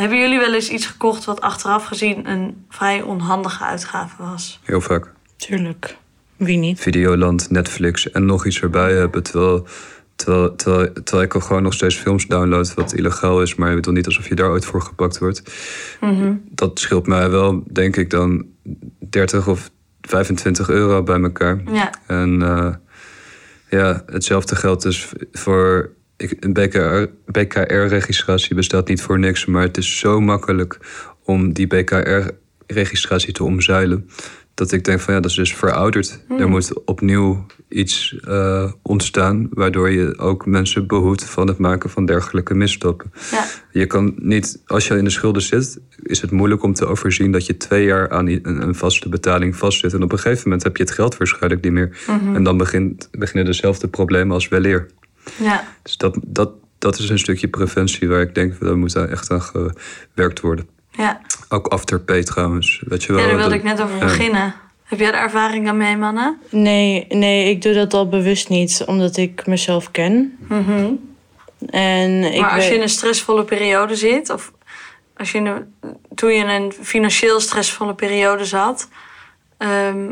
Hebben 0.04 0.22
jullie 0.22 0.38
wel 0.38 0.54
eens 0.54 0.68
iets 0.68 0.86
gekocht 0.86 1.24
wat 1.24 1.40
achteraf 1.40 1.84
gezien 1.84 2.30
een 2.30 2.64
vrij 2.68 3.02
onhandige 3.02 3.64
uitgave 3.64 4.22
was? 4.22 4.60
Heel 4.62 4.80
vaak. 4.80 5.12
Tuurlijk. 5.36 5.96
Wie 6.36 6.56
niet? 6.56 6.80
Videoland, 6.80 7.50
Netflix 7.50 8.10
en 8.10 8.26
nog 8.26 8.46
iets 8.46 8.60
erbij 8.60 8.92
hebben. 8.92 9.22
Terwijl, 9.22 9.66
terwijl, 10.16 10.54
terwijl, 10.56 10.92
terwijl 10.92 11.22
ik 11.22 11.34
al 11.34 11.40
gewoon 11.40 11.62
nog 11.62 11.72
steeds 11.72 11.96
films 11.96 12.26
download 12.26 12.74
wat 12.74 12.92
illegaal 12.92 13.42
is. 13.42 13.54
Maar 13.54 13.68
je 13.68 13.74
bedoelt 13.74 13.96
niet 13.96 14.06
alsof 14.06 14.28
je 14.28 14.34
daar 14.34 14.50
ooit 14.50 14.64
voor 14.64 14.82
gepakt 14.82 15.18
wordt. 15.18 15.42
Dat 16.50 16.78
scheelt 16.78 17.06
mij 17.06 17.30
wel, 17.30 17.62
denk 17.72 17.96
ik, 17.96 18.10
dan 18.10 18.46
30 18.98 19.48
of 19.48 19.70
25 20.00 20.68
euro 20.68 21.02
bij 21.02 21.20
elkaar. 21.20 21.62
Ja. 21.72 21.92
En 22.06 22.40
uh, 22.40 22.74
ja, 23.70 24.02
hetzelfde 24.06 24.56
geldt 24.56 24.82
dus 24.82 25.12
voor. 25.32 25.90
Ik, 26.24 26.36
een 26.40 26.52
BKR, 26.52 27.06
BKR-registratie 27.26 28.54
bestaat 28.54 28.88
niet 28.88 29.02
voor 29.02 29.18
niks, 29.18 29.46
maar 29.46 29.62
het 29.62 29.76
is 29.76 29.98
zo 29.98 30.20
makkelijk 30.20 30.78
om 31.24 31.52
die 31.52 31.66
BKR-registratie 31.66 33.32
te 33.32 33.44
omzeilen. 33.44 34.08
Dat 34.54 34.72
ik 34.72 34.84
denk 34.84 35.00
van 35.00 35.14
ja, 35.14 35.20
dat 35.20 35.30
is 35.30 35.36
dus 35.36 35.54
verouderd. 35.54 36.20
Hmm. 36.28 36.38
Er 36.38 36.48
moet 36.48 36.84
opnieuw 36.84 37.46
iets 37.68 38.16
uh, 38.28 38.72
ontstaan, 38.82 39.48
waardoor 39.50 39.90
je 39.90 40.18
ook 40.18 40.46
mensen 40.46 40.86
behoedt 40.86 41.24
van 41.24 41.48
het 41.48 41.58
maken 41.58 41.90
van 41.90 42.06
dergelijke 42.06 42.54
misstappen. 42.54 43.12
Ja. 43.30 43.46
Je 43.72 43.86
kan 43.86 44.14
niet, 44.16 44.62
als 44.66 44.88
je 44.88 44.96
in 44.96 45.04
de 45.04 45.10
schulden 45.10 45.42
zit, 45.42 45.80
is 46.02 46.20
het 46.20 46.30
moeilijk 46.30 46.62
om 46.62 46.74
te 46.74 46.86
overzien 46.86 47.32
dat 47.32 47.46
je 47.46 47.56
twee 47.56 47.84
jaar 47.84 48.10
aan 48.10 48.28
een, 48.28 48.62
een 48.62 48.74
vaste 48.74 49.08
betaling 49.08 49.56
vastzit. 49.56 49.92
En 49.92 50.02
op 50.02 50.12
een 50.12 50.18
gegeven 50.18 50.42
moment 50.44 50.62
heb 50.62 50.76
je 50.76 50.82
het 50.82 50.92
geld 50.92 51.16
waarschijnlijk 51.16 51.62
niet 51.62 51.72
meer. 51.72 51.96
Mhm. 52.06 52.34
En 52.34 52.42
dan 52.42 52.56
begint, 52.56 53.08
beginnen 53.10 53.44
dezelfde 53.44 53.88
problemen 53.88 54.34
als 54.34 54.48
weleer. 54.48 54.86
Ja. 55.36 55.64
Dus 55.82 55.96
dat, 55.96 56.16
dat, 56.22 56.50
dat 56.78 56.98
is 56.98 57.08
een 57.08 57.18
stukje 57.18 57.48
preventie 57.48 58.08
waar 58.08 58.20
ik 58.20 58.34
denk, 58.34 58.60
dat 58.60 58.76
moet 58.76 58.94
echt 58.96 59.30
aan 59.30 59.42
gewerkt 59.42 60.40
worden. 60.40 60.68
Ja. 60.90 61.20
Ook 61.48 61.66
afterpay 61.66 62.22
trouwens, 62.22 62.82
weet 62.86 63.02
je 63.04 63.12
wel. 63.12 63.20
ja, 63.22 63.26
daar 63.28 63.36
wilde 63.36 63.50
dat- 63.50 63.58
ik 63.58 63.64
net 63.64 63.80
over 63.82 63.96
ja. 63.96 64.04
beginnen. 64.04 64.54
Heb 64.84 64.98
jij 64.98 65.08
er 65.08 65.14
ervaring 65.14 65.68
aan 65.68 65.76
mee, 65.76 65.96
Manna? 65.96 66.36
Nee, 66.50 67.06
nee, 67.08 67.50
ik 67.50 67.62
doe 67.62 67.72
dat 67.72 67.94
al 67.94 68.08
bewust 68.08 68.48
niet, 68.48 68.82
omdat 68.86 69.16
ik 69.16 69.46
mezelf 69.46 69.90
ken. 69.90 70.38
En 71.66 72.24
ik 72.24 72.40
maar 72.40 72.50
als 72.50 72.68
je 72.68 72.74
in 72.74 72.82
een 72.82 72.88
stressvolle 72.88 73.44
periode 73.44 73.96
zit, 73.96 74.30
of 74.30 74.52
als 75.16 75.32
je 75.32 75.38
in 75.38 75.46
een, 75.46 75.74
toen 76.14 76.30
je 76.32 76.38
in 76.38 76.48
een 76.48 76.72
financieel 76.82 77.40
stressvolle 77.40 77.94
periode 77.94 78.44
zat, 78.44 78.88
ehm, 79.56 80.10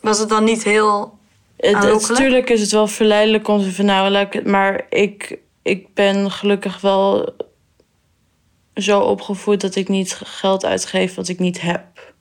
was 0.00 0.18
het 0.18 0.28
dan 0.28 0.44
niet 0.44 0.62
heel. 0.64 1.13
Het, 1.56 2.08
natuurlijk 2.08 2.50
is 2.50 2.60
het 2.60 2.70
wel 2.70 2.86
verleidelijk 2.86 3.48
om 3.48 3.62
te 3.62 3.72
van 3.72 3.84
nou, 3.84 4.26
maar 4.44 4.86
ik, 4.88 5.38
ik 5.62 5.94
ben 5.94 6.30
gelukkig 6.30 6.80
wel 6.80 7.34
zo 8.74 9.00
opgevoed 9.00 9.60
dat 9.60 9.74
ik 9.74 9.88
niet 9.88 10.14
geld 10.24 10.64
uitgeef 10.64 11.14
wat 11.14 11.28
ik 11.28 11.38
niet 11.38 11.60
heb. 11.60 12.12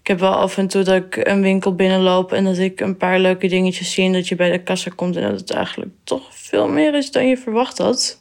Ik 0.00 0.06
heb 0.12 0.20
wel 0.20 0.34
af 0.34 0.58
en 0.58 0.66
toe 0.66 0.82
dat 0.82 0.94
ik 0.94 1.16
een 1.16 1.42
winkel 1.42 1.74
binnenloop 1.74 2.32
en 2.32 2.44
dat 2.44 2.58
ik 2.58 2.80
een 2.80 2.96
paar 2.96 3.18
leuke 3.18 3.46
dingetjes 3.46 3.92
zie 3.92 4.04
en 4.04 4.12
dat 4.12 4.28
je 4.28 4.34
bij 4.34 4.50
de 4.50 4.62
kassa 4.62 4.90
komt 4.96 5.16
en 5.16 5.30
dat 5.30 5.40
het 5.40 5.50
eigenlijk 5.50 5.90
toch 6.04 6.28
veel 6.30 6.68
meer 6.68 6.94
is 6.94 7.10
dan 7.10 7.28
je 7.28 7.36
verwacht 7.36 7.78
had. 7.78 8.20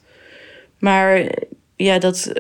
Maar 0.80 1.32
ja, 1.76 2.00
dat 2.00 2.34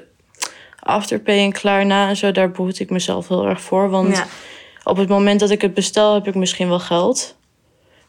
afterpay 0.80 1.38
en 1.38 1.52
klaarna 1.52 2.10
en 2.10 2.16
zo, 2.16 2.32
daar 2.32 2.52
behoed 2.52 2.80
ik 2.80 2.90
mezelf 2.90 3.28
heel 3.28 3.46
erg 3.46 3.62
voor. 3.62 3.90
Want 3.90 4.18
Ja. 4.18 4.28
op 4.84 4.98
het 4.98 5.10
moment 5.10 5.40
dat 5.40 5.50
ik 5.50 5.62
het 5.62 5.74
bestel, 5.74 6.14
heb 6.14 6.28
ik 6.28 6.36
misschien 6.36 6.68
wel 6.68 6.80
geld. 6.80 7.36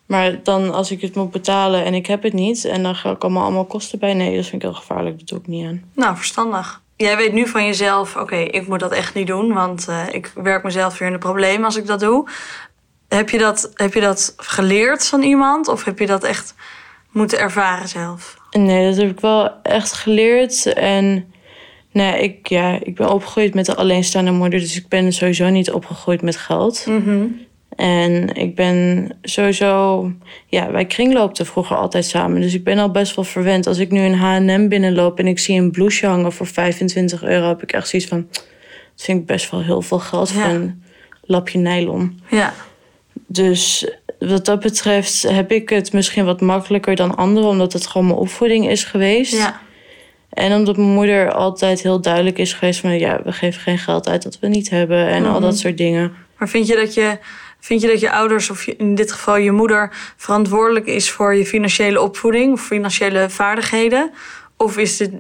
Maar 0.06 0.42
dan 0.42 0.72
als 0.72 0.90
ik 0.90 1.00
het 1.00 1.14
moet 1.14 1.30
betalen 1.30 1.84
en 1.84 1.94
ik 1.94 2.06
heb 2.06 2.22
het 2.22 2.32
niet... 2.32 2.64
en 2.64 2.82
dan 2.82 2.94
ga 2.94 3.10
ik 3.10 3.22
allemaal, 3.22 3.42
allemaal 3.42 3.64
kosten 3.64 3.98
bij... 3.98 4.14
nee, 4.14 4.36
dat 4.36 4.44
vind 4.46 4.62
ik 4.62 4.68
heel 4.68 4.78
gevaarlijk, 4.78 5.18
dat 5.18 5.28
doe 5.28 5.38
ik 5.38 5.46
niet 5.46 5.66
aan. 5.66 5.82
Nou, 5.94 6.16
verstandig. 6.16 6.82
Jij 6.96 7.16
weet 7.16 7.32
nu 7.32 7.46
van 7.46 7.64
jezelf, 7.64 8.16
oké, 8.16 8.36
ik 8.36 8.68
moet 8.68 8.80
dat 8.80 8.92
echt 8.92 9.14
niet 9.14 9.26
doen, 9.26 9.52
want 9.52 9.88
eh, 9.88 10.02
ik 10.10 10.32
werk 10.34 10.62
mezelf 10.62 10.98
weer 10.98 11.08
in 11.08 11.14
de 11.14 11.20
problemen 11.20 11.64
als 11.64 11.76
ik 11.76 11.86
dat 11.86 12.00
doe. 12.00 12.28
Heb 13.08 13.30
je 13.30 13.38
dat, 13.38 13.70
heb 13.74 13.94
je 13.94 14.00
dat 14.00 14.34
geleerd 14.36 15.06
van 15.06 15.22
iemand 15.22 15.68
of 15.68 15.84
heb 15.84 15.98
je 15.98 16.06
dat 16.06 16.24
echt 16.24 16.54
moeten 17.10 17.38
ervaren 17.38 17.88
zelf? 17.88 18.36
Nee, 18.50 18.88
dat 18.88 18.96
heb 18.96 19.10
ik 19.10 19.20
wel 19.20 19.62
echt 19.62 19.92
geleerd. 19.92 20.66
En 20.72 21.32
nee, 21.92 22.22
ik, 22.22 22.46
ja, 22.46 22.78
ik 22.82 22.94
ben 22.94 23.10
opgegroeid 23.10 23.54
met 23.54 23.68
een 23.68 23.76
alleenstaande 23.76 24.30
moeder... 24.30 24.60
dus 24.60 24.76
ik 24.76 24.88
ben 24.88 25.12
sowieso 25.12 25.48
niet 25.48 25.70
opgegroeid 25.70 26.22
met 26.22 26.36
geld. 26.36 26.86
En 27.76 28.34
ik 28.34 28.54
ben 28.54 29.08
sowieso... 29.22 30.10
Ja, 30.46 30.70
wij 30.70 30.84
kringloopten 30.84 31.46
vroeger 31.46 31.76
altijd 31.76 32.04
samen. 32.06 32.40
Dus 32.40 32.54
ik 32.54 32.64
ben 32.64 32.78
al 32.78 32.90
best 32.90 33.14
wel 33.16 33.24
verwend. 33.24 33.66
Als 33.66 33.78
ik 33.78 33.90
nu 33.90 34.00
een 34.00 34.14
H&M 34.14 34.68
binnenloop 34.68 35.18
en 35.18 35.26
ik 35.26 35.38
zie 35.38 35.60
een 35.60 35.70
blouseje 35.70 36.10
hangen 36.10 36.32
voor 36.32 36.46
25 36.46 37.22
euro... 37.24 37.48
heb 37.48 37.62
ik 37.62 37.72
echt 37.72 37.88
zoiets 37.88 38.08
van... 38.08 38.26
Dat 38.94 39.04
vind 39.04 39.20
ik 39.20 39.26
best 39.26 39.50
wel 39.50 39.62
heel 39.62 39.82
veel 39.82 39.98
geld 39.98 40.32
voor 40.32 40.42
Ja. 40.42 40.50
een 40.50 40.82
lapje 41.22 41.58
nylon. 41.58 42.20
Ja, 42.30 42.54
Dus 43.26 43.90
wat 44.18 44.44
dat 44.44 44.60
betreft 44.60 45.22
heb 45.22 45.52
ik 45.52 45.68
het 45.68 45.92
misschien 45.92 46.24
wat 46.24 46.40
makkelijker 46.40 46.96
dan 46.96 47.16
anderen... 47.16 47.48
omdat 47.48 47.72
het 47.72 47.86
gewoon 47.86 48.06
mijn 48.06 48.18
opvoeding 48.18 48.68
is 48.70 48.84
geweest. 48.84 49.32
ja, 49.32 49.60
En 50.30 50.52
omdat 50.52 50.76
mijn 50.76 50.88
moeder 50.88 51.32
altijd 51.32 51.82
heel 51.82 52.00
duidelijk 52.00 52.38
is 52.38 52.52
geweest 52.52 52.80
van... 52.80 52.98
ja, 52.98 53.20
we 53.24 53.32
geven 53.32 53.60
geen 53.60 53.78
geld 53.78 54.08
uit 54.08 54.22
dat 54.22 54.38
we 54.38 54.48
niet 54.48 54.70
hebben 54.70 55.08
en 55.08 55.26
al 55.26 55.40
dat 55.40 55.58
soort 55.58 55.76
dingen. 55.78 56.12
maar 56.38 56.48
vind 56.48 56.66
je 56.66 56.74
dat 56.76 56.94
je, 56.94 57.18
vind 57.66 57.81
je 57.81 57.88
dat 57.88 58.00
je 58.00 58.11
ouders, 58.11 58.50
of 58.50 58.66
in 58.66 58.94
dit 58.94 59.12
geval 59.12 59.37
je 59.37 59.52
moeder, 59.52 60.12
verantwoordelijk 60.16 60.87
is 60.87 61.11
voor 61.11 61.35
je 61.35 61.46
financiële 61.46 62.00
opvoeding 62.00 62.52
of 62.52 62.66
financiële 62.66 63.31
vaardigheden? 63.31 64.11
Of, 64.57 64.76
is 64.76 64.96
dit, 64.96 65.12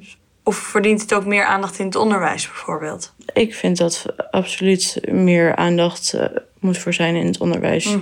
of 0.42 0.56
verdient 0.56 1.00
het 1.00 1.14
ook 1.14 1.24
meer 1.24 1.44
aandacht 1.44 1.78
in 1.78 1.86
het 1.86 1.96
onderwijs 1.96 2.46
bijvoorbeeld? 2.46 3.14
Ik 3.32 3.54
vind 3.54 3.76
dat 3.78 4.04
absoluut 4.30 5.00
meer 5.10 5.56
aandacht 5.56 6.12
eh, 6.12 6.24
moet 6.58 6.78
voor 6.78 6.94
zijn 6.94 7.14
in 7.14 7.26
het 7.26 7.40
onderwijs. 7.40 7.96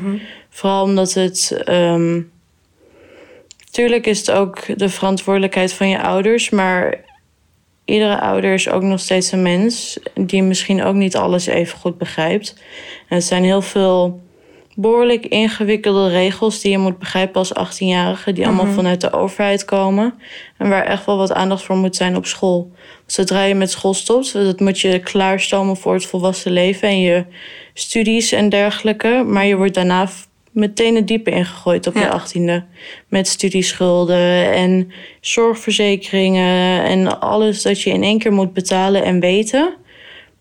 Vooral 0.50 0.83
omdat 0.83 1.12
het... 1.12 1.61
ehm, 1.64 2.20
tuurlijk 3.70 4.07
is 4.07 4.18
het 4.18 4.30
ook 4.30 4.78
de 4.78 4.88
verantwoordelijkheid 4.88 5.72
van 5.72 5.88
je 5.88 6.02
ouders... 6.02 6.50
maar 6.50 7.00
iedere 7.85 8.20
ouder 8.20 8.52
is 8.52 8.68
ook 8.68 8.83
nog 8.83 9.00
steeds 9.00 9.33
een 9.33 9.42
mens... 9.42 9.98
die 10.14 10.42
misschien 10.42 10.83
ook 10.83 10.94
niet 10.94 11.16
alles 11.16 11.46
even 11.46 11.79
goed 11.79 11.98
begrijpt. 11.98 12.54
En 13.08 13.16
het 13.16 13.25
zijn 13.25 13.44
heel 13.44 13.62
veel 13.62 14.23
behoorlijk 14.77 15.27
ingewikkelde 15.27 16.08
regels... 16.08 16.60
die 16.60 16.70
je 16.70 16.79
moet 16.79 16.98
begrijpen 16.98 17.35
als 17.35 17.52
18-jarige... 17.52 18.33
die 18.33 18.46
allemaal 18.46 18.72
vanuit 18.72 19.00
de 19.00 19.12
overheid 19.12 19.64
komen... 19.64 20.14
en 20.58 20.68
waar 20.68 20.85
echt 20.85 21.06
wel 21.06 21.16
wat 21.16 21.33
aandacht 21.33 21.62
voor 21.62 21.77
moet 21.77 21.96
zijn 21.96 22.16
op 22.16 22.27
school. 22.27 22.72
Zodra 23.06 23.42
je 23.42 23.54
met 23.54 23.70
school 23.70 23.94
stopt, 23.94 24.33
dat 24.33 24.60
moet 24.60 24.81
je 24.81 24.98
klaarstomen 24.98 25.77
voor 25.77 25.94
het 25.94 26.06
volwassen 26.06 26.52
leven... 26.52 26.88
en 26.88 27.00
je 27.00 27.25
studies 27.75 28.33
en 28.33 28.48
dergelijke. 28.48 29.25
Maar 29.27 29.46
je 29.46 29.56
wordt 29.56 29.75
daarna 29.75 30.08
meteen 30.52 30.94
het 30.94 31.06
diepe 31.06 31.31
ingegooid 31.31 31.87
op 31.87 31.94
Ja. 31.94 32.00
je 32.00 32.10
achttiende. 32.10 32.64
Met 33.08 33.29
studieschulden 33.29 34.52
en 34.52 34.92
zorgverzekeringen... 35.20 36.85
en 36.85 37.20
alles 37.20 37.62
dat 37.62 37.81
je 37.81 37.90
in 37.90 38.02
één 38.02 38.18
keer 38.18 38.33
moet 38.33 38.52
betalen 38.52 39.04
en 39.04 39.20
weten. 39.20 39.75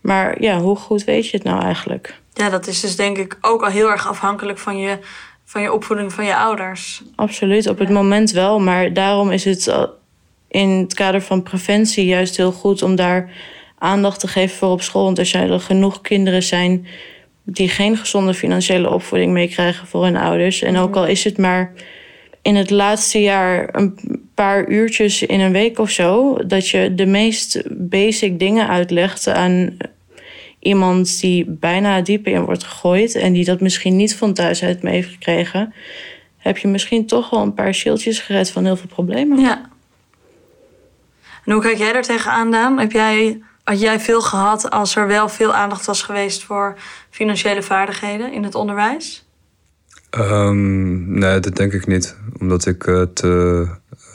Maar 0.01 0.41
ja, 0.41 0.59
hoe 0.59 0.75
goed 0.75 1.03
weet 1.03 1.29
je 1.29 1.37
het 1.37 1.45
nou 1.45 1.63
eigenlijk? 1.63 2.21
Ja, 2.33 2.49
dat 2.49 2.67
is 2.67 2.79
dus 2.79 2.95
denk 2.95 3.17
ik 3.17 3.37
ook 3.41 3.63
al 3.63 3.69
heel 3.69 3.89
erg 3.89 4.07
afhankelijk 4.07 4.59
van 4.59 4.77
je 4.77 4.99
van 5.45 5.61
je 5.61 5.73
opvoeding 5.73 6.13
van 6.13 6.25
je 6.25 6.35
ouders. 6.35 7.03
Absoluut, 7.15 7.67
op 7.67 7.79
het 7.79 7.89
moment 7.89 8.31
wel. 8.31 8.59
Maar 8.59 8.93
daarom 8.93 9.31
is 9.31 9.45
het 9.45 9.73
in 10.47 10.69
het 10.69 10.93
kader 10.93 11.21
van 11.21 11.43
preventie 11.43 12.05
juist 12.05 12.37
heel 12.37 12.51
goed 12.51 12.81
om 12.81 12.95
daar 12.95 13.31
aandacht 13.77 14.19
te 14.19 14.27
geven 14.27 14.57
voor 14.57 14.69
op 14.69 14.81
school. 14.81 15.03
Want 15.03 15.19
als 15.19 15.33
er 15.33 15.59
genoeg 15.59 16.01
kinderen 16.01 16.43
zijn 16.43 16.87
die 17.43 17.69
geen 17.69 17.97
gezonde 17.97 18.33
financiële 18.33 18.89
opvoeding 18.89 19.31
meekrijgen 19.31 19.87
voor 19.87 20.03
hun 20.03 20.17
ouders. 20.17 20.61
En 20.61 20.77
ook 20.77 20.95
al 20.95 21.05
is 21.05 21.23
het 21.23 21.37
maar 21.37 21.73
in 22.41 22.55
het 22.55 22.69
laatste 22.69 23.21
jaar 23.21 23.69
een 23.71 23.97
paar 24.33 24.67
uurtjes 24.67 25.23
in 25.23 25.39
een 25.39 25.51
week 25.51 25.79
of 25.79 25.89
zo, 25.89 26.37
dat 26.47 26.69
je 26.69 26.95
de 26.95 27.05
meest 27.05 27.61
basic 27.69 28.39
dingen 28.39 28.67
uitlegt 28.67 29.27
aan 29.27 29.77
iemand 30.63 31.19
die 31.19 31.45
bijna 31.49 32.01
diep 32.01 32.27
in 32.27 32.41
wordt 32.41 32.63
gegooid 32.63 33.15
en 33.15 33.33
die 33.33 33.45
dat 33.45 33.61
misschien 33.61 33.95
niet 33.95 34.15
van 34.15 34.33
thuis 34.33 34.63
uit 34.63 34.83
mee 34.83 34.93
heeft 34.93 35.09
gekregen, 35.09 35.73
heb 36.37 36.57
je 36.57 36.67
misschien 36.67 37.05
toch 37.07 37.29
wel 37.29 37.41
een 37.41 37.53
paar 37.53 37.73
shieldjes 37.73 38.19
gered 38.19 38.51
van 38.51 38.65
heel 38.65 38.75
veel 38.75 38.89
problemen. 38.89 39.39
Ja. 39.39 39.69
En 41.45 41.53
hoe 41.53 41.61
kijk 41.61 41.77
jij 41.77 41.93
er 41.93 42.01
tegenaan, 42.01 42.51
Daan? 42.51 42.79
Heb 42.79 42.91
jij, 42.91 43.41
had 43.63 43.79
jij 43.79 43.99
veel 43.99 44.21
gehad 44.21 44.69
als 44.69 44.95
er 44.95 45.07
wel 45.07 45.29
veel 45.29 45.53
aandacht 45.53 45.85
was 45.85 46.01
geweest 46.01 46.43
voor 46.43 46.77
financiële 47.09 47.61
vaardigheden 47.61 48.33
in 48.33 48.43
het 48.43 48.55
onderwijs? 48.55 49.25
Um, 50.17 51.19
nee, 51.19 51.39
dat 51.39 51.55
denk 51.55 51.73
ik 51.73 51.87
niet. 51.87 52.17
Omdat 52.39 52.65
ik 52.65 52.85
uh, 52.85 53.01
te 53.01 53.67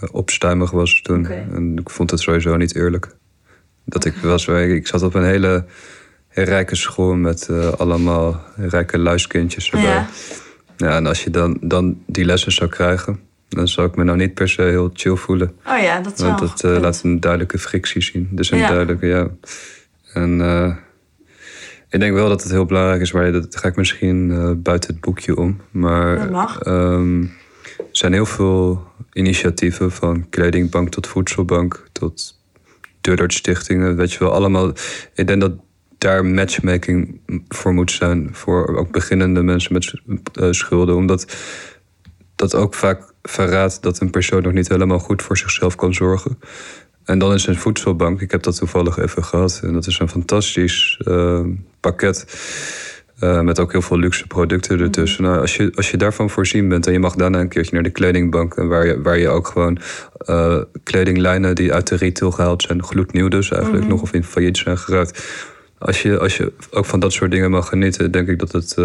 uh, 0.03 0.09
opstuimig 0.13 0.71
was 0.71 1.03
toen. 1.03 1.27
En 1.27 1.79
ik 1.79 1.91
vond 1.91 2.11
het 2.11 2.21
sowieso 2.21 2.57
niet 2.57 2.75
eerlijk. 2.75 3.17
Dat 3.85 4.05
ik 4.05 4.15
was, 4.17 4.49
ik 4.49 4.87
zat 4.87 5.03
op 5.03 5.15
een 5.15 5.25
hele 5.25 5.65
rijke 6.45 6.77
school 6.77 7.15
met 7.15 7.49
uh, 7.51 7.73
allemaal 7.73 8.41
rijke 8.57 8.99
luiskindjes 8.99 9.71
erbij. 9.71 9.91
Ja. 9.91 10.09
ja. 10.77 10.97
en 10.97 11.07
als 11.07 11.25
je 11.25 11.31
dan, 11.31 11.59
dan 11.61 12.03
die 12.07 12.25
lessen 12.25 12.53
zou 12.53 12.71
krijgen, 12.71 13.21
dan 13.49 13.69
zou 13.69 13.89
ik 13.89 13.97
me 13.97 14.05
nou 14.05 14.19
niet 14.19 14.35
per 14.35 14.49
se 14.49 14.63
heel 14.63 14.91
chill 14.93 15.17
voelen. 15.17 15.53
Oh 15.67 15.79
ja, 15.83 16.01
dat 16.01 16.19
Want 16.19 16.39
dat 16.39 16.65
uh, 16.65 16.81
laat 16.81 17.03
een 17.03 17.21
duidelijke 17.21 17.59
frictie 17.59 18.03
zien. 18.03 18.29
Dus 18.31 18.51
een 18.51 18.59
ja. 18.59 18.69
duidelijke, 18.69 19.07
ja. 19.07 19.29
En 20.13 20.39
uh, 20.39 20.75
ik 21.89 22.01
denk 22.01 22.15
wel 22.15 22.29
dat 22.29 22.43
het 22.43 22.53
heel 22.53 22.67
belangrijk 22.67 23.01
is, 23.01 23.13
maar 23.13 23.33
dat 23.33 23.57
ga 23.57 23.69
ik 23.69 23.77
misschien 23.77 24.29
buiten 24.63 24.93
het 24.93 25.01
boekje 25.01 25.37
om. 25.37 25.61
Maar 25.71 26.37
um, 26.67 27.23
er 27.79 27.85
zijn 27.91 28.13
heel 28.13 28.27
veel 28.27 28.87
initiatieven, 29.13 29.91
van 29.91 30.29
kledingbank 30.29 30.89
tot 30.89 31.07
voedselbank 31.07 31.89
tot 31.93 32.41
Deurdarts-stichtingen. 33.01 33.97
Weet 33.97 34.13
je 34.13 34.19
wel, 34.19 34.33
allemaal. 34.33 34.73
Ik 35.15 35.27
denk 35.27 35.41
dat 35.41 35.53
daar 35.99 36.25
matchmaking 36.25 37.21
voor 37.49 37.75
moet 37.75 37.93
zijn. 37.93 38.29
Voor 38.33 38.77
ook 38.77 38.93
beginnende 38.93 39.43
mensen 39.43 39.73
met 39.73 39.95
uh, 40.41 40.49
schulden. 40.51 40.97
Omdat 40.97 41.37
dat 42.37 42.55
ook 42.55 42.75
vaak 42.75 43.13
verraadt 43.23 43.83
dat 43.83 44.01
een 44.01 44.11
persoon 44.11 44.43
nog 44.43 44.53
niet 44.53 44.69
helemaal 44.69 44.99
goed 44.99 45.23
voor 45.23 45.37
zichzelf 45.37 45.75
kan 45.75 45.95
zorgen. 45.95 46.39
En 47.05 47.19
dan 47.19 47.35
is 47.35 47.47
een 47.47 47.57
voedselbank, 47.57 48.21
ik 48.21 48.31
heb 48.31 48.43
dat 48.43 48.57
toevallig 48.57 48.99
even 48.99 49.25
gehad. 49.25 49.61
En 49.63 49.73
dat 49.73 49.87
is 49.87 49.99
een 49.99 50.09
fantastisch 50.09 51.01
uh, 51.05 51.41
pakket. 51.81 52.27
Uh, 53.21 53.41
met 53.41 53.59
ook 53.59 53.73
heel 53.73 53.83
veel 53.83 53.99
luxe 53.99 54.27
producten 54.27 54.81
ertussen. 54.81 55.23
Nou, 55.23 55.41
als, 55.41 55.57
je, 55.57 55.73
als 55.75 55.91
je 55.91 55.97
daarvan 55.97 56.31
voorzien 56.31 56.69
bent 56.69 56.87
en 56.87 56.93
je 56.93 56.99
mag 56.99 57.15
daarna 57.15 57.41
een 57.41 57.49
keertje 57.49 57.75
naar 57.75 57.83
de 57.83 57.91
kledingbank. 57.91 58.55
Waar 58.55 58.87
je, 58.87 59.03
waar 59.03 59.19
je 59.19 59.29
ook 59.29 59.47
gewoon 59.47 59.79
uh, 60.27 60.63
kledinglijnen 60.83 61.55
die 61.55 61.73
uit 61.73 61.87
de 61.87 61.97
retail 61.97 62.31
gehaald 62.31 62.63
zijn, 62.63 62.83
gloednieuw 62.85 63.29
dus 63.29 63.51
eigenlijk, 63.51 63.83
mm 63.83 63.89
-hmm. 63.89 63.99
nog 63.99 64.03
of 64.03 64.13
in 64.13 64.25
failliet 64.25 64.57
zijn 64.57 64.79
geraakt. 64.79 65.25
Als 65.79 66.03
je, 66.03 66.19
als 66.19 66.37
je 66.37 66.53
ook 66.71 66.85
van 66.85 67.01
dat 67.01 67.13
soort 67.13 67.31
dingen 67.31 67.51
mag 67.51 67.69
genieten, 67.69 68.11
denk 68.11 68.29
ik 68.29 68.39
dat 68.39 68.53
het 68.53 68.77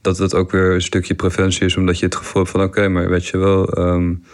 dat 0.00 0.18
het 0.18 0.34
ook 0.34 0.50
weer 0.50 0.72
een 0.72 0.82
stukje 0.82 1.14
preventie 1.14 1.64
is, 1.64 1.76
omdat 1.76 1.98
je 1.98 2.04
het 2.04 2.16
gevoel 2.16 2.42
hebt 2.42 2.54
van 2.54 2.62
oké, 2.62 2.78
okay, 2.78 2.90
maar 2.90 3.08
weet 3.08 3.26
je 3.26 3.38
wel, 3.38 3.78
um, 3.78 4.24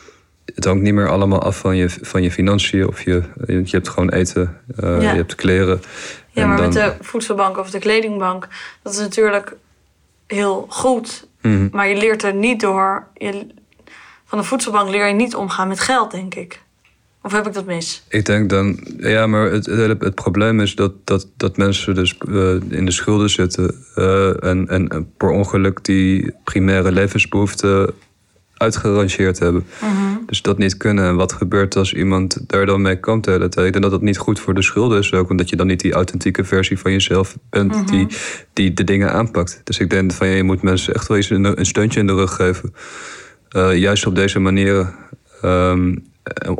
het 0.54 0.64
hangt 0.64 0.82
niet 0.82 0.94
meer 0.94 1.08
allemaal 1.08 1.42
af 1.42 1.58
van 1.58 1.76
je, 1.76 1.90
van 1.90 2.22
je 2.22 2.30
financiën 2.30 2.88
of 2.88 3.02
je, 3.02 3.22
je 3.46 3.64
hebt 3.70 3.88
gewoon 3.88 4.10
eten, 4.10 4.60
uh, 4.80 5.02
ja. 5.02 5.10
je 5.10 5.16
hebt 5.16 5.34
kleren. 5.34 5.80
Ja, 6.30 6.46
maar 6.46 6.56
dan... 6.56 6.66
met 6.66 6.74
de 6.74 6.94
voedselbank 7.00 7.58
of 7.58 7.70
de 7.70 7.78
kledingbank, 7.78 8.48
dat 8.82 8.92
is 8.92 8.98
natuurlijk 8.98 9.56
heel 10.26 10.66
goed, 10.68 11.26
Mhm. 11.46 11.54
mm 11.54 11.60
-hmm. 11.60 11.68
maar 11.72 11.88
je 11.88 11.96
leert 11.96 12.22
er 12.22 12.34
niet 12.34 12.60
door. 12.60 13.06
Je, 13.14 13.46
van 14.24 14.38
de 14.38 14.44
voedselbank 14.44 14.88
leer 14.88 15.06
je 15.06 15.14
niet 15.14 15.34
omgaan 15.34 15.68
met 15.68 15.80
geld, 15.80 16.10
denk 16.10 16.34
ik. 16.34 16.62
Of 17.26 17.32
heb 17.32 17.46
ik 17.46 17.52
dat 17.52 17.66
mis? 17.66 18.02
Ik 18.08 18.24
denk 18.24 18.50
dan, 18.50 18.78
ja, 18.98 19.26
maar 19.26 19.50
het, 19.50 19.66
het, 19.66 20.00
het 20.02 20.14
probleem 20.14 20.60
is 20.60 20.74
dat, 20.74 20.92
dat, 21.04 21.28
dat 21.36 21.56
mensen 21.56 21.94
dus 21.94 22.14
uh, 22.28 22.54
in 22.68 22.84
de 22.84 22.90
schulden 22.90 23.30
zitten 23.30 23.74
uh, 23.96 24.44
en, 24.44 24.68
en 24.68 25.10
per 25.16 25.28
ongeluk 25.28 25.84
die 25.84 26.34
primaire 26.44 26.92
levensbehoeften 26.92 27.94
uitgerangeerd 28.56 29.38
hebben. 29.38 29.66
-hmm. 29.78 30.22
Dus 30.26 30.42
dat 30.42 30.58
niet 30.58 30.76
kunnen. 30.76 31.04
En 31.04 31.16
wat 31.16 31.32
gebeurt 31.32 31.76
als 31.76 31.94
iemand 31.94 32.48
daar 32.48 32.66
dan 32.66 32.82
mee 32.82 33.00
tijd? 33.00 33.42
Ik 33.42 33.54
denk 33.54 33.82
dat 33.82 33.90
dat 33.90 34.02
niet 34.02 34.18
goed 34.18 34.40
voor 34.40 34.54
de 34.54 34.62
schulden 34.62 34.98
is 34.98 35.12
ook. 35.12 35.30
Omdat 35.30 35.48
je 35.48 35.56
dan 35.56 35.66
niet 35.66 35.80
die 35.80 35.92
authentieke 35.92 36.44
versie 36.44 36.78
van 36.78 36.92
jezelf 36.92 37.36
bent 37.50 37.74
Mhm. 37.74 37.86
die, 37.86 38.06
die 38.52 38.72
de 38.72 38.84
dingen 38.84 39.12
aanpakt. 39.12 39.60
Dus 39.64 39.78
ik 39.78 39.90
denk 39.90 40.12
van 40.12 40.28
ja, 40.28 40.34
je 40.34 40.42
moet 40.42 40.62
mensen 40.62 40.94
echt 40.94 41.08
wel 41.08 41.16
eens 41.16 41.30
een, 41.30 41.58
een 41.58 41.66
steuntje 41.66 42.00
in 42.00 42.06
de 42.06 42.14
rug 42.14 42.34
geven. 42.34 42.74
Uh, 43.56 43.76
juist 43.76 44.06
op 44.06 44.14
deze 44.14 44.38
manieren. 44.38 44.94
Um, 45.44 46.04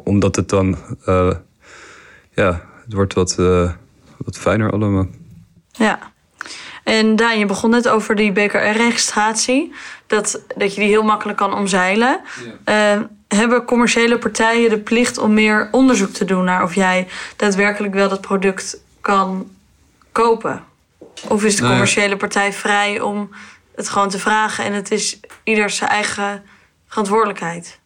omdat 0.05 0.37
het 0.37 0.49
dan, 0.49 0.77
uh, 1.09 1.33
ja, 2.31 2.63
het 2.85 2.93
wordt 2.93 3.15
wat, 3.15 3.37
uh, 3.41 3.71
wat 4.17 4.39
fijner 4.39 4.71
allemaal. 4.71 5.07
Ja. 5.73 5.99
En 6.85 7.17
Daan, 7.17 7.39
je 7.39 7.47
begon 7.47 7.71
net 7.71 7.89
over 7.89 8.15
die 8.15 8.33
BKR-registratie. 8.33 9.75
Dat, 10.07 10.41
dat 10.57 10.75
je 10.75 10.81
die 10.81 10.89
heel 10.89 11.03
makkelijk 11.03 11.39
kan 11.39 11.55
omzeilen. 11.55 12.21
Ja. 12.65 12.97
Uh, 12.97 13.03
hebben 13.29 13.65
commerciële 13.65 14.19
partijen 14.19 14.71
de 14.71 14.79
plicht 14.79 15.19
om 15.19 15.35
meer 15.35 15.69
onderzoek 15.71 16.11
te 16.11 16.25
doen 16.25 16.45
naar 16.45 16.63
of 16.63 16.75
jij 16.75 17.09
daadwerkelijk 17.37 17.95
wel 17.95 18.09
dat 18.09 18.21
product 18.21 18.81
kan 19.01 19.51
kopen? 20.13 20.65
Of 21.29 21.45
is 21.45 21.57
de 21.57 21.63
Nee. 21.63 21.71
commerciële 21.71 22.17
partij 22.17 22.53
vrij 22.53 23.01
om 23.01 23.31
het 23.75 23.89
gewoon 23.89 24.09
te 24.09 24.19
vragen 24.19 24.65
en 24.65 24.73
het 24.73 24.91
is 24.91 25.21
ieder 25.45 25.71
zijn 25.71 25.91
eigen 25.91 26.43
verantwoordelijkheid? 26.89 27.79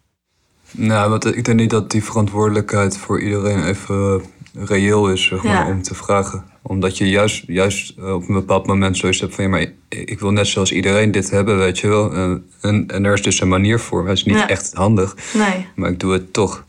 Nou, 0.72 1.10
want 1.10 1.36
ik 1.36 1.44
denk 1.44 1.58
niet 1.58 1.70
dat 1.70 1.90
die 1.90 2.04
verantwoordelijkheid 2.04 2.96
voor 2.96 3.20
iedereen 3.20 3.64
even 3.64 4.22
reëel 4.54 5.08
is 5.10 5.24
zeg 5.24 5.42
maar, 5.42 5.52
Ja. 5.52 5.66
om 5.68 5.82
te 5.82 5.94
vragen. 5.94 6.44
Omdat 6.62 6.98
je 6.98 7.08
juist, 7.08 7.44
juist 7.46 7.94
eh, 7.98 8.14
op 8.14 8.28
een 8.28 8.34
bepaald 8.34 8.66
moment 8.66 8.96
zoiets 8.96 9.20
hebt 9.20 9.34
van... 9.34 9.44
ja, 9.44 9.50
maar 9.50 9.60
ik, 9.60 9.72
ik 9.88 10.20
wil 10.20 10.30
net 10.30 10.46
zoals 10.46 10.72
iedereen 10.72 11.10
dit 11.10 11.30
hebben, 11.30 11.58
weet 11.58 11.78
je 11.78 11.88
wel. 11.88 12.12
En, 12.14 12.44
en, 12.60 12.86
en 12.86 13.04
er 13.04 13.12
is 13.12 13.22
dus 13.22 13.40
een 13.40 13.48
manier 13.48 13.78
voor. 13.78 14.08
Het 14.08 14.16
is 14.16 14.24
niet 14.24 14.36
Ja. 14.36 14.48
echt 14.48 14.72
handig, 14.74 15.16
Nee. 15.34 15.66
maar 15.76 15.90
ik 15.90 16.00
doe 16.00 16.12
het 16.12 16.32
toch. 16.32 16.64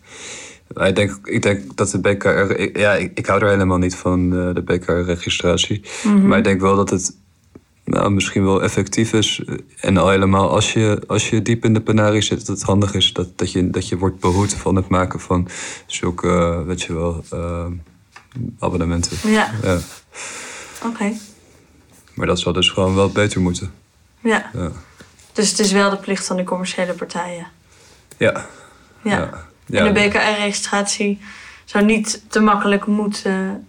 Ik 0.76 0.96
denk, 0.96 1.20
ik 1.24 1.42
denk 1.42 1.76
dat 1.78 1.90
de 1.92 2.00
BKR... 2.00 2.28
ik- 2.60 2.78
ja, 2.78 2.94
ik, 2.94 3.12
ik 3.16 3.26
hou 3.26 3.42
er 3.42 3.50
helemaal 3.50 3.78
niet 3.78 3.96
van, 3.96 4.20
eh, 4.38 4.54
de 4.54 4.62
BKR-registratie. 4.62 5.82
Mhm. 6.04 6.28
Maar 6.28 6.38
ik 6.38 6.44
denk 6.44 6.62
wel 6.62 6.76
dat 6.76 6.90
het 6.90 7.16
nou, 7.92 8.12
misschien 8.12 8.44
wel 8.44 8.64
effectief 8.64 9.14
is. 9.14 9.42
En 9.80 9.98
al 9.98 10.10
helemaal 10.10 10.50
als 10.50 10.74
je, 10.74 11.02
als 11.08 11.30
je 11.30 11.42
diep 11.42 11.66
in 11.66 11.74
de 11.74 11.82
penarie 11.82 12.22
zit, 12.22 12.38
dat 12.40 12.48
het 12.48 12.62
handig 12.66 12.94
is 12.94 13.14
dat, 13.14 13.38
dat, 13.38 13.52
je, 13.52 13.70
dat 13.70 13.88
je 13.88 13.98
wordt 13.98 14.20
behoed 14.20 14.54
van 14.54 14.76
het 14.76 14.88
maken 14.88 15.20
van 15.20 15.48
zulke, 15.86 16.28
eh, 16.28 16.62
weet 16.66 16.82
je 16.82 16.94
wel, 16.94 17.24
eh, 17.30 17.66
abonnementen. 18.60 19.18
Ja, 19.30 19.52
Ja. 19.64 19.80
oké. 20.86 21.12
Maar 22.14 22.28
dat 22.28 22.40
zal 22.40 22.54
dus 22.54 22.70
gewoon 22.70 22.96
wel 22.96 23.10
beter 23.10 23.42
moeten. 23.42 23.72
Ja. 24.20 24.50
Ja. 24.54 24.72
Dus 25.34 25.50
het 25.50 25.60
is 25.60 25.72
wel 25.72 25.90
de 25.90 25.98
plicht 25.98 26.26
van 26.26 26.36
de 26.36 26.44
commerciële 26.44 26.94
partijen. 26.94 27.48
Ja. 28.18 28.46
Ja. 29.04 29.30
Ja. 29.66 29.86
En 29.86 29.94
de 29.94 30.00
BKR-registratie 30.00 31.20
zou 31.66 31.86
niet 31.86 32.24
te 32.28 32.40
makkelijk 32.40 32.86
moeten 32.86 33.68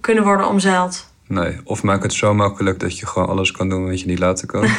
kunnen 0.00 0.24
worden 0.24 0.48
omzeild. 0.48 1.12
Nee, 1.26 1.60
of 1.64 1.82
maak 1.82 2.02
het 2.02 2.12
zo 2.12 2.34
makkelijk 2.34 2.80
dat 2.80 2.98
je 2.98 3.06
gewoon 3.06 3.28
alles 3.28 3.50
kan 3.50 3.68
doen 3.68 3.86
wat 3.88 4.00
je 4.00 4.06
niet 4.06 4.18
laten 4.18 4.46
kan. 4.46 4.64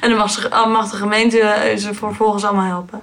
En 0.00 0.08
dan 0.08 0.18
mag, 0.18 0.30
ze- 0.30 0.66
mag 0.68 0.90
de 0.90 0.96
gemeente 0.96 1.38
eh, 1.40 1.76
ze 1.76 1.94
vervolgens 1.94 2.44
allemaal 2.44 2.64
helpen. 2.66 3.00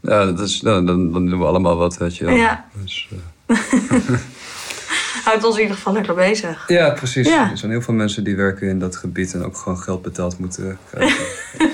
ja, 0.00 0.24
dat 0.24 0.40
is, 0.40 0.60
nou, 0.62 0.84
dan, 0.86 1.12
dan 1.12 1.26
doen 1.26 1.38
we 1.38 1.44
allemaal 1.44 1.76
wat, 1.76 1.96
weet 1.96 2.16
je 2.16 2.24
wel. 2.24 2.34
Ja. 2.34 2.64
Dus, 2.82 3.08
eh, 3.46 3.56
Houdt 5.24 5.44
ons 5.44 5.54
in 5.56 5.60
ieder 5.60 5.76
geval 5.76 5.92
lekker 5.92 6.14
bezig. 6.14 6.64
ja, 6.68 6.90
precies. 6.90 7.28
Ja. 7.28 7.50
Er 7.50 7.58
zijn 7.58 7.70
heel 7.70 7.82
veel 7.82 7.94
mensen 7.94 8.24
die 8.24 8.36
werken 8.36 8.68
in 8.68 8.78
dat 8.78 8.96
gebied 8.96 9.34
en 9.34 9.44
ook 9.44 9.56
gewoon 9.56 9.78
geld 9.78 10.02
betaald 10.02 10.38
moeten 10.38 10.78
krijgen. 10.90 11.24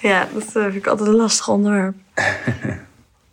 Ja, 0.00 0.28
dat 0.34 0.42
eh, 0.42 0.62
vind 0.62 0.74
ik 0.74 0.86
altijd 0.86 1.08
een 1.08 1.14
lastig 1.16 1.48
onderwerp. 1.48 1.94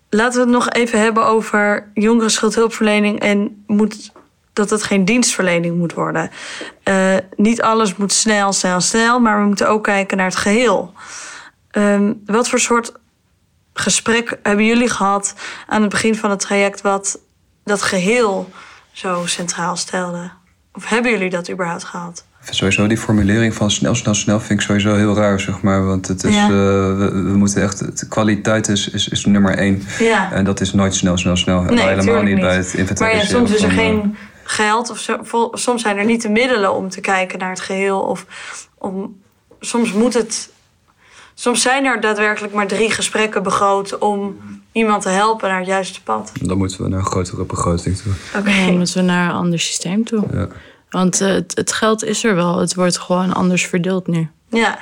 Laten 0.10 0.34
we 0.40 0.46
het 0.46 0.50
nog 0.56 0.70
even 0.70 1.00
hebben 1.00 1.26
over 1.26 1.88
jongeren 1.94 2.32
schuldhulpverlening 2.32 3.20
en 3.20 3.64
moet, 3.68 4.12
dat 4.60 4.70
het 4.70 4.84
geen 4.84 5.06
dienstverlening 5.06 5.78
moet 5.78 5.94
worden. 5.94 6.30
Eh, 6.84 7.16
niet 7.36 7.62
alles 7.62 7.96
moet 7.96 8.14
snel, 8.14 8.54
snel, 8.54 8.82
snel, 8.82 9.20
maar 9.20 9.40
we 9.42 9.46
moeten 9.48 9.70
ook 9.70 9.84
kijken 9.84 10.18
naar 10.18 10.26
het 10.26 10.36
geheel. 10.36 10.94
Ehm, 11.72 12.14
wat 12.26 12.50
voor 12.50 12.60
soort 12.60 12.92
gesprek 13.74 14.40
hebben 14.44 14.66
jullie 14.66 14.90
gehad 14.90 15.34
aan 15.68 15.82
het 15.82 15.90
begin 15.90 16.16
van 16.16 16.30
het 16.30 16.40
traject 16.40 16.82
wat 16.82 17.20
dat 17.64 17.82
geheel 17.82 18.50
zo 18.92 19.26
centraal 19.26 19.76
stelde? 19.76 20.32
Of 20.74 20.90
hebben 20.90 21.12
jullie 21.12 21.30
dat 21.30 21.50
überhaupt 21.52 21.84
gehad? 21.84 22.28
Sowieso 22.50 22.88
die 22.88 22.98
formulering 22.98 23.54
van 23.54 23.72
snel, 23.72 23.96
snel, 23.96 24.14
snel 24.14 24.40
vind 24.40 24.60
ik 24.60 24.66
sowieso 24.66 24.96
heel 24.96 25.16
raar, 25.16 25.40
zeg 25.40 25.62
maar. 25.62 25.86
Want 25.86 26.08
het 26.08 26.24
is, 26.24 26.36
Ja. 26.36 26.44
eh, 26.44 26.50
we, 26.50 27.10
we 27.12 27.38
moeten 27.38 27.62
echt, 27.62 28.00
de 28.00 28.08
kwaliteit 28.08 28.68
is, 28.68 28.90
is, 28.90 29.08
is 29.08 29.26
nummer 29.26 29.58
één. 29.58 29.84
Ja. 30.00 30.32
En 30.32 30.44
dat 30.46 30.62
is 30.62 30.74
nooit 30.74 30.96
snel, 30.96 31.18
snel, 31.18 31.36
snel. 31.36 31.62
Nee, 31.62 31.88
Helemaal 31.88 32.22
niet 32.24 32.34
niet. 32.34 32.42
bij 32.44 32.56
het 32.56 32.66
Maar 32.66 32.76
ja, 32.76 32.80
inventariseren. 32.80 33.28
soms 33.28 33.52
is 33.52 33.64
er 33.64 33.70
eh, 33.70 33.76
geen 33.76 34.16
geld 34.50 34.90
of 34.90 35.00
zo, 35.00 35.50
soms 35.52 35.82
zijn 35.82 35.98
er 35.98 36.06
niet 36.06 36.22
de 36.22 36.30
middelen 36.30 36.74
om 36.74 36.90
te 36.90 37.02
kijken 37.02 37.40
naar 37.40 37.50
het 37.50 37.60
geheel. 37.60 38.00
Of 38.00 38.26
om, 38.78 39.22
soms 39.60 39.94
moet 39.94 40.14
het. 40.14 40.52
Soms 41.34 41.62
zijn 41.62 41.86
er 41.86 42.02
daadwerkelijk 42.02 42.54
maar 42.54 42.68
drie 42.68 42.92
gesprekken 42.92 43.44
begroot 43.44 43.98
om 43.98 44.38
iemand 44.72 45.02
te 45.02 45.10
helpen 45.10 45.50
naar 45.50 45.58
het 45.58 45.68
juiste 45.68 46.04
pad. 46.04 46.32
Dan 46.42 46.58
moeten 46.58 46.84
we 46.84 46.90
naar 46.90 47.00
een 47.00 47.06
grotere 47.06 47.44
begroting 47.44 47.98
toe. 47.98 48.14
Oké. 48.36 48.66
Dan 48.66 48.78
moeten 48.78 48.96
we 48.96 49.02
naar 49.02 49.30
een 49.30 49.36
ander 49.36 49.60
systeem 49.60 50.04
toe. 50.04 50.24
Ja. 50.32 50.48
Want 50.90 51.22
eh, 51.22 51.28
het, 51.28 51.56
het 51.56 51.72
geld 51.72 52.04
is 52.04 52.24
er 52.24 52.36
wel. 52.36 52.60
Het 52.60 52.76
wordt 52.76 52.98
gewoon 52.98 53.34
anders 53.34 53.66
verdeeld 53.66 54.08
nu. 54.08 54.30
Ja. 54.50 54.80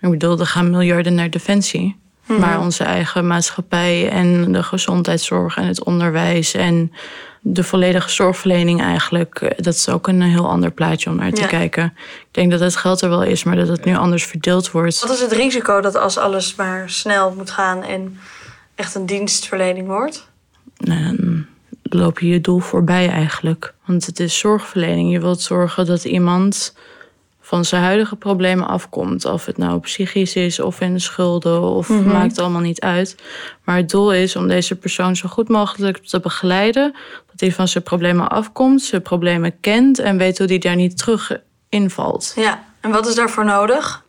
Ik 0.00 0.10
bedoel, 0.10 0.38
er 0.38 0.46
gaan 0.46 0.70
miljarden 0.70 1.14
naar 1.14 1.30
defensie. 1.30 1.96
Mhm. 2.26 2.40
Maar 2.40 2.60
onze 2.60 2.84
eigen 2.84 3.26
maatschappij 3.26 4.08
en 4.10 4.52
de 4.52 4.62
gezondheidszorg 4.62 5.56
en 5.56 5.66
het 5.66 5.84
onderwijs 5.84 6.54
en 6.54 6.92
de 7.40 7.64
volledige 7.64 8.10
zorgverlening 8.10 8.82
eigenlijk, 8.82 9.40
eh, 9.40 9.50
dat 9.56 9.74
is 9.74 9.88
ook 9.88 10.08
een 10.08 10.22
heel 10.22 10.48
ander 10.48 10.70
plaatje 10.70 11.10
om 11.10 11.16
naar 11.16 11.32
te 11.32 11.40
Ja. 11.40 11.46
kijken. 11.46 11.84
Ik 12.20 12.26
denk 12.30 12.50
dat 12.50 12.60
het 12.60 12.76
geld 12.76 13.00
er 13.00 13.08
wel 13.08 13.22
is, 13.22 13.44
maar 13.44 13.56
dat 13.56 13.68
het 13.68 13.84
nu 13.84 13.96
anders 13.96 14.24
verdeeld 14.24 14.70
wordt. 14.70 15.00
Wat 15.00 15.10
is 15.10 15.20
het 15.20 15.32
risico 15.32 15.80
dat 15.80 15.96
als 15.96 16.18
alles 16.18 16.54
maar 16.54 16.90
snel 16.90 17.34
moet 17.36 17.50
gaan 17.50 17.82
en 17.82 18.18
echt 18.74 18.94
een 18.94 19.06
dienstverlening 19.06 19.86
wordt? 19.86 20.28
Dan 20.76 21.46
loop 21.82 22.18
je 22.20 22.28
je 22.28 22.40
doel 22.40 22.58
voorbij 22.58 23.08
eigenlijk. 23.08 23.74
Want 23.84 24.06
het 24.06 24.20
is 24.20 24.38
zorgverlening. 24.38 25.12
Je 25.12 25.20
wilt 25.20 25.40
zorgen 25.42 25.86
dat 25.86 26.04
iemand 26.04 26.74
van 27.46 27.64
zijn 27.64 27.82
huidige 27.82 28.16
problemen 28.16 28.66
afkomt. 28.66 29.24
Of 29.24 29.46
het 29.46 29.56
nou 29.56 29.80
psychisch 29.80 30.36
is 30.36 30.60
of 30.60 30.80
in 30.80 30.92
de 30.92 30.98
schulden 30.98 31.62
of 31.62 31.88
maakt 31.88 32.38
allemaal 32.38 32.60
niet 32.60 32.80
uit. 32.80 33.16
Maar 33.64 33.76
het 33.76 33.90
doel 33.90 34.12
is 34.12 34.36
om 34.36 34.48
deze 34.48 34.76
persoon 34.76 35.16
zo 35.16 35.28
goed 35.28 35.48
mogelijk 35.48 35.98
te 35.98 36.20
begeleiden. 36.20 36.94
Dat 37.30 37.40
hij 37.40 37.52
van 37.52 37.68
zijn 37.68 37.84
problemen 37.84 38.28
afkomt, 38.28 38.82
zijn 38.82 39.02
problemen 39.02 39.60
kent 39.60 39.98
en 39.98 40.18
weet 40.18 40.38
hoe 40.38 40.46
hij 40.46 40.58
daar 40.58 40.76
niet 40.76 40.96
terug 40.98 41.32
invalt. 41.68 42.32
Ja. 42.36 42.64
En 42.80 42.90
wat 42.90 43.06
is 43.06 43.14
daarvoor 43.14 43.44
nodig? 43.44 44.04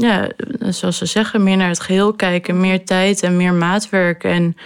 ja, 0.00 0.28
zoals 0.60 0.98
ze 0.98 1.06
zeggen, 1.06 1.42
meer 1.42 1.56
naar 1.56 1.68
het 1.68 1.80
geheel 1.80 2.12
kijken, 2.12 2.60
meer 2.60 2.84
tijd 2.84 3.22
en 3.22 3.36
meer 3.36 3.52
maatwerk 3.52 4.24
en 4.24 4.56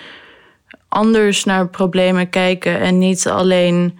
anders 0.88 1.44
naar 1.44 1.68
problemen 1.68 2.30
kijken 2.30 2.80
en 2.80 2.98
niet 2.98 3.28
alleen. 3.28 3.98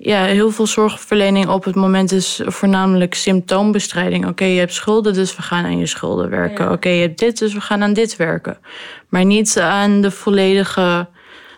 Ja, 0.00 0.24
heel 0.24 0.50
veel 0.50 0.66
zorgverlening 0.66 1.48
op 1.48 1.64
het 1.64 1.74
moment 1.74 2.12
is 2.12 2.40
voornamelijk 2.44 3.14
symptoombestrijding. 3.14 4.26
Oké, 4.26 4.44
je 4.44 4.58
hebt 4.58 4.74
schulden, 4.74 5.14
dus 5.14 5.36
we 5.36 5.42
gaan 5.42 5.64
aan 5.64 5.78
je 5.78 5.86
schulden 5.86 6.30
werken. 6.30 6.72
Oké, 6.72 6.88
je 6.88 7.00
hebt 7.00 7.18
dit, 7.18 7.38
dus 7.38 7.52
we 7.52 7.60
gaan 7.60 7.82
aan 7.82 7.92
dit 7.92 8.16
werken. 8.16 8.58
Maar 9.08 9.24
niet 9.24 9.58
aan 9.60 10.00
de 10.00 10.10
volledige. 10.10 11.08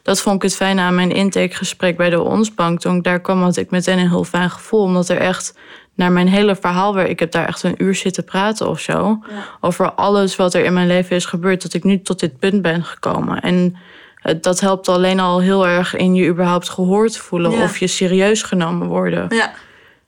Dat 0.03 0.21
vond 0.21 0.37
ik 0.37 0.43
het 0.43 0.57
fijne 0.57 0.81
aan 0.81 0.95
mijn 0.95 1.13
intakegesprek 1.13 1.97
bij 1.97 2.11
de 2.11 2.21
Onsbank. 2.21 2.81
Toen 2.81 2.97
ik 2.97 3.03
daar 3.03 3.21
kwam, 3.21 3.43
had 3.43 3.57
ik 3.57 3.71
meteen 3.71 3.99
een 3.99 4.09
heel 4.09 4.25
fijn 4.25 4.51
gevoel. 4.51 4.83
Omdat 4.83 5.09
er 5.09 5.19
echt 5.19 5.59
naar 5.95 6.13
mijn 6.13 6.29
hele 6.29 6.57
verhaal 6.57 6.95
weer... 6.95 7.09
Ik 7.09 7.19
heb 7.19 7.31
daar 7.31 7.47
echt 7.47 7.63
een 7.63 7.83
uur 7.83 7.95
zitten 7.95 8.25
praten 8.25 8.69
of 8.69 8.81
zo. 8.81 9.19
Over 9.61 9.93
alles 9.93 10.37
wat 10.37 10.55
er 10.55 10.65
in 10.65 10.73
mijn 10.73 10.87
leven 10.87 11.17
is 11.17 11.25
gebeurd. 11.25 11.63
Dat 11.63 11.75
ik 11.75 11.85
nu 11.85 12.01
tot 12.01 12.21
dit 12.21 12.39
punt 12.39 12.63
ben 12.63 12.85
gekomen. 12.85 13.41
En 13.41 13.77
dat 14.41 14.61
helpt 14.61 14.89
alleen 14.89 15.21
al 15.21 15.41
heel 15.41 15.67
erg 15.67 15.97
in 15.97 16.15
je 16.15 16.29
überhaupt 16.29 16.69
gehoord 16.69 17.17
voelen. 17.17 17.51
Ja. 17.51 17.63
Of 17.63 17.79
je 17.79 17.87
serieus 17.87 18.43
genomen 18.43 18.87
worden. 18.87 19.27
Ja. 19.29 19.53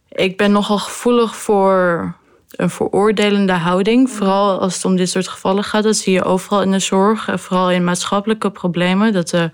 Ik 0.08 0.36
ben 0.36 0.52
nogal 0.52 0.78
gevoelig 0.78 1.36
voor 1.36 2.14
een 2.50 2.70
veroordelende 2.70 3.52
houding. 3.52 4.10
Vooral 4.10 4.60
als 4.60 4.74
het 4.74 4.84
om 4.84 4.96
dit 4.96 5.10
soort 5.10 5.28
gevallen 5.28 5.64
gaat. 5.64 5.82
Dat 5.82 5.96
zie 5.96 6.12
je 6.12 6.24
overal 6.24 6.62
in 6.62 6.70
de 6.70 6.78
zorg. 6.78 7.28
En 7.28 7.38
vooral 7.38 7.70
in 7.70 7.84
maatschappelijke 7.84 8.50
problemen. 8.50 9.12
Dat 9.12 9.28
de 9.28 9.50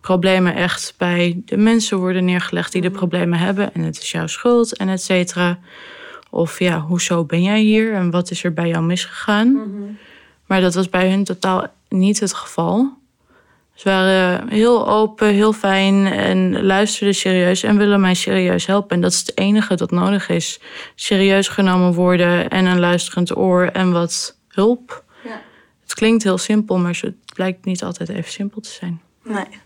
problemen 0.00 0.54
echt 0.54 0.94
bij 0.98 1.42
de 1.44 1.56
mensen 1.56 1.98
worden 1.98 2.24
neergelegd 2.24 2.72
die 2.72 2.82
de 2.82 2.90
problemen 2.90 3.38
hebben. 3.38 3.74
En 3.74 3.80
het 3.80 3.98
is 3.98 4.10
jouw 4.10 4.26
schuld 4.26 4.76
en 4.76 4.88
et 4.88 5.02
cetera. 5.02 5.58
Of 6.30 6.58
ja, 6.58 6.80
hoezo 6.80 7.24
ben 7.24 7.42
jij 7.42 7.60
hier? 7.60 7.94
En 7.94 8.10
wat 8.10 8.30
is 8.30 8.44
er 8.44 8.52
bij 8.52 8.68
jou 8.68 8.84
misgegaan? 8.84 9.72
Maar 10.46 10.60
dat 10.60 10.74
was 10.74 10.88
bij 10.88 11.10
hun 11.10 11.24
totaal 11.24 11.66
niet 11.88 12.20
het 12.20 12.34
geval. 12.34 12.92
Ze 13.74 13.88
waren 13.88 14.48
heel 14.48 14.88
open, 14.88 15.28
heel 15.28 15.52
fijn 15.52 16.06
en 16.06 16.62
luisterden 16.62 17.14
serieus 17.14 17.62
en 17.62 17.76
willen 17.76 18.00
mij 18.00 18.14
serieus 18.14 18.66
helpen. 18.66 18.90
En 18.90 19.00
dat 19.00 19.12
is 19.12 19.18
het 19.18 19.38
enige 19.38 19.74
dat 19.74 19.90
nodig 19.90 20.28
is. 20.28 20.60
Serieus 20.94 21.48
genomen 21.48 21.92
worden 21.92 22.48
en 22.50 22.64
een 22.64 22.80
luisterend 22.80 23.36
oor 23.36 23.64
en 23.64 23.92
wat 23.92 24.38
hulp. 24.48 25.04
Ja. 25.24 25.40
Het 25.82 25.94
klinkt 25.94 26.22
heel 26.22 26.38
simpel, 26.38 26.78
maar 26.78 26.98
het 27.00 27.34
blijkt 27.34 27.64
niet 27.64 27.82
altijd 27.82 28.08
even 28.08 28.32
simpel 28.32 28.60
te 28.60 28.70
zijn. 28.70 29.00
Nee. 29.22 29.62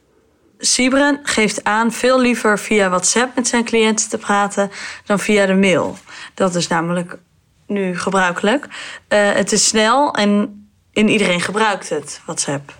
Sibren 0.58 1.20
geeft 1.22 1.64
aan 1.64 1.92
veel 1.92 2.20
liever 2.20 2.58
via 2.58 2.88
WhatsApp 2.88 3.34
met 3.34 3.48
zijn 3.48 3.64
cliënten 3.64 4.08
te 4.08 4.18
praten 4.18 4.70
dan 5.04 5.18
via 5.18 5.46
de 5.46 5.54
mail. 5.54 5.96
Dat 6.34 6.54
is 6.54 6.68
namelijk 6.68 7.18
nu 7.66 7.98
gebruikelijk. 7.98 8.66
Eh, 9.08 9.32
het 9.32 9.52
is 9.52 9.66
snel 9.66 10.14
en 10.14 10.62
in 10.92 11.08
iedereen 11.08 11.40
gebruikt 11.40 11.88
het, 11.88 12.20
WhatsApp. 12.24 12.77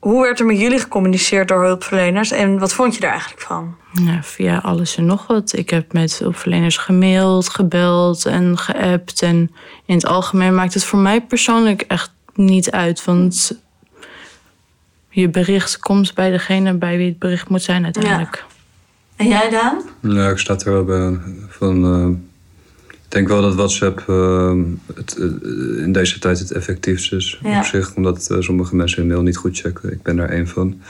Hoe 0.00 0.22
werd 0.22 0.40
er 0.40 0.46
met 0.46 0.60
jullie 0.60 0.78
gecommuniceerd 0.78 1.48
door 1.48 1.64
hulpverleners 1.64 2.30
en 2.30 2.58
wat 2.58 2.72
vond 2.72 2.94
je 2.94 3.00
daar 3.00 3.10
eigenlijk 3.10 3.40
van? 3.40 3.76
Ja, 3.92 4.22
via 4.22 4.58
alles 4.58 4.96
en 4.96 5.06
nog 5.06 5.26
wat. 5.26 5.52
Ik 5.56 5.70
heb 5.70 5.92
met 5.92 6.18
hulpverleners 6.18 6.76
gemaild, 6.76 7.48
gebeld 7.48 8.26
en 8.26 8.58
geappt. 8.58 9.22
En 9.22 9.50
in 9.84 9.94
het 9.94 10.06
algemeen 10.06 10.54
maakt 10.54 10.74
het 10.74 10.84
voor 10.84 10.98
mij 10.98 11.20
persoonlijk 11.20 11.82
echt 11.82 12.12
niet 12.34 12.70
uit. 12.70 13.04
Want 13.04 13.60
je 15.08 15.28
bericht 15.28 15.78
komt 15.78 16.14
bij 16.14 16.30
degene 16.30 16.74
bij 16.74 16.96
wie 16.96 17.08
het 17.08 17.18
bericht 17.18 17.48
moet 17.48 17.62
zijn 17.62 17.84
uiteindelijk. 17.84 18.44
En 19.16 19.28
jij, 19.28 19.50
Daan? 19.50 19.82
Ja, 20.00 20.28
ik 20.28 20.38
sta 20.38 20.56
er 20.58 20.72
wel 20.72 20.84
bij. 20.84 21.18
Van, 21.48 21.84
eh, 21.84 22.29
denk 23.10 23.28
wel 23.28 23.42
dat 23.42 23.54
WhatsApp 23.54 24.04
eh, 24.08 24.54
het, 24.94 25.16
eh, 25.16 25.24
in 25.82 25.92
deze 25.92 26.18
tijd 26.18 26.38
het 26.38 26.50
effectiefst 26.50 27.12
is 27.12 27.38
Ja. 27.42 27.58
op 27.58 27.64
zich. 27.64 27.94
Omdat 27.94 28.30
eh, 28.30 28.36
sommige 28.40 28.76
mensen 28.76 28.98
hun 28.98 29.08
mail 29.10 29.22
niet 29.22 29.36
goed 29.36 29.58
checken. 29.58 29.92
Ik 29.92 30.02
ben 30.02 30.16
daar 30.16 30.28
één 30.28 30.48
van. 30.48 30.80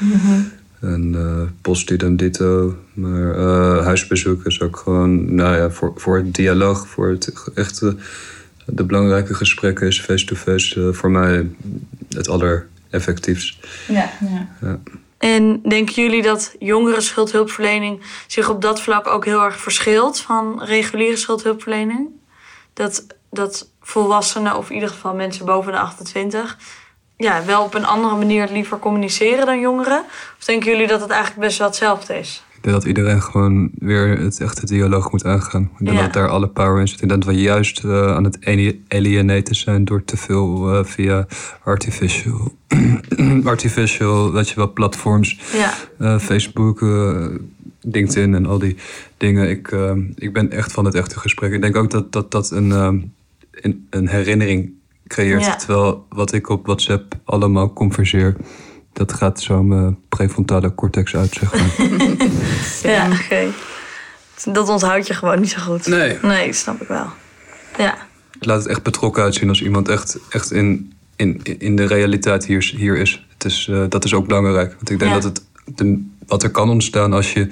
En 0.80 1.14
eh 1.14 1.42
post 1.60 1.90
idem 1.90 2.16
dito. 2.16 2.76
Maar 2.92 3.34
eh, 3.34 3.84
huisbezoek 3.84 4.44
is 4.46 4.60
ook 4.60 4.76
gewoon, 4.76 5.34
nou 5.34 5.56
ja, 5.56 5.70
voor, 5.70 5.92
voor 5.96 6.16
het 6.16 6.34
dialoog, 6.34 6.88
voor 6.88 7.08
het 7.08 7.32
echte, 7.54 7.96
de 8.66 8.84
belangrijke 8.84 9.34
gesprekken 9.34 9.86
is 9.86 10.00
face-to-face 10.00 10.80
eh, 10.86 10.92
voor 10.92 11.10
mij 11.10 11.46
het 12.08 12.28
allereffectiefst. 12.28 13.66
Ja. 13.88 14.10
En 15.20 15.62
denken 15.62 15.94
jullie 16.02 16.22
dat 16.22 16.54
jongere 16.58 17.00
schuldhulpverlening 17.00 18.02
zich 18.26 18.48
op 18.48 18.62
dat 18.62 18.80
vlak 18.80 19.06
ook 19.06 19.24
heel 19.24 19.42
erg 19.42 19.60
verschilt 19.60 20.20
van 20.20 20.62
reguliere 20.62 21.16
schuldhulpverlening? 21.16 22.08
Dat, 22.72 23.06
dat 23.30 23.70
volwassenen, 23.80 24.56
of 24.56 24.68
in 24.68 24.74
ieder 24.74 24.88
geval 24.88 25.14
mensen 25.14 25.46
boven 25.46 25.72
de 25.72 25.78
28, 25.78 26.58
ja, 27.16 27.44
wel 27.44 27.62
op 27.62 27.74
een 27.74 27.86
andere 27.86 28.16
manier 28.16 28.48
liever 28.50 28.78
communiceren 28.78 29.46
dan 29.46 29.60
jongeren? 29.60 30.04
Of 30.38 30.44
denken 30.44 30.70
jullie 30.70 30.86
dat 30.86 31.00
het 31.00 31.10
eigenlijk 31.10 31.40
best 31.40 31.58
wel 31.58 31.66
hetzelfde 31.66 32.18
is? 32.18 32.42
Ik 32.60 32.66
denk 32.66 32.76
dat 32.78 32.86
iedereen 32.86 33.22
gewoon 33.22 33.70
weer 33.78 34.18
het 34.18 34.40
echte 34.40 34.66
dialoog 34.66 35.10
moet 35.12 35.24
aangaan. 35.24 35.62
Ik 35.78 35.84
denk 35.84 35.96
Ja. 35.98 36.02
dat 36.04 36.12
daar 36.12 36.28
alle 36.28 36.48
power 36.48 36.80
in 36.80 36.88
zit. 36.88 37.02
Ik 37.02 37.08
denk 37.08 37.24
dat 37.24 37.34
we 37.34 37.40
juist 37.40 37.84
eh, 37.84 38.06
aan 38.16 38.24
het 38.24 38.38
ali- 38.46 38.84
alienaten 38.88 39.54
zijn 39.54 39.84
door 39.84 40.04
te 40.04 40.16
veel 40.16 40.72
eh, 40.74 40.84
via 40.84 41.26
artificial, 41.64 42.52
artificial, 43.44 44.32
weet 44.32 44.48
je 44.48 44.54
wel, 44.54 44.72
platforms. 44.72 45.40
Ja. 45.52 45.74
eh, 45.98 46.18
Facebook, 46.18 46.80
LinkedIn 47.80 48.34
en 48.34 48.46
al 48.46 48.58
die 48.58 48.76
dingen. 49.16 49.50
Ik, 49.50 49.74
ik 50.14 50.32
ben 50.32 50.50
echt 50.50 50.72
van 50.72 50.84
het 50.84 50.94
echte 50.94 51.18
gesprek. 51.18 51.52
Ik 51.52 51.60
denk 51.60 51.76
ook 51.76 51.90
dat 51.90 52.12
dat, 52.12 52.30
dat 52.30 52.50
een, 52.50 52.70
een, 53.50 53.86
een 53.90 54.08
herinnering 54.08 54.70
creëert. 55.06 55.44
Ja. 55.44 55.56
Terwijl 55.56 56.06
wat 56.08 56.32
ik 56.32 56.48
op 56.48 56.66
WhatsApp 56.66 57.14
allemaal 57.24 57.72
converseer... 57.72 58.36
dat 58.92 59.12
gaat 59.12 59.40
zo 59.40 59.62
mijn 59.62 59.98
prefrontale 60.08 60.74
cortex 60.74 61.16
uit, 61.16 61.32
zeg 61.40 61.52
maar. 61.54 61.88
Ja, 62.92 63.08
oké. 63.12 63.46
Dat 64.52 64.68
onthoud 64.68 65.06
je 65.06 65.14
gewoon 65.14 65.40
niet 65.40 65.50
zo 65.50 65.60
goed. 65.60 65.86
Nee. 65.86 66.18
Nee, 66.22 66.52
snap 66.52 66.80
ik 66.82 66.88
wel. 66.88 67.06
Ja. 67.78 67.94
laat 68.40 68.58
het 68.58 68.66
echt 68.68 68.82
betrokken 68.82 69.22
uitzien 69.22 69.48
als 69.48 69.62
iemand 69.62 69.88
echt, 69.88 70.18
echt 70.30 70.50
in, 70.52 70.92
in, 71.16 71.40
in 71.42 71.76
de 71.76 71.84
realiteit 71.86 72.46
hier, 72.46 72.72
hier 72.76 72.96
is. 72.96 73.26
Het 73.32 73.44
is 73.44 73.68
eh, 73.70 73.84
dat 73.88 74.04
is 74.04 74.14
ook 74.14 74.26
belangrijk. 74.26 74.74
Want 74.74 74.90
ik 74.90 74.98
denk 74.98 75.10
Ja. 75.14 75.20
dat 75.20 75.24
het 75.24 75.44
de, 75.76 76.04
wat 76.26 76.42
er 76.42 76.50
kan 76.50 76.70
ontstaan 76.70 77.12
als 77.12 77.32
je 77.32 77.48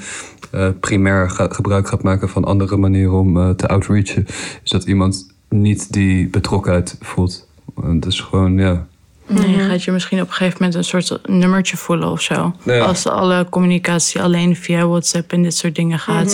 eh, 0.50 0.68
primair 0.80 1.30
ga- 1.30 1.48
gebruik 1.50 1.88
gaat 1.88 2.02
maken 2.02 2.28
van 2.28 2.44
andere 2.44 2.76
manieren 2.76 3.12
om 3.12 3.36
eh, 3.40 3.50
te 3.50 3.68
outreachen, 3.68 4.26
is 4.62 4.70
dat 4.70 4.84
iemand 4.84 5.26
niet 5.48 5.92
die 5.92 6.28
betrokkenheid 6.28 6.96
voelt. 7.00 7.48
Het 7.82 8.06
is 8.06 8.20
gewoon, 8.20 8.58
ja. 8.58 8.86
Nee, 9.28 9.56
je 9.56 9.68
gaat 9.68 9.84
je 9.84 9.92
misschien 9.92 10.20
op 10.20 10.28
een 10.28 10.34
gegeven 10.34 10.56
moment 10.58 10.74
een 10.74 11.02
soort 11.02 11.28
nummertje 11.28 11.76
voelen 11.76 12.08
of 12.10 12.20
zo. 12.20 12.54
Ja. 12.62 12.78
Als 12.78 13.06
alle 13.06 13.46
communicatie 13.50 14.22
alleen 14.22 14.56
via 14.56 14.86
WhatsApp 14.86 15.32
en 15.32 15.42
dit 15.42 15.56
soort 15.56 15.74
dingen 15.74 15.98
gaat. 15.98 16.32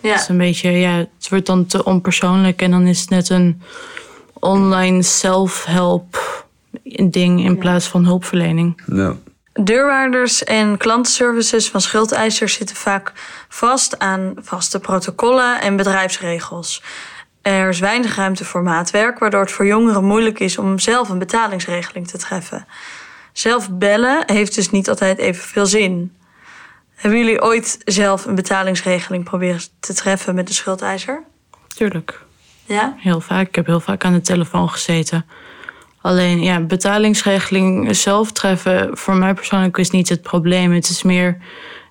Ja. 0.00 0.10
Het 0.12 0.20
is 0.20 0.28
een 0.28 0.38
beetje, 0.38 0.70
ja, 0.70 0.96
het 0.96 1.28
wordt 1.28 1.46
dan 1.46 1.66
te 1.66 1.84
onpersoonlijk 1.84 2.62
en 2.62 2.70
dan 2.70 2.86
is 2.86 3.00
het 3.00 3.10
net 3.10 3.28
een 3.28 3.62
online 4.32 5.02
self-help 5.02 6.44
ding 7.10 7.44
in 7.44 7.58
plaats 7.58 7.86
van 7.86 8.04
hulpverlening. 8.04 8.82
Ja. 8.86 9.16
Deurwaarders 9.62 10.44
en 10.44 10.76
klantenservices 10.76 11.68
van 11.68 11.80
schuldeisers 11.80 12.54
zitten 12.54 12.76
vaak 12.76 13.12
vast 13.48 13.98
aan 13.98 14.32
vaste 14.36 14.78
protocollen 14.78 15.60
en 15.60 15.76
bedrijfsregels. 15.76 16.82
Er 17.44 17.68
is 17.68 17.78
weinig 17.78 18.16
ruimte 18.16 18.44
voor 18.44 18.62
maatwerk, 18.62 19.18
waardoor 19.18 19.40
het 19.40 19.52
voor 19.52 19.66
jongeren 19.66 20.04
moeilijk 20.04 20.38
is 20.38 20.58
om 20.58 20.78
zelf 20.78 21.08
een 21.08 21.18
betalingsregeling 21.18 22.08
te 22.08 22.18
treffen. 22.18 22.66
Zelf 23.32 23.70
bellen 23.70 24.22
heeft 24.26 24.54
dus 24.54 24.70
niet 24.70 24.88
altijd 24.88 25.18
evenveel 25.18 25.66
zin. 25.66 26.16
Hebben 26.94 27.18
jullie 27.18 27.42
ooit 27.42 27.78
zelf 27.84 28.26
een 28.26 28.34
betalingsregeling 28.34 29.24
proberen 29.24 29.60
te 29.80 29.94
treffen 29.94 30.34
met 30.34 30.46
de 30.46 30.52
schuldeiser? 30.52 31.22
Tuurlijk. 31.76 32.24
Ja? 32.64 32.94
Heel 32.98 33.20
vaak. 33.20 33.48
Ik 33.48 33.54
heb 33.54 33.66
heel 33.66 33.80
vaak 33.80 34.04
aan 34.04 34.12
de 34.12 34.20
telefoon 34.20 34.70
gezeten. 34.70 35.26
Alleen 36.00 36.42
ja, 36.42 36.60
betalingsregeling 36.60 37.96
zelf 37.96 38.32
treffen, 38.32 38.96
voor 38.96 39.14
mij 39.14 39.34
persoonlijk 39.34 39.78
is 39.78 39.90
niet 39.90 40.08
het 40.08 40.22
probleem. 40.22 40.72
Het 40.72 40.88
is 40.88 41.02
meer 41.02 41.38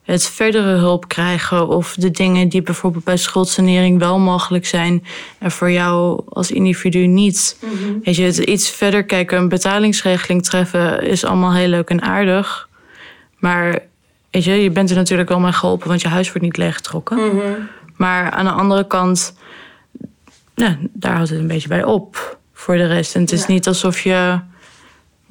het 0.04 0.26
verdere 0.26 0.76
hulp 0.76 1.08
krijgen 1.08 1.68
of 1.68 1.96
de 1.96 2.12
dingen 2.12 2.50
die 2.50 2.62
bijvoorbeeld 2.62 3.04
bij 3.04 3.18
schuldsanering 3.18 4.00
wel 4.00 4.20
mogelijk 4.20 4.66
zijn 4.66 5.04
en 5.40 5.52
voor 5.52 5.72
jou 5.72 6.22
als 6.30 6.52
individu 6.52 7.08
niet. 7.08 7.58
Mm 7.60 8.02
Weet 8.04 8.16
je, 8.16 8.24
het 8.24 8.38
iets 8.38 8.70
verder 8.70 9.04
kijken, 9.04 9.38
een 9.38 9.50
betalingsregeling 9.50 10.44
treffen 10.44 11.04
is 11.04 11.26
allemaal 11.26 11.54
heel 11.54 11.68
leuk 11.68 11.90
en 11.90 12.02
aardig. 12.02 12.70
Maar 13.40 13.80
weet 14.32 14.44
je, 14.44 14.52
je 14.52 14.72
bent 14.72 14.90
er 14.90 14.96
natuurlijk 14.96 15.30
wel 15.30 15.40
mee 15.40 15.52
geholpen, 15.52 15.88
want 15.88 16.02
je 16.02 16.08
huis 16.08 16.28
wordt 16.28 16.42
niet 16.42 16.58
leeggetrokken. 16.58 17.18
Mm 17.18 17.42
Maar 17.96 18.32
aan 18.32 18.46
de 18.46 18.52
andere 18.52 18.88
kant, 18.88 19.36
daar 20.94 21.14
houdt 21.14 21.30
het 21.30 21.40
een 21.40 21.48
beetje 21.48 21.68
bij 21.68 21.84
op 21.84 22.38
voor 22.54 22.78
de 22.78 22.88
rest. 22.88 23.16
En 23.16 23.22
het 23.22 23.32
is 23.32 23.46
niet 23.46 23.68
alsof 23.68 24.00
je 24.00 24.40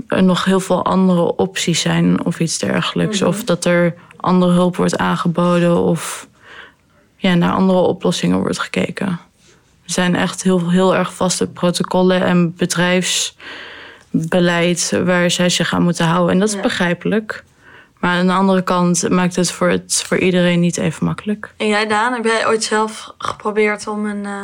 er 0.09 0.23
nog 0.23 0.45
heel 0.45 0.61
veel 0.61 0.85
andere 0.85 1.37
opties 1.37 1.81
zijn 1.81 2.25
of 2.25 2.41
iets 2.41 2.59
dergelijks. 2.59 3.21
Mhm. 3.21 3.29
Of 3.29 3.45
dat 3.45 3.65
er 3.65 3.95
andere 4.23 4.53
hulp 4.53 4.77
wordt 4.77 4.99
aangeboden 4.99 5.77
of 5.77 6.29
ja, 7.17 7.35
naar 7.35 7.53
andere 7.53 7.79
oplossingen 7.79 8.39
wordt 8.39 8.59
gekeken. 8.59 9.07
Er 9.85 9.93
zijn 9.93 10.15
echt 10.15 10.43
heel, 10.43 10.71
heel 10.71 10.97
erg 10.97 11.15
vaste 11.15 11.47
protocollen 11.47 12.25
en 12.25 12.55
bedrijfsbeleid 12.55 14.93
waar 15.05 15.31
zij 15.31 15.49
zich 15.49 15.75
aan 15.75 15.83
moeten 15.83 16.07
houden. 16.07 16.33
En 16.33 16.39
dat 16.39 16.49
is 16.49 16.61
begrijpelijk. 16.61 17.45
Maar 18.01 18.19
aan 18.19 18.27
de 18.27 18.33
andere 18.33 18.63
kant 18.63 19.11
maakt 19.11 19.37
het 19.37 19.51
voor, 19.51 19.69
het 19.69 20.05
voor 20.07 20.19
iedereen 20.19 20.61
niet 20.61 20.77
even 20.77 21.07
makkelijk. 21.07 21.55
En 21.57 21.67
jij, 21.67 21.87
Daan, 21.87 22.13
heb 22.13 22.25
jij 22.25 22.47
ooit 22.47 22.65
zelf 22.65 23.15
geprobeerd 23.19 23.87
om 23.87 24.07
een. 24.07 24.25
Uh... 24.25 24.43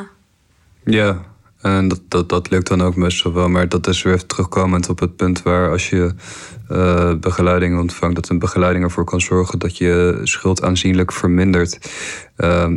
Ja, 0.85 1.23
en 1.61 1.89
dat, 1.89 2.01
dat, 2.09 2.29
dat 2.29 2.51
lukt 2.51 2.69
dan 2.69 2.83
ook 2.83 2.97
meestal 2.97 3.33
wel. 3.33 3.49
Maar 3.49 3.69
dat 3.69 3.87
is 3.87 4.03
weer 4.03 4.27
terugkomend 4.27 4.89
op 4.89 4.99
het 4.99 5.17
punt 5.17 5.43
waar 5.43 5.71
als 5.71 5.91
je 5.91 6.15
uh, 6.71 7.15
begeleiding 7.15 7.79
ontvangt, 7.79 8.15
dat 8.15 8.29
een 8.29 8.39
begeleiding 8.39 8.85
ervoor 8.85 9.05
kan 9.05 9.21
zorgen 9.21 9.59
dat 9.59 9.77
je 9.77 10.21
schuld 10.23 10.63
aanzienlijk 10.63 11.13
vermindert. 11.13 11.91
Uh, 12.37 12.73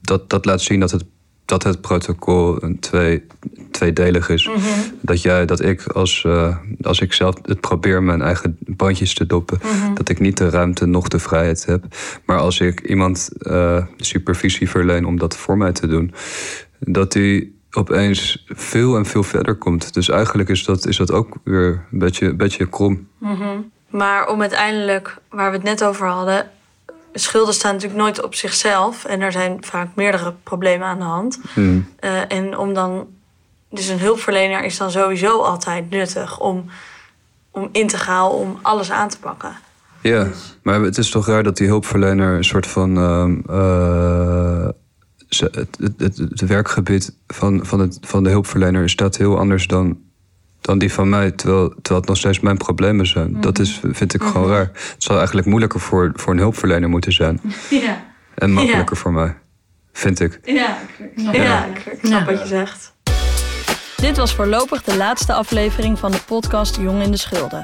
dat, 0.00 0.30
dat 0.30 0.44
laat 0.44 0.60
zien 0.60 0.80
dat 0.80 0.90
het, 0.90 1.04
dat 1.44 1.62
het 1.62 1.80
protocol 1.80 2.62
een 2.62 2.78
twee, 2.78 3.26
tweedelig 3.70 4.28
is. 4.28 4.46
Mm 4.46 4.54
-hmm. 4.54 4.98
Dat 5.00 5.22
jij, 5.22 5.46
dat 5.46 5.62
ik 5.62 5.86
als, 5.86 6.24
uh, 6.26 6.56
als 6.80 7.00
ik 7.00 7.12
zelf 7.12 7.34
het 7.42 7.60
probeer 7.60 8.02
mijn 8.02 8.22
eigen 8.22 8.58
bandjes 8.58 9.14
te 9.14 9.26
doppen, 9.26 9.58
mm 9.62 9.70
-hmm. 9.70 9.94
dat 9.94 10.08
ik 10.08 10.20
niet 10.20 10.36
de 10.36 10.50
ruimte 10.50 10.86
nog 10.86 11.08
de 11.08 11.18
vrijheid 11.18 11.64
heb. 11.64 11.84
Maar 12.24 12.38
als 12.38 12.60
ik 12.60 12.80
iemand 12.80 13.28
uh, 13.38 13.84
supervisie 13.96 14.70
verleen 14.70 15.04
om 15.04 15.18
dat 15.18 15.36
voor 15.36 15.56
mij 15.56 15.72
te 15.72 15.86
doen, 15.86 16.14
dat 16.78 17.12
die 17.12 17.54
opeens 17.76 18.44
veel 18.48 18.96
en 18.96 19.06
veel 19.06 19.22
verder 19.22 19.54
komt. 19.54 19.94
Dus 19.94 20.08
eigenlijk 20.08 20.48
is 20.48 20.64
dat, 20.64 20.86
is 20.86 20.96
dat 20.96 21.12
ook 21.12 21.36
weer 21.44 21.86
een 21.92 21.98
beetje, 21.98 22.26
een 22.26 22.36
beetje 22.36 22.68
krom. 22.68 23.08
Mm 23.18 23.34
-hmm. 23.34 23.70
Maar 23.90 24.28
om 24.28 24.40
uiteindelijk, 24.40 25.16
waar 25.28 25.50
we 25.50 25.56
het 25.56 25.66
net 25.66 25.84
over 25.84 26.06
hadden, 26.06 26.50
schulden 27.12 27.54
staan 27.54 27.72
natuurlijk 27.72 28.00
nooit 28.00 28.22
op 28.22 28.34
zichzelf. 28.34 29.04
En 29.04 29.20
er 29.20 29.32
zijn 29.32 29.56
vaak 29.60 29.88
meerdere 29.94 30.34
problemen 30.42 30.86
aan 30.86 30.98
de 30.98 31.04
hand. 31.04 31.40
Mm. 31.54 31.88
Uh, 32.00 32.32
en 32.32 32.58
om 32.58 32.74
dan, 32.74 33.06
dus 33.70 33.88
een 33.88 34.00
hulpverlener 34.00 34.64
is 34.64 34.76
dan 34.76 34.90
sowieso 34.90 35.40
altijd 35.40 35.90
nuttig 35.90 36.40
om, 36.40 36.64
om 37.50 37.68
integraal 37.72 38.30
om 38.30 38.58
alles 38.62 38.90
aan 38.90 39.08
te 39.08 39.18
pakken. 39.18 39.56
Ja, 40.00 40.26
maar 40.62 40.80
het 40.80 40.98
is 40.98 41.10
toch 41.10 41.26
raar 41.26 41.42
dat 41.42 41.56
die 41.56 41.68
hulpverlener 41.68 42.36
een 42.36 42.44
soort 42.44 42.66
van. 42.66 42.98
Uh, 42.98 43.56
uh, 43.56 44.68
het, 45.38 45.78
het, 45.96 46.16
het, 46.16 46.40
werkgebied 46.40 47.16
van, 47.26 47.66
van, 47.66 47.80
het, 47.80 47.98
van 48.00 48.24
de 48.24 48.30
hulpverlener 48.30 48.90
staat 48.90 49.16
heel 49.16 49.38
anders 49.38 49.66
dan, 49.66 49.98
dan 50.60 50.78
die 50.78 50.92
van 50.92 51.08
mij. 51.08 51.30
Terwijl, 51.30 51.68
terwijl 51.68 52.00
het 52.00 52.08
nog 52.08 52.16
steeds 52.18 52.40
mijn 52.40 52.56
problemen 52.56 53.06
zijn. 53.06 53.26
Mm 53.26 53.32
-hmm. 53.32 53.42
Dat 53.42 53.58
is, 53.58 53.80
vind 53.82 54.14
ik 54.14 54.20
mm 54.20 54.26
-hmm. 54.26 54.34
gewoon 54.36 54.50
raar. 54.50 54.70
Het 54.72 54.94
zou 54.98 55.16
eigenlijk 55.18 55.46
moeilijker 55.46 55.80
voor, 55.80 56.12
voor 56.14 56.32
een 56.32 56.38
hulpverlener 56.38 56.88
moeten 56.88 57.12
zijn. 57.12 57.40
Ja. 57.70 58.12
En 58.34 58.52
makkelijker 58.52 58.96
ja. 58.96 59.02
voor 59.02 59.12
mij. 59.12 59.36
Vind 59.92 60.20
ik. 60.20 60.40
Ja, 60.44 60.78
ja. 61.16 61.32
ja 61.32 61.66
ik 61.66 61.98
snap 62.02 62.26
wat 62.26 62.40
je 62.40 62.46
zegt. 62.46 62.94
Dit 63.96 64.16
was 64.16 64.34
voorlopig 64.34 64.82
de 64.82 64.96
laatste 64.96 65.32
aflevering 65.32 65.98
van 65.98 66.10
de 66.10 66.20
podcast 66.26 66.76
Jong 66.76 67.02
in 67.02 67.10
de 67.10 67.16
Schulden. 67.16 67.62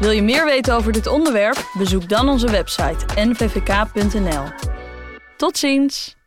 Wil 0.00 0.10
je 0.10 0.22
meer 0.22 0.44
weten 0.44 0.74
over 0.74 0.92
dit 0.92 1.06
onderwerp? 1.06 1.70
Bezoek 1.78 2.08
dan 2.08 2.28
onze 2.28 2.50
website 2.50 3.04
nvvk.nl. 3.14 4.44
Tot 5.36 5.58
ziens! 5.58 6.19